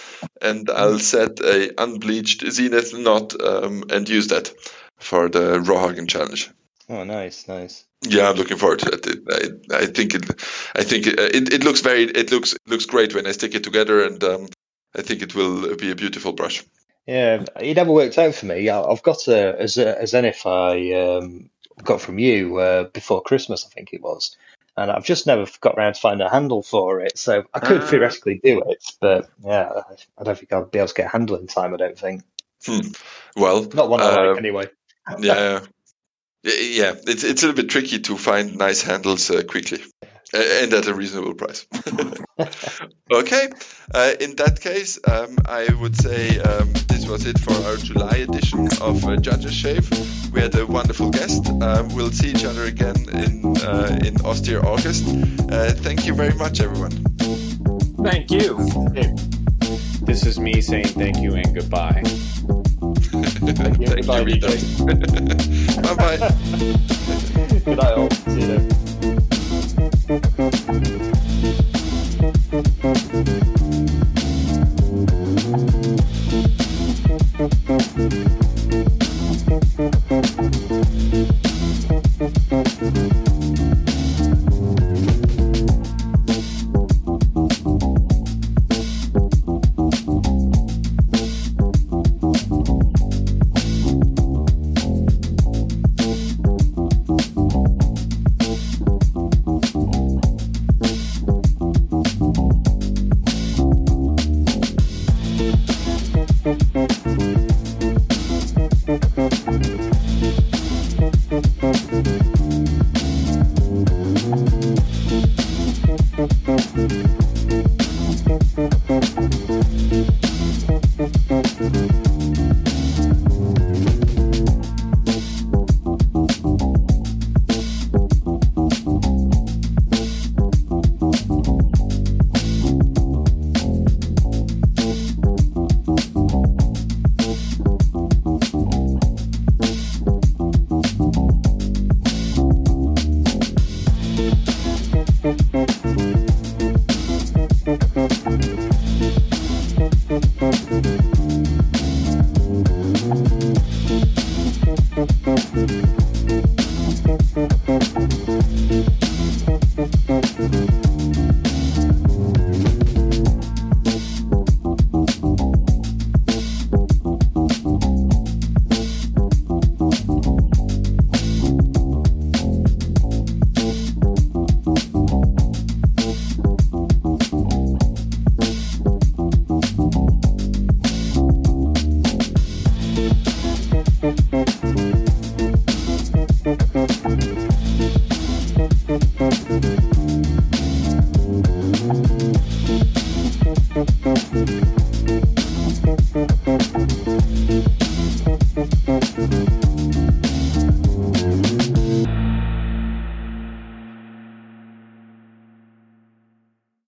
and 0.40 0.70
I'll 0.70 1.00
set 1.00 1.40
a 1.40 1.82
unbleached 1.82 2.48
zenith 2.50 2.96
knot 2.96 3.34
um, 3.40 3.84
and 3.90 4.08
use 4.08 4.28
that 4.28 4.52
for 4.98 5.28
the 5.28 5.60
raw 5.60 5.92
challenge. 6.06 6.50
oh, 6.88 7.04
nice, 7.04 7.48
nice. 7.48 7.84
Yeah, 8.02 8.30
I'm 8.30 8.36
looking 8.36 8.58
forward 8.58 8.80
to 8.80 8.92
it. 8.92 9.06
it 9.06 9.70
I, 9.72 9.76
I 9.76 9.86
think 9.86 10.14
it, 10.14 10.30
I 10.76 10.84
think 10.84 11.06
it, 11.06 11.18
it, 11.18 11.52
it 11.54 11.64
looks 11.64 11.80
very, 11.80 12.04
it 12.04 12.30
looks 12.30 12.54
looks 12.66 12.86
great 12.86 13.14
when 13.14 13.26
I 13.26 13.32
stick 13.32 13.54
it 13.54 13.64
together, 13.64 14.04
and 14.04 14.22
um, 14.22 14.46
I 14.94 15.02
think 15.02 15.22
it 15.22 15.34
will 15.34 15.76
be 15.76 15.90
a 15.90 15.96
beautiful 15.96 16.32
brush. 16.32 16.62
Yeah, 17.06 17.44
it 17.60 17.74
never 17.74 17.92
worked 17.92 18.18
out 18.18 18.34
for 18.34 18.46
me. 18.46 18.68
I've 18.68 19.02
got 19.02 19.28
a, 19.28 19.62
a, 19.62 19.68
Zenith 19.68 20.44
I 20.44 20.92
um, 20.92 21.50
got 21.82 22.00
from 22.00 22.18
you 22.18 22.56
uh, 22.58 22.84
before 22.84 23.22
Christmas, 23.22 23.64
I 23.64 23.68
think 23.68 23.92
it 23.92 24.02
was, 24.02 24.36
and 24.76 24.90
I've 24.90 25.04
just 25.04 25.26
never 25.26 25.46
got 25.60 25.76
around 25.76 25.94
to 25.94 26.00
find 26.00 26.20
a 26.20 26.28
handle 26.28 26.62
for 26.62 27.00
it. 27.00 27.16
So 27.16 27.44
I 27.54 27.60
could 27.60 27.82
Ah. 27.82 27.86
theoretically 27.86 28.40
do 28.42 28.62
it, 28.66 28.84
but 29.00 29.30
yeah, 29.44 29.82
I 30.18 30.24
don't 30.24 30.36
think 30.36 30.52
I'll 30.52 30.64
be 30.64 30.78
able 30.78 30.88
to 30.88 30.94
get 30.94 31.06
a 31.06 31.10
handle 31.10 31.36
in 31.36 31.46
time. 31.46 31.74
I 31.74 31.76
don't 31.76 31.98
think. 31.98 32.22
Well, 33.36 33.62
Not 33.72 33.88
one 33.88 34.00
I 34.00 34.04
uh, 34.04 34.28
like, 34.30 34.38
anyway. 34.38 34.68
yeah, 35.18 35.60
yeah, 36.42 36.94
it's 37.06 37.22
it's 37.22 37.42
a 37.42 37.46
little 37.46 37.62
bit 37.62 37.70
tricky 37.70 38.00
to 38.00 38.16
find 38.16 38.56
nice 38.56 38.82
handles 38.82 39.30
uh, 39.30 39.42
quickly, 39.44 39.84
and 40.32 40.72
at 40.72 40.86
a 40.86 40.94
reasonable 40.94 41.34
price. 41.34 41.66
okay, 43.12 43.48
uh, 43.94 44.14
in 44.20 44.36
that 44.36 44.60
case, 44.60 44.98
um, 45.08 45.38
I 45.46 45.68
would 45.80 45.96
say 45.96 46.38
um, 46.40 46.72
this 46.88 47.06
was 47.06 47.26
it 47.26 47.38
for 47.38 47.52
our 47.66 47.76
July 47.76 48.16
edition 48.16 48.68
of 48.80 49.04
uh, 49.04 49.16
Judges 49.16 49.54
Shave. 49.54 49.88
We 50.32 50.40
had 50.40 50.54
a 50.56 50.66
wonderful 50.66 51.10
guest. 51.10 51.46
Um, 51.48 51.94
we'll 51.94 52.10
see 52.10 52.30
each 52.30 52.44
other 52.44 52.64
again 52.64 52.96
in 53.12 53.56
uh, 53.58 53.98
in 54.04 54.20
austere 54.24 54.64
August. 54.64 55.06
Uh, 55.50 55.70
thank 55.72 56.06
you 56.06 56.14
very 56.14 56.34
much, 56.34 56.60
everyone. 56.60 56.92
Thank 58.02 58.30
you. 58.30 58.56
This 60.02 60.24
is 60.24 60.38
me 60.38 60.60
saying 60.60 60.88
thank 60.88 61.18
you 61.18 61.34
and 61.34 61.54
goodbye. 61.54 62.02
Thank 63.16 63.80
you, 63.80 63.86
Goodbye, 63.86 64.24
Vito. 64.24 64.48
bye 65.82 65.94
bye. 65.94 66.16
Good 67.64 67.76
night, 67.76 67.92
all. 67.92 68.10
See 68.10 68.40
you 68.40 69.35
Thank 70.08 70.38
you. 77.98 78.35